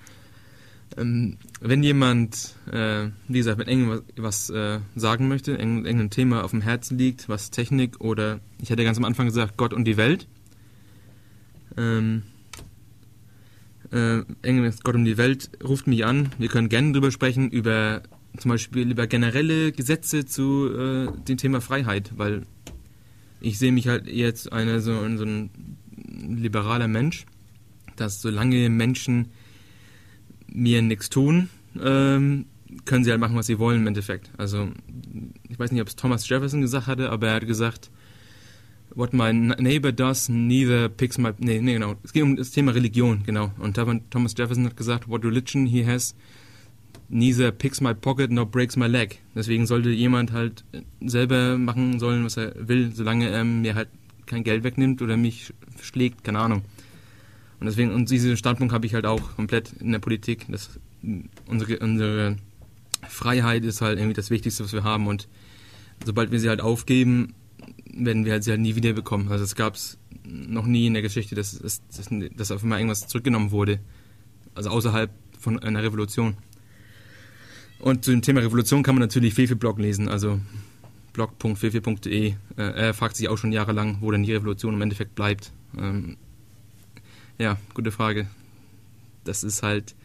[0.98, 6.62] Ähm, wenn jemand, äh, wie gesagt, mit irgendwas äh, sagen möchte, irgendein Thema auf dem
[6.62, 10.28] Herzen liegt, was Technik oder, ich hatte ganz am Anfang gesagt, Gott und die Welt,
[11.78, 12.24] ähm,
[13.92, 16.30] äh, irgendwas Gott und die Welt, ruft mich an.
[16.38, 18.02] Wir können gerne drüber sprechen, über
[18.38, 22.44] zum Beispiel über generelle Gesetze zu äh, dem Thema Freiheit, weil
[23.42, 25.50] ich sehe mich halt jetzt einer so, so ein
[25.98, 27.26] liberaler Mensch,
[27.96, 29.30] dass solange Menschen
[30.52, 31.50] mir nichts tun,
[31.82, 32.46] ähm,
[32.86, 34.30] können sie halt machen, was sie wollen im Endeffekt.
[34.38, 34.70] Also
[35.48, 37.90] ich weiß nicht, ob es Thomas Jefferson gesagt hatte, aber er hat gesagt,
[38.96, 41.32] what my neighbor does neither picks my...
[41.38, 41.96] Nee, nee, genau.
[42.04, 43.52] Es geht um das Thema Religion, genau.
[43.60, 46.16] Und Thomas Jefferson hat gesagt, what religion he has
[47.10, 49.20] neither picks my pocket nor breaks my leg.
[49.36, 50.64] Deswegen sollte jemand halt
[51.02, 53.90] selber machen sollen, was er will, solange er mir halt
[54.26, 56.62] kein Geld wegnimmt oder mich schlägt, keine Ahnung.
[57.60, 60.46] Und deswegen, und diesen Standpunkt habe ich halt auch komplett in der Politik.
[60.50, 60.80] dass
[61.46, 62.38] unsere, unsere
[63.08, 65.08] Freiheit ist halt irgendwie das Wichtigste, was wir haben.
[65.08, 65.28] Und
[66.06, 67.34] sobald wir sie halt aufgeben,
[67.92, 69.30] werden wir halt sie halt nie wieder bekommen.
[69.30, 71.82] Also es gab es noch nie in der Geschichte, dass, dass,
[72.36, 73.80] dass auf einmal irgendwas zurückgenommen wurde.
[74.56, 76.38] Also außerhalb von einer Revolution.
[77.80, 80.40] Und zu dem Thema Revolution kann man natürlich Fefe-Blog lesen, also
[81.14, 82.30] blog.fefe.de.
[82.30, 85.52] Äh, er fragt sich auch schon jahrelang, wo denn die Revolution im Endeffekt bleibt.
[87.40, 88.28] Ja, gute Frage.
[89.24, 89.96] Das ist halt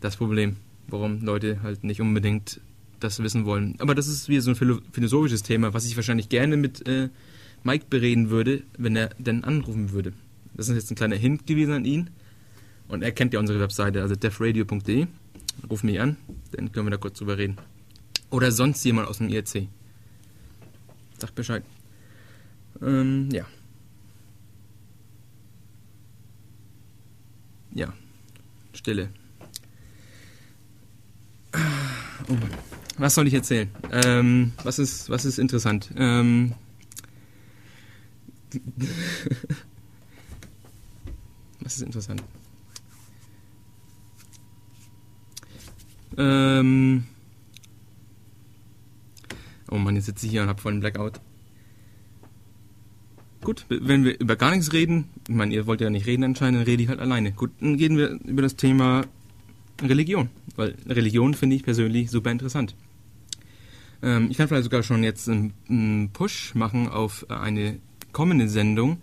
[0.00, 0.56] das Problem,
[0.88, 2.60] warum Leute halt nicht unbedingt
[3.00, 3.76] das wissen wollen.
[3.78, 7.08] Aber das ist wieder so ein philosophisches Thema, was ich wahrscheinlich gerne mit äh,
[7.64, 10.12] Mike bereden würde, wenn er denn anrufen würde.
[10.52, 12.10] Das ist jetzt ein kleiner Hint gewesen an ihn.
[12.88, 15.06] Und er kennt ja unsere Webseite, also defradio.de.
[15.70, 16.18] Ruf mich an,
[16.52, 17.56] dann können wir da kurz drüber reden.
[18.28, 19.66] Oder sonst jemand aus dem IRC.
[21.18, 21.64] Sagt Bescheid.
[22.82, 23.46] Ähm, ja.
[27.74, 27.92] Ja,
[28.72, 29.10] Stille.
[32.28, 32.50] Oh Mann.
[32.98, 33.70] Was soll ich erzählen?
[33.90, 35.90] Ähm, was, ist, was ist interessant?
[35.96, 36.52] Ähm,
[41.60, 42.22] was ist interessant?
[46.18, 47.06] Ähm,
[49.70, 51.20] oh Mann, jetzt sitze ich hier und habe voll einen Blackout.
[53.42, 56.60] Gut, wenn wir über gar nichts reden, ich meine, ihr wollt ja nicht reden anscheinend,
[56.60, 57.32] dann rede ich halt alleine.
[57.32, 59.06] Gut, dann reden wir über das Thema
[59.82, 62.74] Religion, weil Religion finde ich persönlich super interessant.
[64.02, 67.78] Ähm, ich kann vielleicht sogar schon jetzt einen, einen, Push machen auf eine
[68.12, 68.98] kommende Sendung,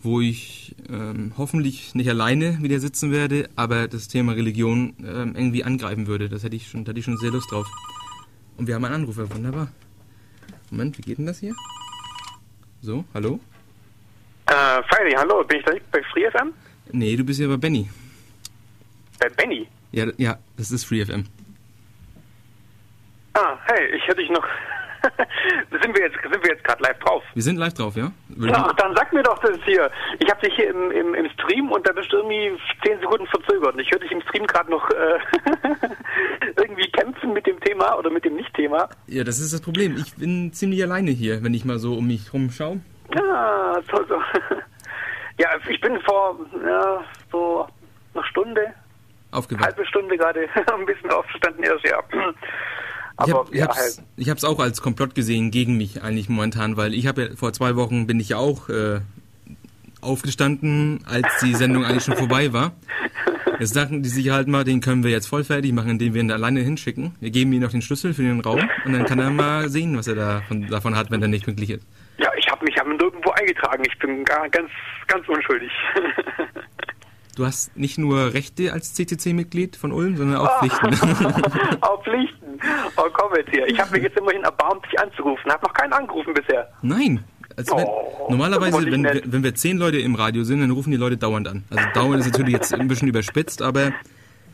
[0.00, 5.64] wo ich ähm, hoffentlich nicht alleine wieder sitzen werde, aber das Thema Religion ähm, irgendwie
[5.64, 6.28] angreifen würde.
[6.28, 7.66] Das hätte ich schon, da hätte ich schon sehr Lust drauf.
[8.56, 9.72] Und wir haben einen Anrufer, wunderbar.
[10.70, 11.54] Moment, wie geht denn das hier?
[12.80, 13.40] So, hallo?
[14.46, 16.52] Äh, Feiry, hallo, bin ich da bei FreeFM?
[16.92, 17.88] Nee, du bist ja bei Benny.
[19.18, 19.66] Bei Benny?
[19.92, 21.24] Ja, ja, das ist FreeFM.
[23.34, 24.46] Ah, hey, ich hätte dich noch
[25.82, 27.22] sind wir jetzt, sind wir jetzt gerade live drauf?
[27.34, 28.12] Wir sind live drauf, ja?
[28.38, 29.90] Ja, dann sag mir doch das hier.
[30.18, 32.52] Ich habe dich hier im, im, im Stream und da bist du irgendwie
[32.84, 33.74] 10 Sekunden verzögert.
[33.74, 35.18] Und ich höre dich im Stream gerade noch äh,
[36.56, 38.88] irgendwie kämpfen mit dem Thema oder mit dem Nicht-Thema.
[39.06, 39.96] Ja, das ist das Problem.
[39.96, 42.80] Ich bin ziemlich alleine hier, wenn ich mal so um mich rumschaue.
[43.16, 44.20] Ja, so, so.
[45.38, 47.66] Ja, ich bin vor ja, so
[48.14, 48.72] einer Stunde,
[49.32, 49.66] Aufgewacht.
[49.66, 51.98] halbe Stunde gerade ein bisschen aufgestanden erst, ja.
[52.10, 54.44] Ich, Aber hab, ich, ja, halt.
[54.44, 58.06] auch als Komplott gesehen gegen mich eigentlich momentan, weil ich habe ja vor zwei Wochen
[58.06, 59.00] bin ich ja auch äh,
[60.00, 62.72] aufgestanden, als die Sendung eigentlich schon vorbei war.
[63.58, 66.20] Jetzt dachten die sich halt mal, den können wir jetzt voll fertig machen, indem wir
[66.20, 67.14] ihn alleine hinschicken.
[67.20, 69.96] Wir geben ihm noch den Schlüssel für den Raum und dann kann er mal sehen,
[69.96, 71.86] was er davon, davon hat, wenn er nicht pünktlich ist.
[72.86, 73.82] Ja, ich habe mich aber nirgendwo eingetragen.
[73.86, 74.70] Ich bin gar, ganz,
[75.06, 75.70] ganz unschuldig.
[77.36, 80.86] Du hast nicht nur Rechte als CCC-Mitglied von Ulm, sondern auch Pflichten.
[81.82, 82.58] Auf Pflichten.
[82.96, 83.66] Oh, komm jetzt hier.
[83.66, 85.52] Ich habe mich jetzt immerhin erbarmt, dich anzurufen.
[85.52, 86.68] Habe noch keinen angerufen bisher.
[86.80, 87.22] Nein.
[87.56, 89.22] Also wenn, Oh, normalerweise, wenn, nett.
[89.26, 91.64] wenn wir zehn Leute im Radio sind, dann rufen die Leute dauernd an.
[91.70, 93.92] Also dauernd ist natürlich jetzt ein bisschen überspitzt, aber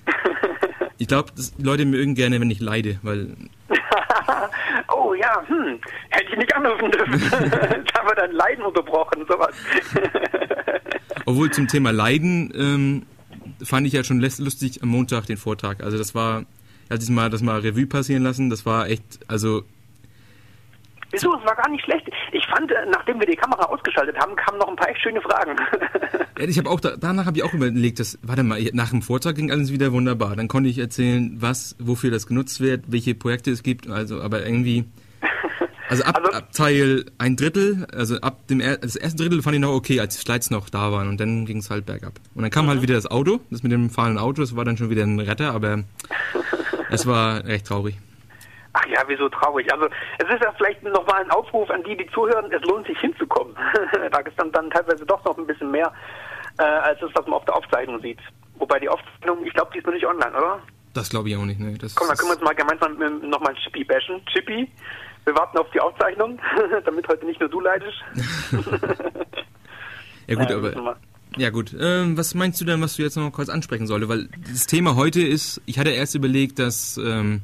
[0.99, 3.37] ich glaube, Leute mögen gerne, wenn ich leide, weil
[4.89, 5.79] Oh ja, hm.
[6.11, 7.13] Hätte ich nicht anrufen dürfen.
[7.21, 9.55] Jetzt haben wir dein Leiden unterbrochen, sowas.
[11.27, 13.07] Obwohl zum Thema Leiden ähm,
[13.63, 15.83] fand ich ja schon lustig am Montag den Vortrag.
[15.83, 16.45] Also das war,
[16.89, 19.63] als ich mal das mal Revue passieren lassen, das war echt, also
[21.13, 21.35] Wieso?
[21.39, 22.09] Es war gar nicht schlecht.
[22.33, 25.21] Ich fand, äh, nachdem wir die Kamera ausgeschaltet haben, kamen noch ein paar echt schöne
[25.21, 25.57] Fragen.
[26.39, 29.37] ich habe auch da, danach habe ich auch überlegt, dass warte mal, nach dem Vortrag
[29.37, 30.35] ging alles wieder wunderbar.
[30.37, 33.89] Dann konnte ich erzählen, was, wofür das genutzt wird, welche Projekte es gibt.
[33.89, 34.85] Also, aber irgendwie,
[35.89, 39.55] also ab, Also- ab Teil ein Drittel, also ab dem er, das erste Drittel fand
[39.55, 42.15] ich noch okay, als die Slides noch da waren und dann ging es halt bergab.
[42.35, 44.79] Und dann kam halt wieder das Auto, das mit dem fahrenden Auto, das war dann
[44.79, 45.85] schon wieder ein Retter, aber
[46.91, 47.97] es war recht traurig.
[48.75, 49.71] Ach ja, wieso traurig?
[49.73, 49.87] Also
[50.19, 53.55] es ist ja vielleicht nochmal ein Aufruf an die, die zuhören, es lohnt sich hinzukommen.
[54.11, 55.93] da ist dann, dann teilweise doch noch ein bisschen mehr,
[56.59, 58.19] äh, als das, was man auf der Aufzeichnung sieht.
[58.57, 60.63] Wobei die Aufzeichnung, ich glaube, die ist noch nicht online, oder?
[60.95, 61.77] Das glaube ich auch nicht, ne.
[61.79, 64.25] Das Komm, dann können wir uns mal gemeinsam nochmal ein Chippy bashen.
[64.27, 64.71] Chippy,
[65.25, 66.39] wir warten auf die Aufzeichnung,
[66.85, 68.03] damit heute nicht nur du leidest.
[70.29, 70.97] Ja gut, Ja, aber
[71.37, 71.75] ja gut.
[71.79, 74.09] Ähm, was meinst du denn, was du jetzt noch kurz ansprechen sollte?
[74.09, 77.41] Weil das Thema heute ist, ich hatte erst überlegt, dass ähm,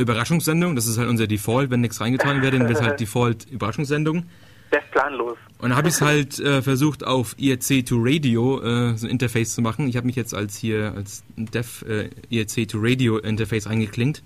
[0.00, 4.24] Überraschungssendung, das ist halt unser Default, wenn nichts reingetragen wird, dann wird halt Default Überraschungssendung.
[4.72, 5.36] Der ist planlos.
[5.58, 9.10] Und dann habe ich es halt äh, versucht auf IRC to Radio äh, so ein
[9.10, 9.88] Interface zu machen.
[9.88, 14.22] Ich habe mich jetzt als hier als Dev äh, IRC to Radio Interface eingeklinkt.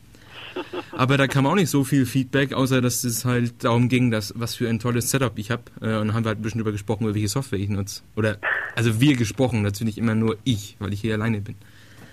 [0.93, 4.33] Aber da kam auch nicht so viel Feedback, außer dass es halt darum ging, dass
[4.37, 5.63] was für ein tolles Setup ich habe.
[5.81, 8.03] Äh, und dann haben wir halt ein bisschen drüber gesprochen, über welche Software ich nutze.
[8.17, 8.39] Oder
[8.75, 11.57] also wir gesprochen, natürlich immer nur ich, weil ich hier alleine bin.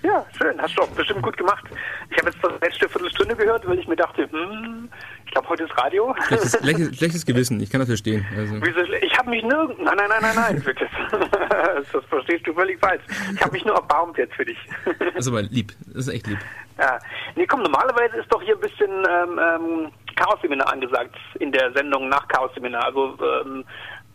[0.08, 1.66] Ja, schön, hast du auch bestimmt gut gemacht.
[2.10, 4.88] Ich habe jetzt das letzte Viertelstunde gehört, weil ich mir dachte, hm,
[5.26, 6.16] ich glaube, heute ist Radio.
[6.28, 8.26] Schlechtes, schlechtes, schlechtes Gewissen, ich kann das verstehen.
[8.38, 8.56] Also.
[9.02, 9.80] Ich habe mich nirgend...
[9.84, 10.90] Nein, nein, nein, nein, nein, wirklich.
[11.92, 13.04] das verstehst du völlig falsch.
[13.36, 14.58] Ich habe mich nur erbarmt jetzt für dich.
[14.86, 16.40] Das ist aber lieb, das ist echt lieb.
[16.80, 17.00] ja.
[17.36, 22.08] Nee, komm, normalerweise ist doch hier ein bisschen ähm, ähm, Chaos-Seminar angesagt in der Sendung
[22.08, 22.86] nach Chaos-Seminar.
[22.86, 23.14] Also,
[23.44, 23.66] ähm,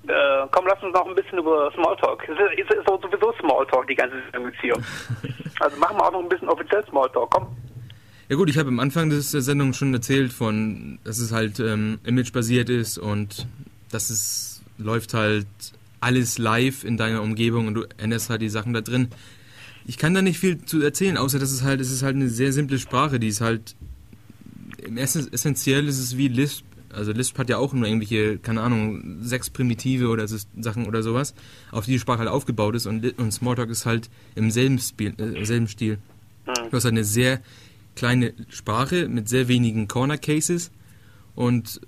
[0.09, 2.27] äh, komm, lass uns noch ein bisschen über Smalltalk.
[2.31, 4.16] Es ist, ist auch sowieso Smalltalk, die ganze
[4.62, 4.74] hier.
[5.62, 7.47] Also machen wir auch noch ein bisschen offiziell Smalltalk, komm.
[8.28, 11.60] Ja gut, ich habe am Anfang des, der Sendung schon erzählt von, dass es halt
[11.60, 13.47] ähm, imagebasiert ist und
[13.90, 15.47] dass es läuft halt
[16.01, 19.09] alles live in deiner Umgebung und du änderst halt die Sachen da drin.
[19.86, 22.28] Ich kann da nicht viel zu erzählen, außer dass es halt, es ist halt eine
[22.28, 23.76] sehr simple Sprache, die ist halt,
[24.78, 26.64] im Essen, essentiell ist es wie Lisp.
[26.93, 31.02] Also Lisp hat ja auch nur irgendwelche, keine Ahnung, sechs Primitive oder so Sachen oder
[31.02, 31.35] sowas,
[31.70, 35.14] auf die die Sprache halt aufgebaut ist und, und Smalltalk ist halt im selben, Spiel,
[35.19, 35.98] äh, im selben Stil.
[36.44, 37.40] Du hast halt eine sehr
[37.94, 40.70] kleine Sprache mit sehr wenigen Corner Cases
[41.35, 41.81] und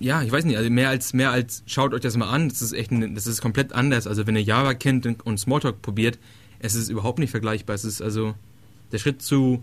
[0.00, 2.60] ja, ich weiß nicht, also mehr als mehr als schaut euch das mal an, das
[2.60, 4.06] ist echt ein, das ist komplett anders.
[4.06, 6.18] Also wenn ihr Java kennt und, und Smalltalk probiert,
[6.58, 7.74] es ist überhaupt nicht vergleichbar.
[7.74, 8.34] Es ist also
[8.92, 9.62] der Schritt zu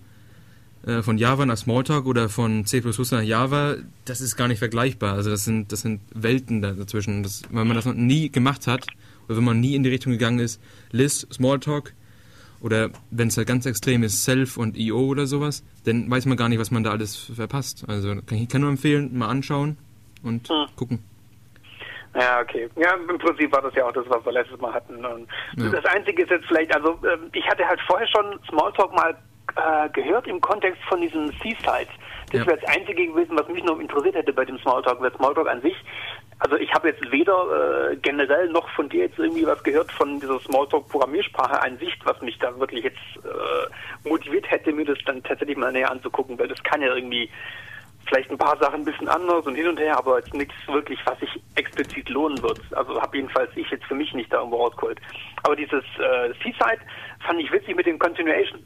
[0.86, 2.82] äh, von Java nach Smalltalk oder von C++
[3.12, 3.76] nach Java,
[4.06, 5.14] das ist gar nicht vergleichbar.
[5.14, 7.24] Also das sind das sind Welten da dazwischen.
[7.24, 8.88] Das, wenn man das noch nie gemacht hat
[9.28, 11.94] oder wenn man nie in die Richtung gegangen ist, List, Smalltalk
[12.62, 16.38] oder wenn es halt ganz extrem ist, Self und IO oder sowas, dann weiß man
[16.38, 17.86] gar nicht, was man da alles verpasst.
[17.88, 19.78] Also kann ich kann nur empfehlen, mal anschauen
[20.24, 20.66] und Hm.
[20.76, 21.00] gucken.
[22.14, 22.68] Ja, okay.
[22.76, 25.00] Ja, im Prinzip war das ja auch das, was wir letztes Mal hatten.
[25.02, 25.70] Ja.
[25.70, 29.16] Das Einzige ist jetzt vielleicht, also ähm, ich hatte halt vorher schon Smalltalk mal
[29.56, 31.90] äh, gehört im Kontext von diesen Seasides.
[32.32, 32.48] Das Ja.
[32.48, 35.62] wäre das Einzige gewesen, was mich noch interessiert hätte bei dem Smalltalk, weil Smalltalk an
[35.62, 35.76] sich.
[36.40, 40.20] Also ich habe jetzt weder äh, generell noch von dir jetzt irgendwie was gehört von
[40.20, 45.22] dieser Smalltalk-Programmiersprache an sich, was mich da wirklich jetzt äh, motiviert hätte, mir das dann
[45.24, 47.30] tatsächlich mal näher anzugucken, weil das kann ja irgendwie
[48.08, 51.00] vielleicht ein paar Sachen ein bisschen anders und hin und her, aber jetzt nichts wirklich,
[51.06, 52.60] was sich explizit lohnen wird.
[52.72, 55.00] Also habe jedenfalls ich jetzt für mich nicht da irgendwo rausgeholt.
[55.44, 56.82] Aber dieses äh, Seaside
[57.26, 58.64] fand ich witzig mit den Continuations.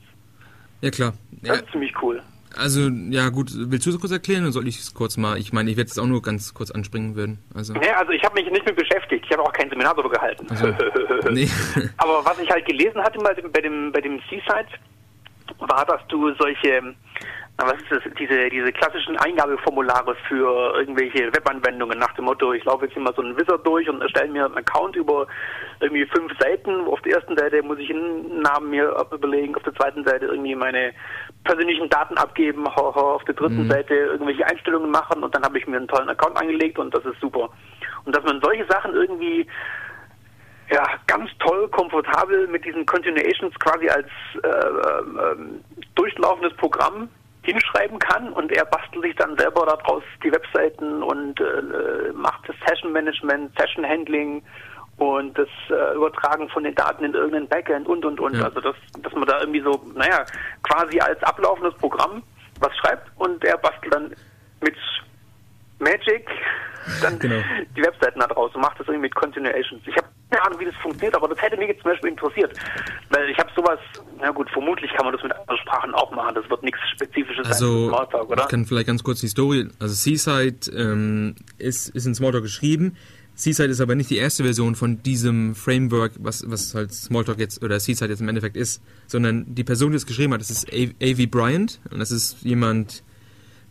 [0.82, 1.14] Ja, klar.
[1.42, 2.22] Das Ja, ist ziemlich cool.
[2.56, 3.50] also, ja, gut.
[3.54, 5.38] Willst du es kurz erklären oder soll ich es kurz mal?
[5.38, 7.40] Ich meine, ich werde es auch nur ganz kurz anspringen würden.
[7.54, 9.26] Also, Ja, also ich habe mich nicht mit beschäftigt.
[9.26, 10.46] Ich habe auch kein Seminar darüber gehalten.
[10.50, 10.68] Also,
[11.32, 11.50] nee.
[11.98, 14.68] Aber was ich halt gelesen hatte bei dem, bei dem, bei dem Seaside,
[15.60, 16.94] war, dass du solche,
[17.58, 22.66] na, was ist das, diese, diese klassischen Eingabeformulare für irgendwelche Webanwendungen nach dem Motto, ich
[22.66, 25.26] laufe jetzt immer so einen Wizard durch und erstelle mir einen Account über
[25.80, 26.82] irgendwie fünf Seiten.
[26.82, 30.54] Auf der ersten Seite muss ich einen Namen mir überlegen, auf der zweiten Seite irgendwie
[30.54, 30.92] meine
[31.46, 35.78] persönlichen Daten abgeben, auf der dritten Seite irgendwelche Einstellungen machen und dann habe ich mir
[35.78, 37.50] einen tollen Account angelegt und das ist super.
[38.04, 39.48] Und dass man solche Sachen irgendwie
[40.72, 44.10] ja, ganz toll, komfortabel mit diesen Continuations quasi als
[44.44, 45.64] äh, ähm,
[45.94, 47.08] durchlaufendes Programm
[47.46, 52.56] hinschreiben kann und er bastelt sich dann selber daraus die Webseiten und äh, macht das
[52.68, 54.44] Session Management, Session Handling
[54.98, 58.36] und das äh, Übertragen von den Daten in irgendein Backend und und und.
[58.36, 58.46] Ja.
[58.46, 60.26] Also dass, dass man da irgendwie so, naja,
[60.64, 62.24] quasi als ablaufendes Programm
[62.60, 64.16] was schreibt und er bastelt dann
[64.62, 64.76] mit
[65.80, 66.28] Magic
[67.02, 67.42] dann Genau.
[67.76, 69.82] die Webseiten da draus und macht das irgendwie mit Continuations.
[69.86, 72.52] Ich habe keine Ahnung, wie das funktioniert, aber das hätte mich jetzt zum Beispiel interessiert.
[73.10, 73.80] Weil ich habe sowas,
[74.20, 76.36] na gut, vermutlich kann man das mit anderen Sprachen auch machen.
[76.36, 78.44] Das wird nichts Spezifisches sein Also, für Smalltalk, oder?
[78.44, 79.68] ich kann vielleicht ganz kurz die Story.
[79.80, 82.98] Also, Seaside ähm, ist, ist in Smalltalk geschrieben.
[83.36, 87.62] Seaside ist aber nicht die erste Version von diesem Framework, was, was halt Smalltalk jetzt
[87.64, 90.72] oder Seaside jetzt im Endeffekt ist, sondern die Person, die es geschrieben hat, das ist
[90.72, 91.28] A.V.
[91.30, 91.82] Bryant.
[91.92, 93.04] Und das ist jemand,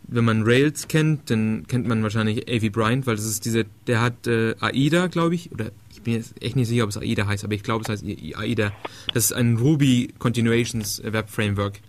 [0.07, 2.69] wenn man Rails kennt, dann kennt man wahrscheinlich A.V.
[2.71, 5.71] Bryant, weil das ist diese, der hat äh, AIDA, glaube ich, oder
[6.05, 8.05] bin jetzt echt nicht sicher, ob es AIDA heißt, aber ich glaube, es heißt
[8.37, 8.71] AIDA.
[9.13, 11.81] Das ist ein Ruby Continuations Web Framework.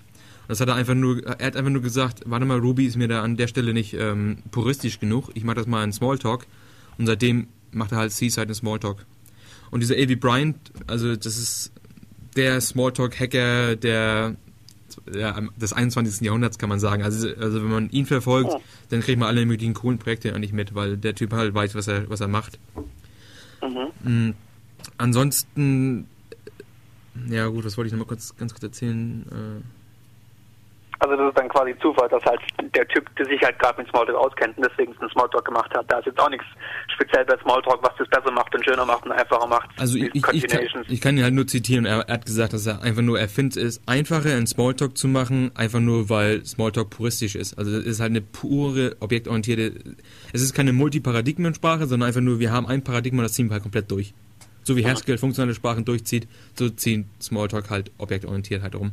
[0.48, 3.09] Das hat er einfach nur, er hat einfach nur gesagt, warte mal, Ruby ist mir
[3.09, 6.47] da an der Stelle nicht ähm, puristisch genug, ich mache das mal in Smalltalk.
[6.98, 9.05] Und seitdem macht er halt Seaside in Smalltalk.
[9.70, 10.16] Und dieser A.V.
[10.18, 10.56] Bryant,
[10.86, 11.72] also das ist
[12.36, 14.36] der Smalltalk-Hacker der,
[15.06, 16.20] der des 21.
[16.22, 17.02] Jahrhunderts, kann man sagen.
[17.02, 18.55] Also, also wenn man ihn verfolgt,
[18.88, 21.88] dann kriegt man alle möglichen coolen Projekte eigentlich mit, weil der Typ halt weiß, was
[21.88, 22.59] er, was er macht.
[23.68, 24.28] Mhm.
[24.28, 24.34] Mm,
[24.98, 26.06] Ansonsten,
[27.28, 29.24] äh, ja gut, was wollte ich nochmal kurz, ganz kurz erzählen?
[29.30, 29.62] Äh,
[30.98, 32.40] Also das ist dann quasi Zufall, dass halt
[32.74, 35.90] der Typ, der sich halt gerade mit Smalltalk auskennt und deswegen einen Smalltalk gemacht hat.
[35.90, 36.47] Da ist jetzt auch nichts
[36.94, 39.68] speziell bei Smalltalk, was das besser macht und schöner macht und einfacher macht.
[39.78, 40.35] Also ich, ich, kann,
[40.89, 41.85] ich kann ihn halt nur zitieren.
[41.85, 45.51] Er, hat gesagt, dass er einfach nur, er findet es einfacher, einen Smalltalk zu machen,
[45.55, 47.59] einfach nur, weil Smalltalk puristisch ist.
[47.59, 49.73] Also das ist halt eine pure, objektorientierte,
[50.32, 53.62] es ist keine Multiparadigmensprache, sondern einfach nur, wir haben ein Paradigma, das ziehen wir halt
[53.62, 54.14] komplett durch.
[54.62, 58.93] So wie Haskell funktionale Sprachen durchzieht, so ziehen Smalltalk halt objektorientiert halt rum.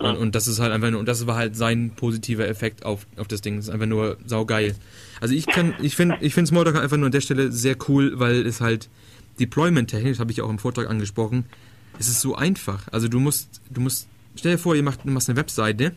[0.00, 3.06] Und, und das ist halt einfach nur, und das war halt sein positiver Effekt auf,
[3.16, 3.56] auf das Ding.
[3.56, 4.74] Das ist einfach nur saugeil.
[5.20, 8.18] Also ich kann, ich finde, ich finde Smalltalk einfach nur an der Stelle sehr cool,
[8.18, 8.88] weil es halt
[9.38, 11.44] Deployment-technisch, habe ich auch im Vortrag angesprochen,
[11.98, 12.88] es ist so einfach.
[12.92, 15.92] Also du musst, du musst, stell dir vor, ihr macht, du machst eine Webseite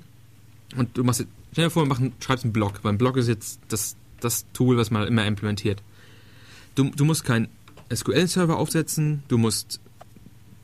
[0.76, 3.62] und du machst, stell dir vor, machst, schreibst einen Blog, weil ein Blog ist jetzt
[3.70, 5.82] das, das Tool, was man immer implementiert.
[6.76, 7.48] Du, du musst keinen
[7.94, 9.80] SQL-Server aufsetzen, du musst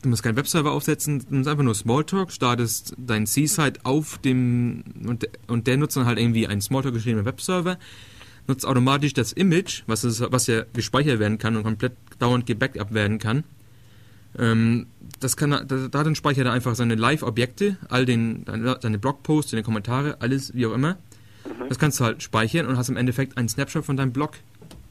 [0.02, 4.82] Du musst keinen Webserver aufsetzen, du musst einfach nur Smalltalk, startest dein C-Site auf dem
[5.06, 7.78] und, und der nutzt dann halt irgendwie einen Smalltalk geschriebenen Webserver,
[8.46, 12.94] nutzt automatisch das Image, was, ist, was ja gespeichert werden kann und komplett dauernd gebackup
[12.94, 13.44] werden kann.
[14.38, 14.86] Ähm,
[15.18, 20.20] das kann da, darin speichert er einfach seine Live-Objekte, all den, deine Blogposts, deine Kommentare,
[20.20, 20.96] alles wie auch immer.
[21.68, 24.32] Das kannst du halt speichern und hast im Endeffekt einen Snapshot von deinem Blog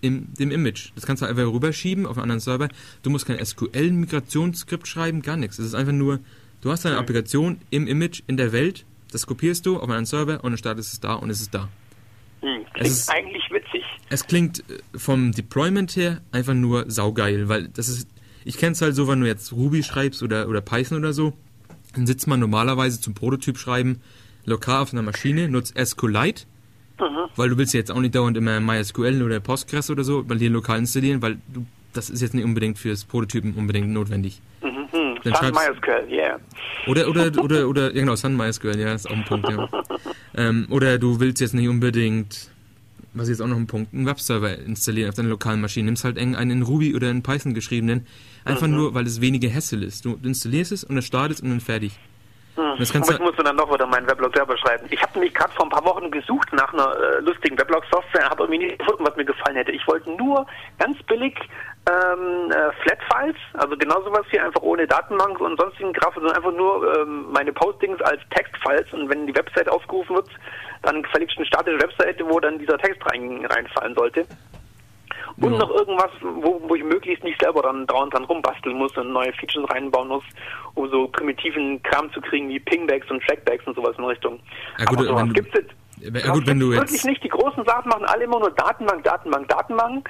[0.01, 0.91] im dem Image.
[0.95, 2.69] Das kannst du einfach rüberschieben auf einen anderen Server.
[3.03, 5.59] Du musst kein SQL-Migrationsskript schreiben, gar nichts.
[5.59, 6.19] Es ist einfach nur,
[6.61, 10.05] du hast deine Applikation im Image in der Welt, das kopierst du auf einen anderen
[10.05, 11.67] Server und dann startest es da und es ist da.
[12.41, 13.83] Hm, es klingt ist- eigentlich witzig.
[14.09, 18.07] Es klingt äh, vom Deployment her einfach nur saugeil, weil das ist,
[18.45, 21.33] ich kenne es halt so, wenn du jetzt Ruby schreibst oder, oder Python oder so,
[21.95, 23.99] dann sitzt man normalerweise zum Prototyp schreiben
[24.45, 26.43] lokal auf einer Maschine, nutzt SQLite,
[27.35, 30.35] weil du willst ja jetzt auch nicht dauernd immer MySQL oder Postgres oder so bei
[30.35, 34.41] dir lokal installieren, weil du, das ist jetzt nicht unbedingt fürs Prototypen unbedingt notwendig.
[34.61, 35.17] Mhm, hm.
[35.23, 36.39] Dann Sun MySQL, yeah.
[36.87, 39.67] Oder, oder, oder, oder, ja genau, Sun MySQL, ja, ist auch ein Punkt, ja.
[40.35, 42.49] Ähm, oder du willst jetzt nicht unbedingt,
[43.13, 45.85] was ist jetzt auch noch ein Punkt, einen Webserver installieren auf deiner lokalen Maschine.
[45.85, 48.05] Nimmst halt einen in Ruby oder in Python geschriebenen,
[48.45, 50.05] einfach nur, weil es weniger Hassel ist.
[50.05, 51.93] Du installierst es und es startet und dann fertig.
[52.77, 54.85] Das kannst Aber ich du, muss dann noch wieder meinen Weblog selber schreiben.
[54.89, 58.43] Ich habe nämlich gerade vor ein paar Wochen gesucht nach einer äh, lustigen Weblog-Software, habe
[58.43, 59.71] irgendwie nicht gefunden, was mir gefallen hätte.
[59.71, 60.45] Ich wollte nur
[60.77, 61.35] ganz billig
[61.89, 66.53] ähm, äh, Flat-Files, also genau sowas hier, einfach ohne Datenbank und sonstigen Grafik, sondern einfach
[66.53, 70.29] nur ähm, meine Postings als Textfiles und wenn die Website aufgerufen wird,
[70.83, 74.25] dann verlinkt eine statische Webseite, wo dann dieser Text rein, reinfallen sollte.
[75.41, 75.59] Und Ja.
[75.59, 79.31] noch irgendwas, wo, wo ich möglichst nicht selber dann dran, dran rumbasteln muss und neue
[79.33, 80.23] Features reinbauen muss,
[80.75, 84.39] um so primitiven Kram zu kriegen wie Pingbacks und Trackbacks und sowas in Richtung.
[84.77, 85.71] Ja, gut, Aber sowas wenn du- gibt's jetzt.
[86.25, 87.23] Ja, gut, wenn du wirklich jetzt- nicht.
[87.23, 90.09] Die großen Sachen machen alle immer nur Datenbank, Datenbank, Datenbank.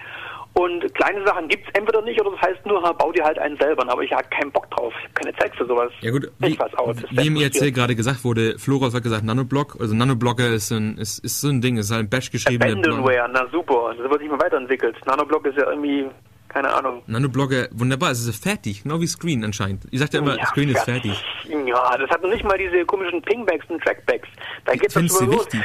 [0.60, 3.90] Und kleine Sachen gibt's entweder nicht oder das heißt nur, bau dir halt einen selber.
[3.90, 4.94] Aber ich habe keinen Bock drauf.
[4.98, 5.90] Ich habe keine Zeit für sowas.
[6.02, 6.69] Ja gut, wie, das
[7.11, 10.98] wie im ist IRC gerade gesagt wurde, Floros hat gesagt Nanoblock, also Nanoblocker ist ein,
[10.98, 12.88] ist, ist so ein Ding, ist halt ein Bash geschriebener Block.
[12.88, 13.95] Abandonware, na super.
[13.98, 14.98] Das wird nicht mehr weiterentwickelt.
[15.06, 16.10] Nanoblock ist ja irgendwie,
[16.49, 17.03] keine Ahnung.
[17.07, 19.84] Nanoblocker, wunderbar, es ist fertig, genau wie Screen anscheinend.
[19.91, 21.23] Ich sagte immer, Ja, Screen ist fertig.
[21.48, 24.27] Ja, das hat noch nicht mal diese komischen Pingbacks und Trackbacks.
[24.65, 25.45] Da doch find's schon los.
[25.45, 25.61] wichtig.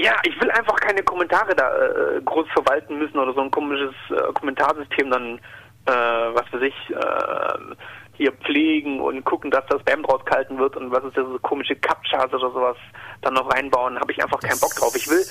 [0.00, 3.94] Ja, ich will einfach keine Kommentare da äh, groß verwalten müssen oder so ein komisches
[4.10, 5.38] äh, Kommentarsystem dann,
[5.86, 7.74] äh, was für sich, äh,
[8.18, 11.38] hier pflegen und gucken, dass das Spam draus gehalten wird und was ist das, so
[11.38, 12.76] komische Captchas oder sowas
[13.22, 13.98] dann noch reinbauen.
[13.98, 14.94] Habe ich einfach keinen Bock drauf.
[14.96, 15.24] Ich will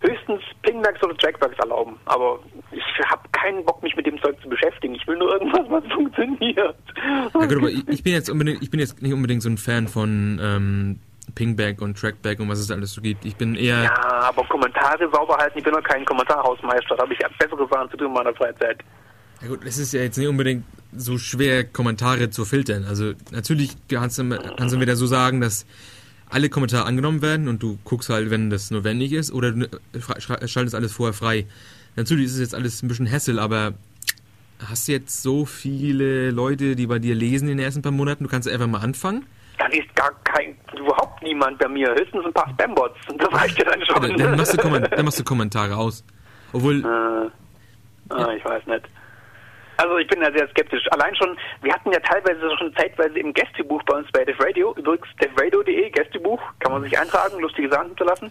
[0.00, 2.40] höchstens Pingbacks oder Trackbacks erlauben, aber
[2.72, 4.94] ich habe keinen Bock, mich mit dem Zeug zu beschäftigen.
[4.94, 6.76] Ich will nur irgendwas, was funktioniert.
[7.34, 9.56] Ja gut, aber ich, ich bin jetzt unbedingt, ich bin jetzt nicht unbedingt so ein
[9.56, 11.00] Fan von ähm,
[11.34, 13.24] Pingback und Trackback und was es alles so gibt.
[13.24, 17.12] Ich bin eher, Ja, aber Kommentare sauber halten, ich bin doch kein Kommentarhausmeister, da habe
[17.12, 18.78] ich bessere Sachen zu tun in meiner Freizeit.
[19.40, 20.64] ja gut, es ist ja jetzt nicht unbedingt
[20.96, 22.84] so schwer, Kommentare zu filtern.
[22.84, 25.66] Also natürlich kannst du, kannst du wieder so sagen, dass
[26.30, 30.20] alle Kommentare angenommen werden und du guckst halt, wenn das notwendig ist, oder du äh,
[30.20, 31.46] schaltest alles vorher frei.
[31.96, 33.74] Natürlich ist es jetzt alles ein bisschen Hassel, aber
[34.58, 38.24] hast du jetzt so viele Leute, die bei dir lesen in den ersten paar Monaten,
[38.24, 39.26] du kannst einfach mal anfangen.
[39.58, 42.96] Da liest gar kein, überhaupt niemand bei mir, höchstens ein paar Spambots.
[43.08, 44.02] Und das reicht ja dann Ja, schon.
[44.02, 44.58] dann, dann, machst
[44.90, 46.04] dann machst du Kommentare aus.
[46.52, 48.84] Obwohl, Äh, ah, ich weiß nicht.
[49.76, 50.86] Also ich bin da sehr skeptisch.
[50.92, 54.72] Allein schon, wir hatten ja teilweise schon zeitweise im Gästebuch bei uns bei Def Radio,
[54.76, 58.30] übrigens devradio.de, Gästebuch, kann man sich eintragen, lustige Sachen hinterlassen,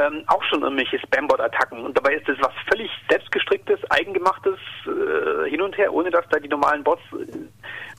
[0.00, 1.84] ähm, auch schon irgendwelche Spambot-Attacken.
[1.84, 6.40] Und dabei ist das was völlig selbstgestricktes, eigengemachtes äh, hin und her, ohne dass da
[6.40, 7.24] die normalen Bots äh,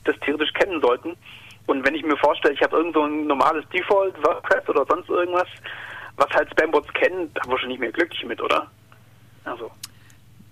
[0.04, 1.16] das theoretisch kennen sollten.
[1.66, 5.08] Und wenn ich mir vorstelle, ich habe irgend so ein normales Default WordPress oder sonst
[5.08, 5.48] irgendwas,
[6.16, 8.70] was halt Spambots kennen, da war schon nicht mehr glücklich mit, oder?
[9.44, 9.70] Also,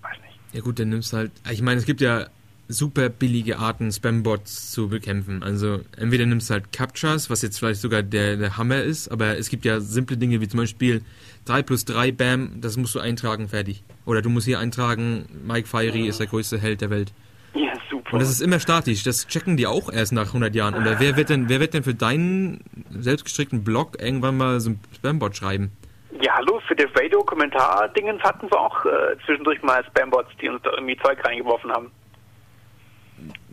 [0.01, 0.39] weiß nicht.
[0.53, 1.31] Ja gut, dann nimmst du halt.
[1.49, 2.27] Ich meine, es gibt ja
[2.71, 5.43] super billige Arten, Spambots zu bekämpfen.
[5.43, 9.37] Also entweder nimmst du halt Captchas, was jetzt vielleicht sogar der, der Hammer ist, aber
[9.37, 11.03] es gibt ja simple Dinge wie zum Beispiel
[11.45, 13.83] 3 plus 3, bam, das musst du eintragen, fertig.
[14.05, 17.11] Oder du musst hier eintragen, Mike Fiery ist der größte Held der Welt.
[18.11, 20.75] Und das ist immer statisch, das checken die auch erst nach 100 Jahren.
[20.75, 22.61] Oder wer wird denn, wer wird denn für deinen
[22.91, 25.71] selbstgestrickten Blog irgendwann mal so ein Spambot schreiben?
[26.21, 28.89] Ja, hallo, für die Radio-Kommentar-Dingens hatten wir auch äh,
[29.25, 31.91] zwischendurch mal Spambots, die uns da irgendwie Zeug reingeworfen haben.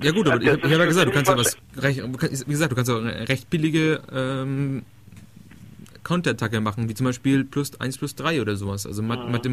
[0.03, 1.57] Ja gut, aber Also ich, das hab- ich habe ja gesagt, du kannst ja was
[1.77, 4.85] recht, wie gesagt, du kannst auch recht billige ähm,
[6.05, 9.31] Counterattacke machen, wie zum Beispiel plus 1 plus 3 oder sowas, also Mhm.
[9.31, 9.47] Math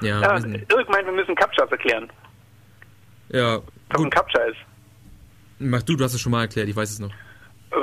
[0.00, 0.72] Ja, Ja, nicht.
[0.72, 2.10] Irk meint, wir müssen Captchas erklären.
[3.28, 4.58] ja, Was ein gut, Captcha ist.
[5.58, 7.10] mach du, du hast es schon mal erklärt, ich weiß es noch.
[7.10, 7.80] Äh,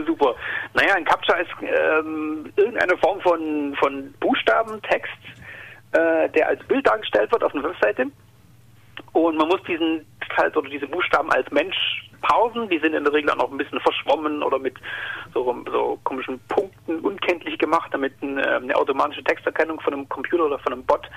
[0.06, 0.34] Super.
[0.74, 5.12] Naja, ein Captcha ist ähm, irgendeine Form von, von Buchstabentext,
[5.92, 8.06] äh, der als Bild dargestellt wird auf einer Webseite.
[9.12, 10.04] Und man muss diesen
[10.36, 12.68] halt oder diese Buchstaben als Mensch pausen.
[12.68, 14.76] Die sind in der Regel auch noch ein bisschen verschwommen oder mit
[15.34, 20.46] so, so komischen Punkten unkenntlich gemacht, damit ein, äh, eine automatische Texterkennung von einem Computer
[20.46, 21.08] oder von einem Bot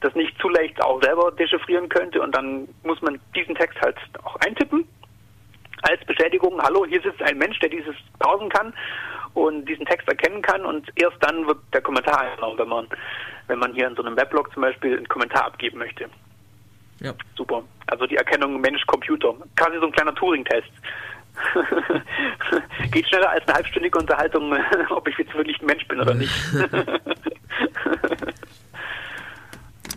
[0.00, 2.20] das nicht zu leicht auch selber dechiffrieren könnte.
[2.20, 4.86] Und dann muss man diesen Text halt auch eintippen
[5.82, 8.72] als Bestätigung, hallo, hier sitzt ein Mensch, der dieses pausen kann
[9.34, 12.86] und diesen Text erkennen kann und erst dann wird der Kommentar eingenommen, wenn man,
[13.46, 16.08] wenn man hier in so einem Weblog zum Beispiel einen Kommentar abgeben möchte.
[17.00, 17.14] Ja.
[17.36, 17.62] Super.
[17.86, 19.34] Also die Erkennung Mensch-Computer.
[19.56, 20.70] Quasi so ein kleiner Turing-Test.
[22.90, 24.54] Geht schneller als eine halbstündige Unterhaltung,
[24.90, 26.32] ob ich jetzt wirklich ein Mensch bin oder nicht.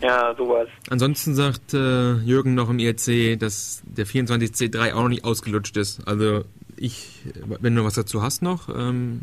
[0.02, 0.68] ja, sowas.
[0.90, 6.06] Ansonsten sagt äh, Jürgen noch im IRC, dass der 24C3 auch noch nicht ausgelutscht ist.
[6.06, 6.44] Also
[6.76, 9.22] ich, wenn du was dazu hast noch, ähm,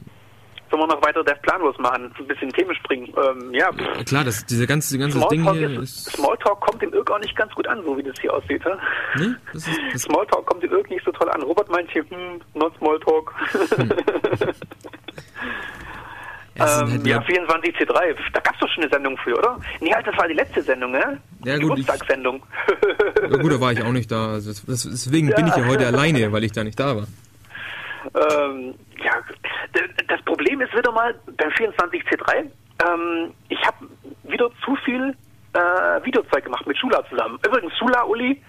[0.70, 2.14] Sollen wir noch weiter Dev planlos machen?
[2.20, 3.08] Ein bisschen Themen springen.
[3.16, 4.06] Ähm, ja, pff.
[4.06, 6.16] klar, das, diese ganze, diese ganze Ding hier ist, ist...
[6.18, 8.62] Smalltalk kommt dem Irk auch nicht ganz gut an, so wie das hier aussieht.
[8.66, 8.78] Ja?
[9.16, 9.80] Nee, das ist...
[9.94, 11.42] Das, Smalltalk kommt dem Irk nicht so toll an.
[11.42, 13.34] Robert meint hier, hm, not Smalltalk.
[16.56, 19.18] ja, es sind ähm, halt ja, Leute- 24C3, da gab es doch schon eine Sendung
[19.18, 19.60] für, oder?
[19.80, 21.20] Nee, halt, das war die letzte Sendung, ne?
[21.46, 22.44] Ja, gut, ich- Geburtstagssendung.
[23.30, 24.34] Ja, gut, da war ich auch nicht da.
[24.34, 27.08] Also deswegen bin ich ja heute alleine, weil ich da nicht da war.
[28.16, 29.14] Ähm, ja,
[30.08, 32.46] das Problem ist wieder mal beim 24C3,
[32.86, 33.88] ähm, ich habe
[34.24, 35.16] wieder zu viel
[35.54, 37.40] äh, Videozeug gemacht mit Schula zusammen.
[37.46, 38.42] Übrigens, Schula, Uli,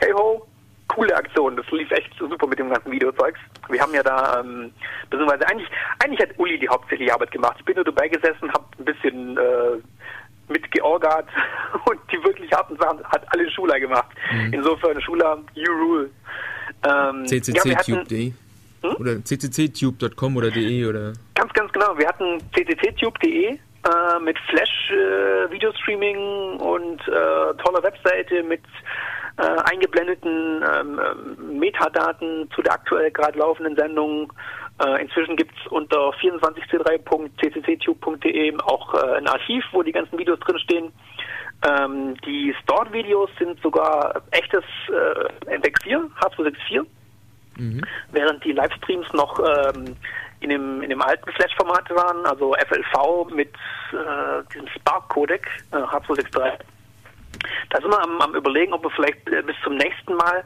[0.00, 0.46] hey ho,
[0.88, 1.56] coole Aktion.
[1.56, 3.38] Das lief echt super mit dem ganzen Videozeugs.
[3.68, 4.72] Wir haben ja da, ähm,
[5.10, 5.68] beziehungsweise eigentlich,
[6.02, 7.56] eigentlich hat Uli die hauptsächliche Arbeit gemacht.
[7.58, 11.28] Ich bin nur dabei gesessen, habe ein bisschen äh, mitgeorgert
[11.84, 14.08] und die wirklich harten Sachen hat alle Schula gemacht.
[14.52, 16.10] Insofern, Schula, you rule.
[16.84, 18.08] Ähm, ja, wir hatten-
[18.80, 21.96] ccctube.de oder ccctube.com oder de oder Ganz, ganz genau.
[21.96, 28.62] Wir hatten ccctube.de äh, mit Flash-Videostreaming und äh, toller Webseite mit
[29.38, 34.30] äh, eingeblendeten ähm, ähm, Metadaten zu der aktuell gerade laufenden Sendung.
[34.84, 40.92] Äh, inzwischen gibt es unter 24c3.ccctube.de auch äh, ein Archiv, wo die ganzen Videos drinstehen.
[41.66, 46.84] Ähm, die Stored-Videos sind sogar echtes äh, MPEG-4, H264
[48.12, 49.96] während die Livestreams noch ähm,
[50.40, 53.52] in, dem, in dem alten Flash-Format waren, also FLV mit
[53.92, 56.58] äh, diesem Spark-Codec, äh, H263.
[57.70, 60.44] Da sind wir am, am überlegen, ob wir vielleicht äh, bis zum nächsten Mal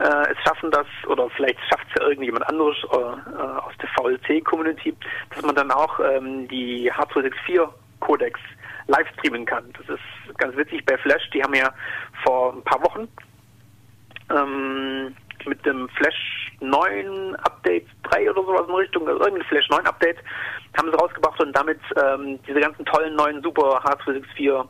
[0.00, 3.88] äh, es schaffen, dass, oder vielleicht schafft es ja irgendjemand anderes äh, äh, aus der
[3.96, 4.94] VLC-Community,
[5.34, 8.40] dass man dann auch ähm, die H264-Codecs
[8.86, 9.72] live streamen kann.
[9.78, 11.72] Das ist ganz witzig bei Flash, die haben ja
[12.24, 13.08] vor ein paar Wochen
[14.30, 15.14] ähm,
[15.46, 20.18] mit dem Flash 9 Update 3 oder sowas in Richtung, also irgendein Flash 9 Update,
[20.76, 24.66] haben sie rausgebracht und damit ähm, diese ganzen tollen neuen super H264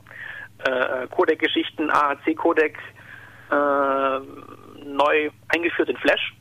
[0.64, 2.78] äh, Codec-Geschichten, AAC-Codec
[3.50, 4.18] äh,
[4.84, 6.34] neu eingeführt in Flash.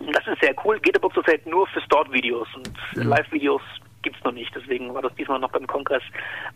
[0.00, 3.62] Und Das ist sehr cool, geht aber zurzeit nur für Stored-Videos und Live-Videos
[4.04, 4.54] gibt's noch nicht.
[4.54, 6.02] Deswegen war das diesmal noch beim Kongress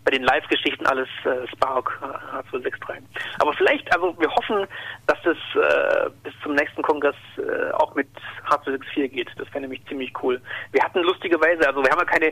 [0.05, 3.01] bei den Live-Geschichten alles äh, Spark äh, H263.
[3.39, 4.65] Aber vielleicht, also wir hoffen,
[5.07, 8.07] dass das äh, bis zum nächsten Kongress äh, auch mit
[8.49, 9.29] H264 geht.
[9.37, 10.39] Das wäre nämlich ziemlich cool.
[10.71, 12.31] Wir hatten lustigerweise, also wir haben ja keine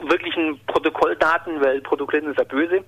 [0.00, 2.84] wirklichen Protokolldaten, weil Protokollieren ist ja böse.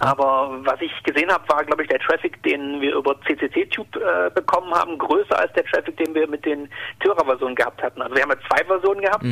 [0.00, 4.30] Aber was ich gesehen habe, war, glaube ich, der Traffic, den wir über CCC-Tube äh,
[4.30, 6.68] bekommen haben, größer als der Traffic, den wir mit den
[7.00, 8.00] Theora-Versionen gehabt hatten.
[8.00, 9.22] Also wir haben ja zwei Versionen gehabt.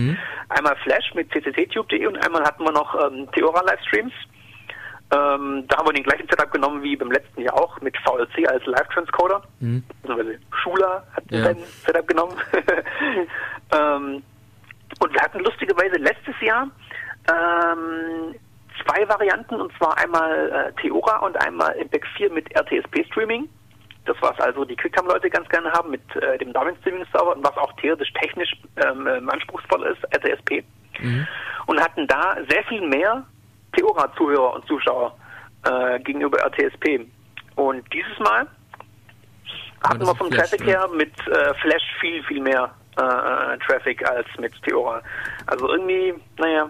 [0.50, 4.12] Einmal Flash mit ccc-tube.de und einmal hatten wir noch ähm, Theora-Livestreams.
[5.10, 8.46] Ähm, da haben wir den gleichen Setup genommen wie beim letzten Jahr auch mit VLC
[8.46, 9.42] als Live-Transcoder.
[10.06, 10.22] Also
[10.62, 11.44] Schula hat Ja.
[11.44, 12.36] sein Setup genommen.
[13.74, 14.22] ähm,
[15.00, 16.68] und wir hatten lustigerweise letztes Jahr
[17.32, 18.34] ähm,
[18.84, 23.48] zwei Varianten, und zwar einmal äh, Theora und einmal Impact 4 mit RTSP-Streaming.
[24.04, 27.72] Das, was also die QuickTime-Leute ganz gerne haben mit äh, dem Darwin-Streaming-Server und was auch
[27.74, 30.64] theoretisch technisch ähm, ähm, anspruchsvoll ist, RTSP.
[31.66, 33.24] Und hatten da sehr viel mehr
[33.76, 35.16] Theora-Zuhörer und Zuschauer
[35.64, 37.06] äh, gegenüber RTSP.
[37.56, 38.46] Und dieses Mal
[39.86, 44.26] hatten wir vom Flash, Traffic her mit äh, Flash viel, viel mehr äh, Traffic als
[44.38, 45.02] mit Theora.
[45.46, 46.68] Also irgendwie, naja,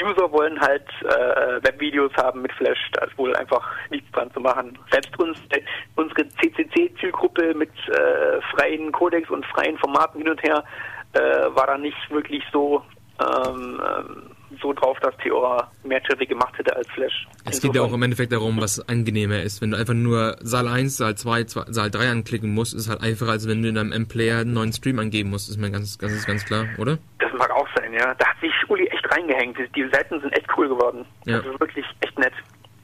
[0.00, 4.40] User wollen halt äh, Webvideos haben mit Flash, da ist wohl einfach nichts dran zu
[4.40, 4.78] machen.
[4.90, 5.60] Selbst uns, äh,
[5.96, 10.64] unsere CCC-Zielgruppe mit äh, freien Codecs und freien Formaten hin und her
[11.12, 11.20] äh,
[11.54, 12.82] war da nicht wirklich so
[13.20, 14.30] ähm, ähm,
[14.60, 17.26] so drauf, dass Theora mehr Traffic gemacht hätte als Flash.
[17.44, 19.60] Es geht ja auch Insofern- im Endeffekt darum, was angenehmer ist.
[19.60, 22.88] Wenn du einfach nur Saal 1, Saal 2, zwei- Saal 3 anklicken musst, ist es
[22.88, 25.50] halt einfacher, als wenn du in deinem M-Player einen neuen Stream angeben musst.
[25.50, 26.98] Ist mir ganz, ganz, ganz klar, oder?
[27.18, 28.14] Das mag auch sein, ja.
[28.14, 29.58] Da hat sich Uli echt reingehängt.
[29.76, 31.04] Die, Seiten sind echt cool geworden.
[31.26, 31.38] Ja.
[31.38, 32.32] Das ist wirklich echt nett.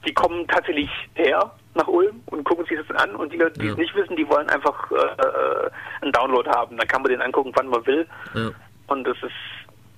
[0.05, 3.65] die kommen tatsächlich her nach Ulm und gucken sich das an und die Leute, die
[3.67, 3.71] Ja.
[3.71, 5.69] es nicht wissen, die wollen einfach äh, äh,
[6.01, 6.77] einen Download haben.
[6.77, 8.07] Dann kann man den angucken, wann man will.
[8.33, 8.51] Ja.
[8.87, 9.31] Und das ist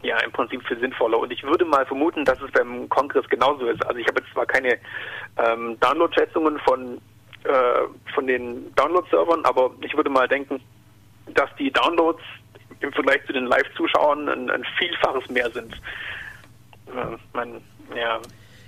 [0.03, 1.19] ja im Prinzip viel sinnvoller.
[1.19, 3.85] Und ich würde mal vermuten, dass es beim Kongress genauso ist.
[3.85, 4.77] Also ich habe jetzt zwar keine
[5.37, 6.99] ähm, Download-Schätzungen von,
[7.43, 10.61] äh, von den Download-Servern, aber ich würde mal denken,
[11.33, 12.21] dass die Downloads
[12.79, 15.73] im Vergleich zu den Live-Zuschauern ein, ein Vielfaches mehr sind.
[16.87, 17.61] Äh, man,
[17.95, 18.19] ja,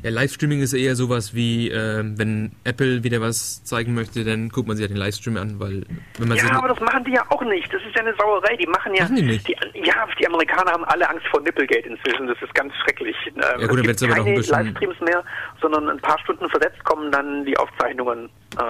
[0.03, 4.67] Ja, Livestreaming ist eher sowas wie, äh, wenn Apple wieder was zeigen möchte, dann guckt
[4.67, 5.85] man sich ja den Livestream an, weil
[6.17, 7.73] wenn man ja, aber das machen die ja auch nicht.
[7.73, 8.55] Das ist ja eine Sauerei.
[8.55, 9.03] Die machen ja.
[9.03, 9.49] Machen die nicht?
[9.49, 12.27] ja, die Amerikaner haben alle Angst vor Nipplegate inzwischen.
[12.27, 13.15] Das ist ganz schrecklich.
[13.27, 15.23] Ähm, Ja, gut, es dann gibt aber noch ein keine Livestreams mehr,
[15.61, 18.61] sondern ein paar Stunden versetzt kommen dann die Aufzeichnungen äh,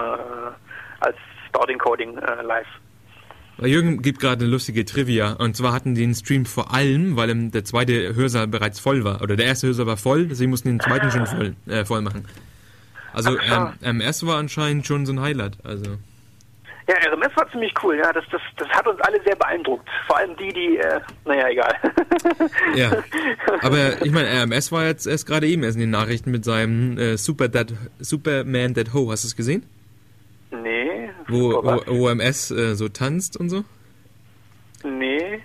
[1.00, 1.16] als
[1.48, 2.66] Starting Coding äh, live.
[3.66, 5.32] Jürgen gibt gerade eine lustige Trivia.
[5.32, 9.22] Und zwar hatten die den Stream vor allem, weil der zweite Hörsaal bereits voll war.
[9.22, 12.24] Oder der erste Hörsaal war voll, deswegen mussten den zweiten schon voll, äh, voll machen.
[13.12, 15.58] Also ähm, MS war anscheinend schon so ein Highlight.
[15.64, 15.98] Also
[16.86, 17.96] Ja, RMS war ziemlich cool.
[17.96, 19.88] Ja, das, das, das hat uns alle sehr beeindruckt.
[20.06, 21.74] Vor allem die, die, äh, naja, egal.
[22.76, 22.90] ja.
[23.62, 26.98] Aber ich meine, RMS war jetzt erst gerade eben erst in den Nachrichten mit seinem
[26.98, 29.10] äh, Super Dead, Superman Dead Ho.
[29.10, 29.64] Hast du es gesehen?
[30.50, 30.99] nee.
[31.30, 33.64] Wo, super, wo, wo MS äh, so tanzt und so?
[34.84, 35.40] Nee.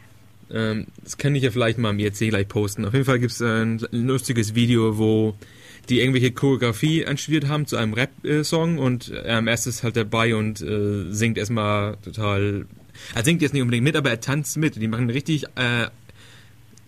[0.52, 2.86] Ähm, das kann ich ja vielleicht mal am IRC gleich posten.
[2.86, 5.36] Auf jeden Fall gibt es ein lustiges Video, wo
[5.90, 11.12] die irgendwelche Choreografie anstudiert haben zu einem Rap-Song und RMS ist halt dabei und äh,
[11.12, 12.66] singt erstmal total.
[13.14, 14.76] Er singt jetzt nicht unbedingt mit, aber er tanzt mit.
[14.82, 15.88] Die machen richtig äh,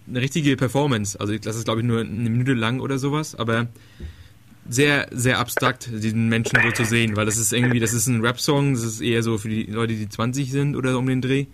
[0.08, 1.20] eine richtige Performance.
[1.20, 3.68] Also das ist glaube ich nur eine Minute lang oder sowas, aber
[4.70, 8.22] sehr, sehr abstrakt, diesen Menschen so zu sehen, weil das ist irgendwie, das ist ein
[8.26, 11.22] Rap-Song, das ist eher so für die Leute, die 20 sind oder so um den
[11.22, 11.46] Dreh.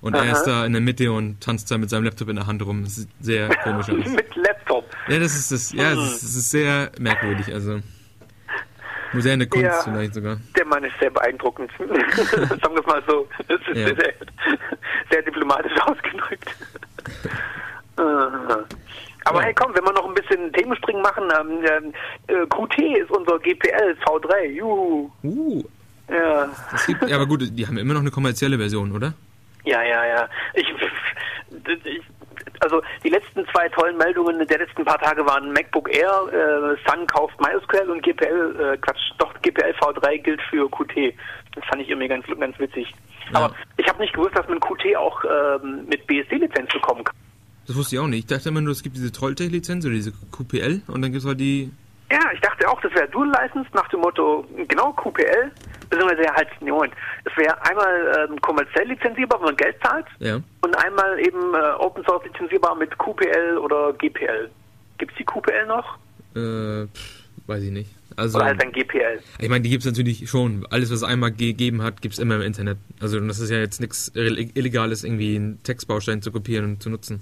[0.00, 2.46] Und er ist da in der Mitte und tanzt da mit seinem Laptop in der
[2.46, 2.84] Hand rum.
[2.84, 4.08] Das sieht sehr komisch aus.
[4.12, 4.88] Mit Laptop.
[5.08, 7.80] Ja, das ist das, ja, das ist, das ist sehr merkwürdig, also.
[9.12, 9.82] Moderne Kunst Ja.
[9.82, 10.38] vielleicht sogar.
[10.56, 11.70] Der Mann ist sehr beeindruckend.
[11.78, 11.90] Sagen
[12.74, 13.28] wir es mal so.
[13.48, 13.86] Das ist Ja.
[13.88, 14.14] sehr,
[15.10, 16.54] sehr diplomatisch ausgedrückt.
[19.30, 19.46] Aber Ja.
[19.46, 21.94] hey, komm, wenn wir noch ein bisschen Themenspringen machen, ähm, ähm,
[22.26, 24.44] äh, QT ist unser GPL V3.
[24.46, 25.10] Juhu.
[25.22, 25.62] Uh,
[26.10, 26.48] Ja,
[26.86, 29.14] gibt, ja, aber gut, die haben immer noch eine kommerzielle Version, oder?
[29.64, 30.28] ja, ja, ja.
[30.54, 30.66] Ich,
[31.84, 32.02] ich,
[32.60, 37.06] also die letzten zwei tollen Meldungen der letzten paar Tage waren MacBook Air, äh, Sun
[37.06, 41.14] kauft MySQL und GPL, äh, Quatsch, doch GPL V3 gilt für QT.
[41.54, 42.92] Das fand ich irgendwie ganz, ganz witzig.
[43.32, 43.38] Ja.
[43.44, 47.14] Aber ich habe nicht gewusst, dass man QT auch ähm, mit BSD-Lizenz bekommen kann.
[47.70, 48.18] Das wusste ich auch nicht.
[48.18, 51.24] Ich dachte immer nur, es gibt diese Trolltech-Lizenz oder diese QPL und dann gibt es
[51.28, 51.70] halt die.
[52.10, 55.52] Ja, ich dachte auch, das wäre Dual License nach dem Motto, genau, QPL,
[55.88, 56.92] beziehungsweise halt, Moment,
[57.24, 60.40] es wäre einmal ähm, kommerziell lizenzierbar, wenn man Geld zahlt, Ja.
[60.62, 64.50] und einmal eben äh, Open Source lizenzierbar mit QPL oder GPL.
[64.98, 65.96] Gibt es die QPL noch?
[66.34, 67.90] Äh, pff, weiß ich nicht.
[68.16, 69.20] Also, Oder halt dann GPL?
[69.38, 70.66] ich meine, die gibt es natürlich schon.
[70.70, 72.78] Alles, was es einmal gegeben hat, gibt es immer im Internet.
[73.00, 77.20] Also, das ist ja jetzt nichts Illegales, irgendwie einen Textbaustein zu kopieren und zu nutzen.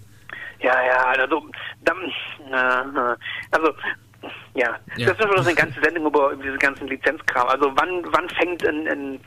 [0.60, 1.42] Ja, ja, also,
[1.84, 1.96] dann,
[3.50, 3.72] also,
[4.54, 5.06] ja, Ja.
[5.08, 7.46] das ist schon eine ganze Sendung über, über diese ganzen Lizenzkram.
[7.48, 9.20] Also, wann, wann fängt ein, ein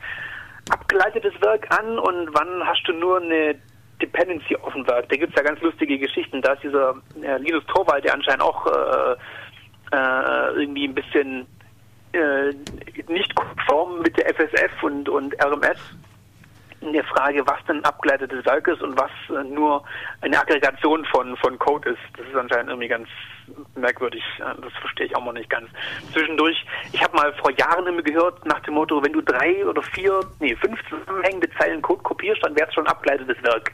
[0.70, 3.54] abgeleitetes Werk an und wann hast du nur eine
[4.00, 5.08] Dependency auf dem Werk?
[5.08, 6.42] Da gibt es ja ganz lustige Geschichten.
[6.42, 9.16] Da ist dieser äh, Linus Torvald, der anscheinend auch äh,
[9.92, 11.46] äh, irgendwie ein bisschen
[12.12, 12.52] äh,
[13.08, 15.78] nicht konform mit der FSF und, und RMS
[16.82, 19.82] in der Frage, was denn abgeleitetes Werk ist und was äh, nur
[20.20, 21.98] eine Aggregation von, von Code ist.
[22.16, 23.08] Das ist anscheinend irgendwie ganz
[23.76, 24.22] merkwürdig.
[24.38, 25.68] Äh, Das verstehe ich auch mal nicht ganz.
[26.12, 29.82] Zwischendurch, ich habe mal vor Jahren immer gehört, nach dem Motto, wenn du drei oder
[29.82, 33.72] vier, nee, fünf zusammenhängende Zeilen Code kopierst, dann wäre es schon abgeleitetes Werk.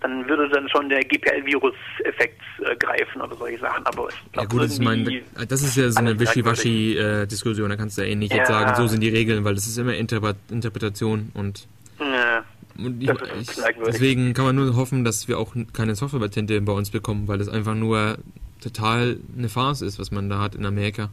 [0.00, 3.84] Dann würde dann schon der GPL-Virus-Effekt äh, greifen oder solche Sachen.
[3.84, 6.18] Aber ich Ja gut, das ist, mein, das ist ja so eine.
[6.20, 8.60] Wischiwaschi-Diskussion, da kannst du ja eh nicht jetzt Ja.
[8.60, 11.66] sagen, so sind die Regeln, weil das ist immer Interpre Interpretation und,
[12.00, 12.44] Ja.
[12.78, 13.56] ich, ich,
[13.86, 17.48] deswegen kann man nur hoffen, dass wir auch keine Softwarepatente bei uns bekommen, weil das
[17.48, 18.18] einfach nur
[18.60, 21.10] total eine Farce ist, was man da hat in Amerika.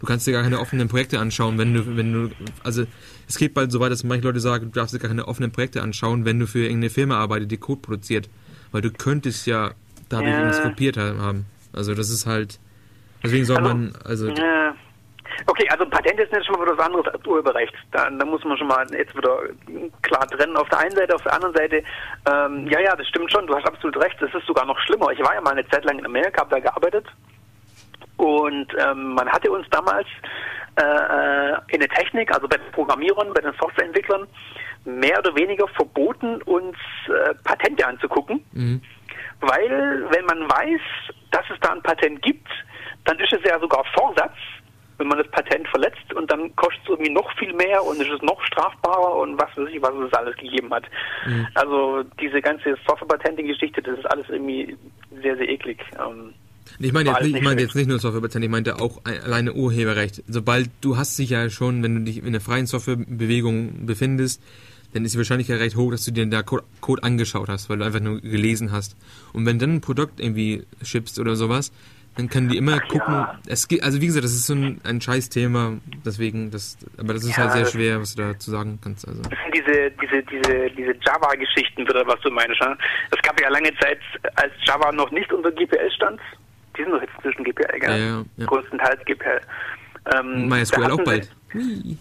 [0.00, 2.30] Du kannst dir gar keine offenen Projekte anschauen, wenn du, wenn du,
[2.62, 2.84] also
[3.26, 5.50] es geht bald so weit, dass manche Leute sagen, du darfst dir gar keine offenen
[5.50, 8.28] Projekte anschauen, wenn du für irgendeine Firma arbeitest, die Code produziert,
[8.72, 9.72] weil du könntest ja
[10.10, 10.38] dadurch Ja.
[10.38, 11.46] irgendwas kopiert haben.
[11.72, 12.58] Also das ist halt,
[13.22, 14.74] deswegen soll Also, man, also Ja.
[15.46, 17.74] Okay, also Patent ist jetzt schon mal was anderes als Urheberrecht.
[17.92, 19.40] Da, da muss man schon mal jetzt wieder
[20.02, 20.56] klar trennen.
[20.56, 21.82] Auf der einen Seite, auf der anderen Seite,
[22.30, 25.10] ähm, ja, ja, das stimmt schon, du hast absolut recht, das ist sogar noch schlimmer.
[25.10, 27.06] Ich war ja mal eine Zeit lang in Amerika, habe da gearbeitet
[28.16, 30.06] und ähm, man hatte uns damals
[30.76, 34.26] äh, in der Technik, also bei den Programmierern, bei den Softwareentwicklern,
[34.84, 36.76] mehr oder weniger verboten, uns
[37.08, 38.44] äh, Patente anzugucken.
[39.40, 40.80] Weil, wenn man weiß,
[41.30, 42.48] dass es da ein Patent gibt,
[43.04, 44.36] dann ist es ja sogar Vorsatz,
[44.98, 48.10] wenn man das Patent verletzt und dann kostet es irgendwie noch viel mehr und ist
[48.10, 50.84] es noch strafbarer und was weiß ich, was es alles gegeben hat.
[51.54, 54.76] Also diese ganze Software-Patenting-Geschichte, das ist alles irgendwie
[55.22, 55.78] sehr, sehr eklig.
[55.98, 56.32] Ähm,
[56.78, 59.52] Ich meine jetzt, nicht, ich meine jetzt nicht nur Softwarepatent, ich meinte auch ein- alleine
[59.52, 60.22] Urheberrecht.
[60.28, 64.42] Sobald du hast dich ja schon, wenn du dich in einer freien Softwarebewegung befindest,
[64.92, 67.78] dann ist die Wahrscheinlichkeit recht hoch, dass du dir da Code, Code angeschaut hast, weil
[67.78, 68.96] du einfach nur gelesen hast.
[69.32, 71.72] Und wenn dann ein Produkt irgendwie schippst oder sowas,
[72.16, 73.12] dann können die immer gucken.
[73.14, 73.38] ja.
[73.46, 75.74] Es geht, also wie gesagt, das ist so ein, ein scheiß Thema,
[76.04, 79.06] deswegen, das, aber das ist Ja, halt sehr schwer, was du dazu sagen kannst.
[79.08, 79.22] Also.
[79.22, 82.60] Das sind diese, diese, diese, diese Java-Geschichten, oder was du meinst.
[82.60, 82.76] Ne?
[83.10, 83.98] Es gab ja lange Zeit,
[84.36, 86.20] als Java noch nicht unter GPL stand,
[86.76, 88.00] die sind doch jetzt zwischen GPL, gell?
[88.00, 88.46] Ja, ja.
[88.46, 89.40] Größtenteils GPL.
[90.14, 91.30] Ähm, MySQL auch bald.
[91.52, 91.96] sie-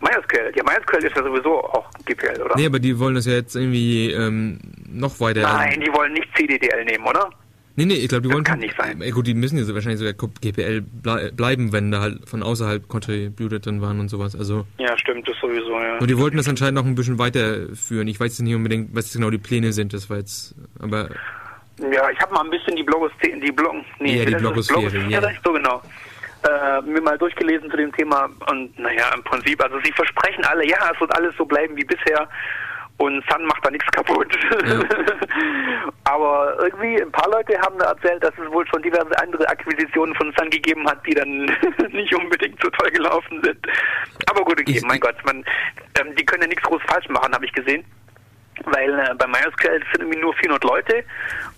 [0.00, 2.54] MySQL, ja, MySQL ist ja sowieso auch GPL, oder?
[2.56, 5.40] Nee, aber die wollen das ja jetzt irgendwie ähm, noch weiter.
[5.42, 7.30] Nein, die wollen nicht CDDL nehmen, oder?
[7.76, 8.44] Nee, nee, ich glaube, die Das wollen.
[8.44, 9.00] kann nicht sein.
[9.02, 12.42] Äh, gut, die müssen ja so wahrscheinlich sogar GPL blei- bleiben, wenn da halt von
[12.42, 14.36] außerhalb Contributed drin waren und sowas.
[14.36, 14.64] Also.
[14.78, 15.98] Ja, stimmt, das sowieso, ja.
[15.98, 18.06] Und die wollten das anscheinend noch ein bisschen weiterführen.
[18.08, 20.54] Ich weiß jetzt nicht unbedingt, was genau die Pläne sind, das war jetzt.
[20.78, 21.08] Aber
[21.80, 24.40] Ja, ich habe mal ein bisschen die Blogosphäre, die Blog, nee, Ja, die das?
[24.42, 25.20] Blogosphäre, ja.
[25.44, 25.82] so genau.
[26.44, 30.68] Äh, mir mal durchgelesen zu dem Thema und naja, im Prinzip, also sie versprechen alle,
[30.68, 32.28] ja, es wird alles so bleiben wie bisher
[32.98, 34.36] und Sun macht da nichts kaputt.
[36.04, 40.14] Aber irgendwie, ein paar Leute haben da erzählt, dass es wohl schon diverse andere Akquisitionen
[40.14, 41.44] von Sun gegeben hat, die dann
[41.92, 43.58] nicht unbedingt so toll gelaufen sind.
[44.30, 45.44] Aber gut, okay, mein Gott, man,
[46.00, 47.84] ähm, die können ja nichts groß falsch machen, habe ich gesehen
[48.66, 51.04] weil äh, bei MySQL sind irgendwie nur 400 Leute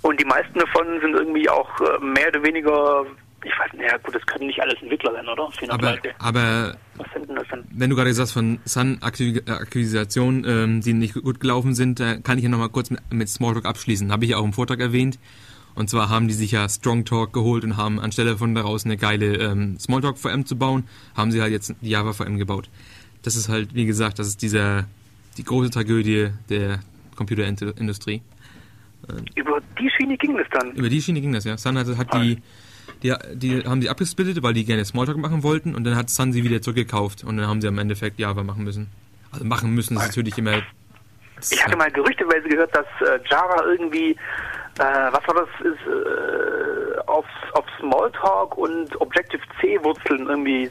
[0.02, 3.04] und die meisten davon sind irgendwie auch äh, mehr oder weniger,
[3.46, 5.50] ich weiß nicht, ja gut, das können nicht alles Entwickler sein, oder?
[5.52, 11.74] 400 aber, aber das wenn du gerade sagst von Sun-Akquisitionen, ähm, die nicht gut gelaufen
[11.74, 14.10] sind, da kann ich ja nochmal kurz mit, mit Smalltalk abschließen.
[14.10, 15.18] Habe ich ja auch im Vortrag erwähnt.
[15.74, 19.36] Und zwar haben die sich ja Strongtalk geholt und haben anstelle von daraus eine geile
[19.36, 22.70] ähm, Smalltalk-VM zu bauen, haben sie halt jetzt die Java-VM gebaut.
[23.22, 24.86] Das ist halt, wie gesagt, das ist dieser,
[25.36, 26.80] die große Tragödie der
[27.14, 28.22] Computerindustrie.
[29.34, 30.72] Über die Schiene ging es dann.
[30.72, 31.56] Über die Schiene ging das, ja.
[31.58, 32.38] Sun hat, hat die,
[33.06, 36.32] die, die haben sie abgesplittet, weil die gerne Smalltalk machen wollten und dann hat Sun
[36.32, 38.88] sie wieder zurückgekauft und dann haben sie am Endeffekt Java machen müssen.
[39.32, 40.62] Also machen müssen ist natürlich immer.
[41.50, 44.16] Ich hatte mal gerüchteweise gehört, dass äh, Java irgendwie, äh,
[44.78, 50.70] was war das, ist, äh, auf, auf Smalltalk und Objective-C Wurzeln irgendwie äh,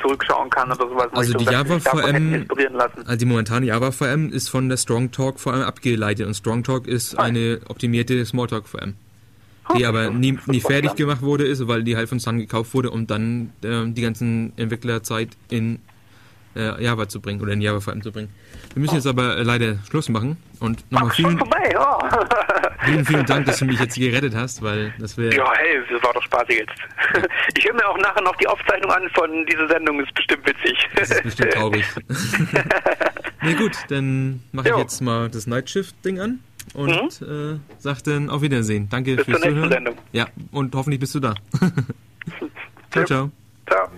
[0.00, 1.08] zurückschauen kann oder sowas.
[1.12, 2.98] Also die inspirieren lassen.
[3.04, 7.24] also die momentane Java-VM ist von der Strongtalk vor allem abgeleitet und Strongtalk ist Ah.
[7.24, 8.94] eine optimierte Smalltalk-VM.
[9.76, 12.90] Die aber nie, nie fertig gemacht wurde, ist, weil die halt von Sun gekauft wurde,
[12.90, 15.78] um dann ähm, die ganzen Entwicklerzeit in
[16.56, 18.28] äh, Java zu bringen oder in Java VM zu bringen.
[18.74, 21.98] Wir müssen jetzt aber äh, leider Schluss machen und nochmal vielen, vorbei, ja.
[22.84, 26.02] vielen, vielen Dank, dass du mich jetzt gerettet hast, weil das wäre Ja, hey, das
[26.02, 26.72] war doch spaßig jetzt.
[27.56, 30.88] Ich höre mir auch nachher noch die Aufzeichnung an von dieser Sendung, ist bestimmt witzig.
[30.96, 31.84] Das ist bestimmt traurig.
[33.42, 36.40] nee, gut, dann mache ich jetzt mal das Nightshift-Ding an
[36.74, 38.88] und äh, sag dann auf Wiedersehen.
[38.90, 39.70] Danke Bis fürs zur Zuhören.
[39.70, 39.94] Sendung.
[40.12, 41.34] Ja, und hoffentlich bist du da.
[42.90, 43.30] ciao, ciao.
[43.66, 43.92] Ciao.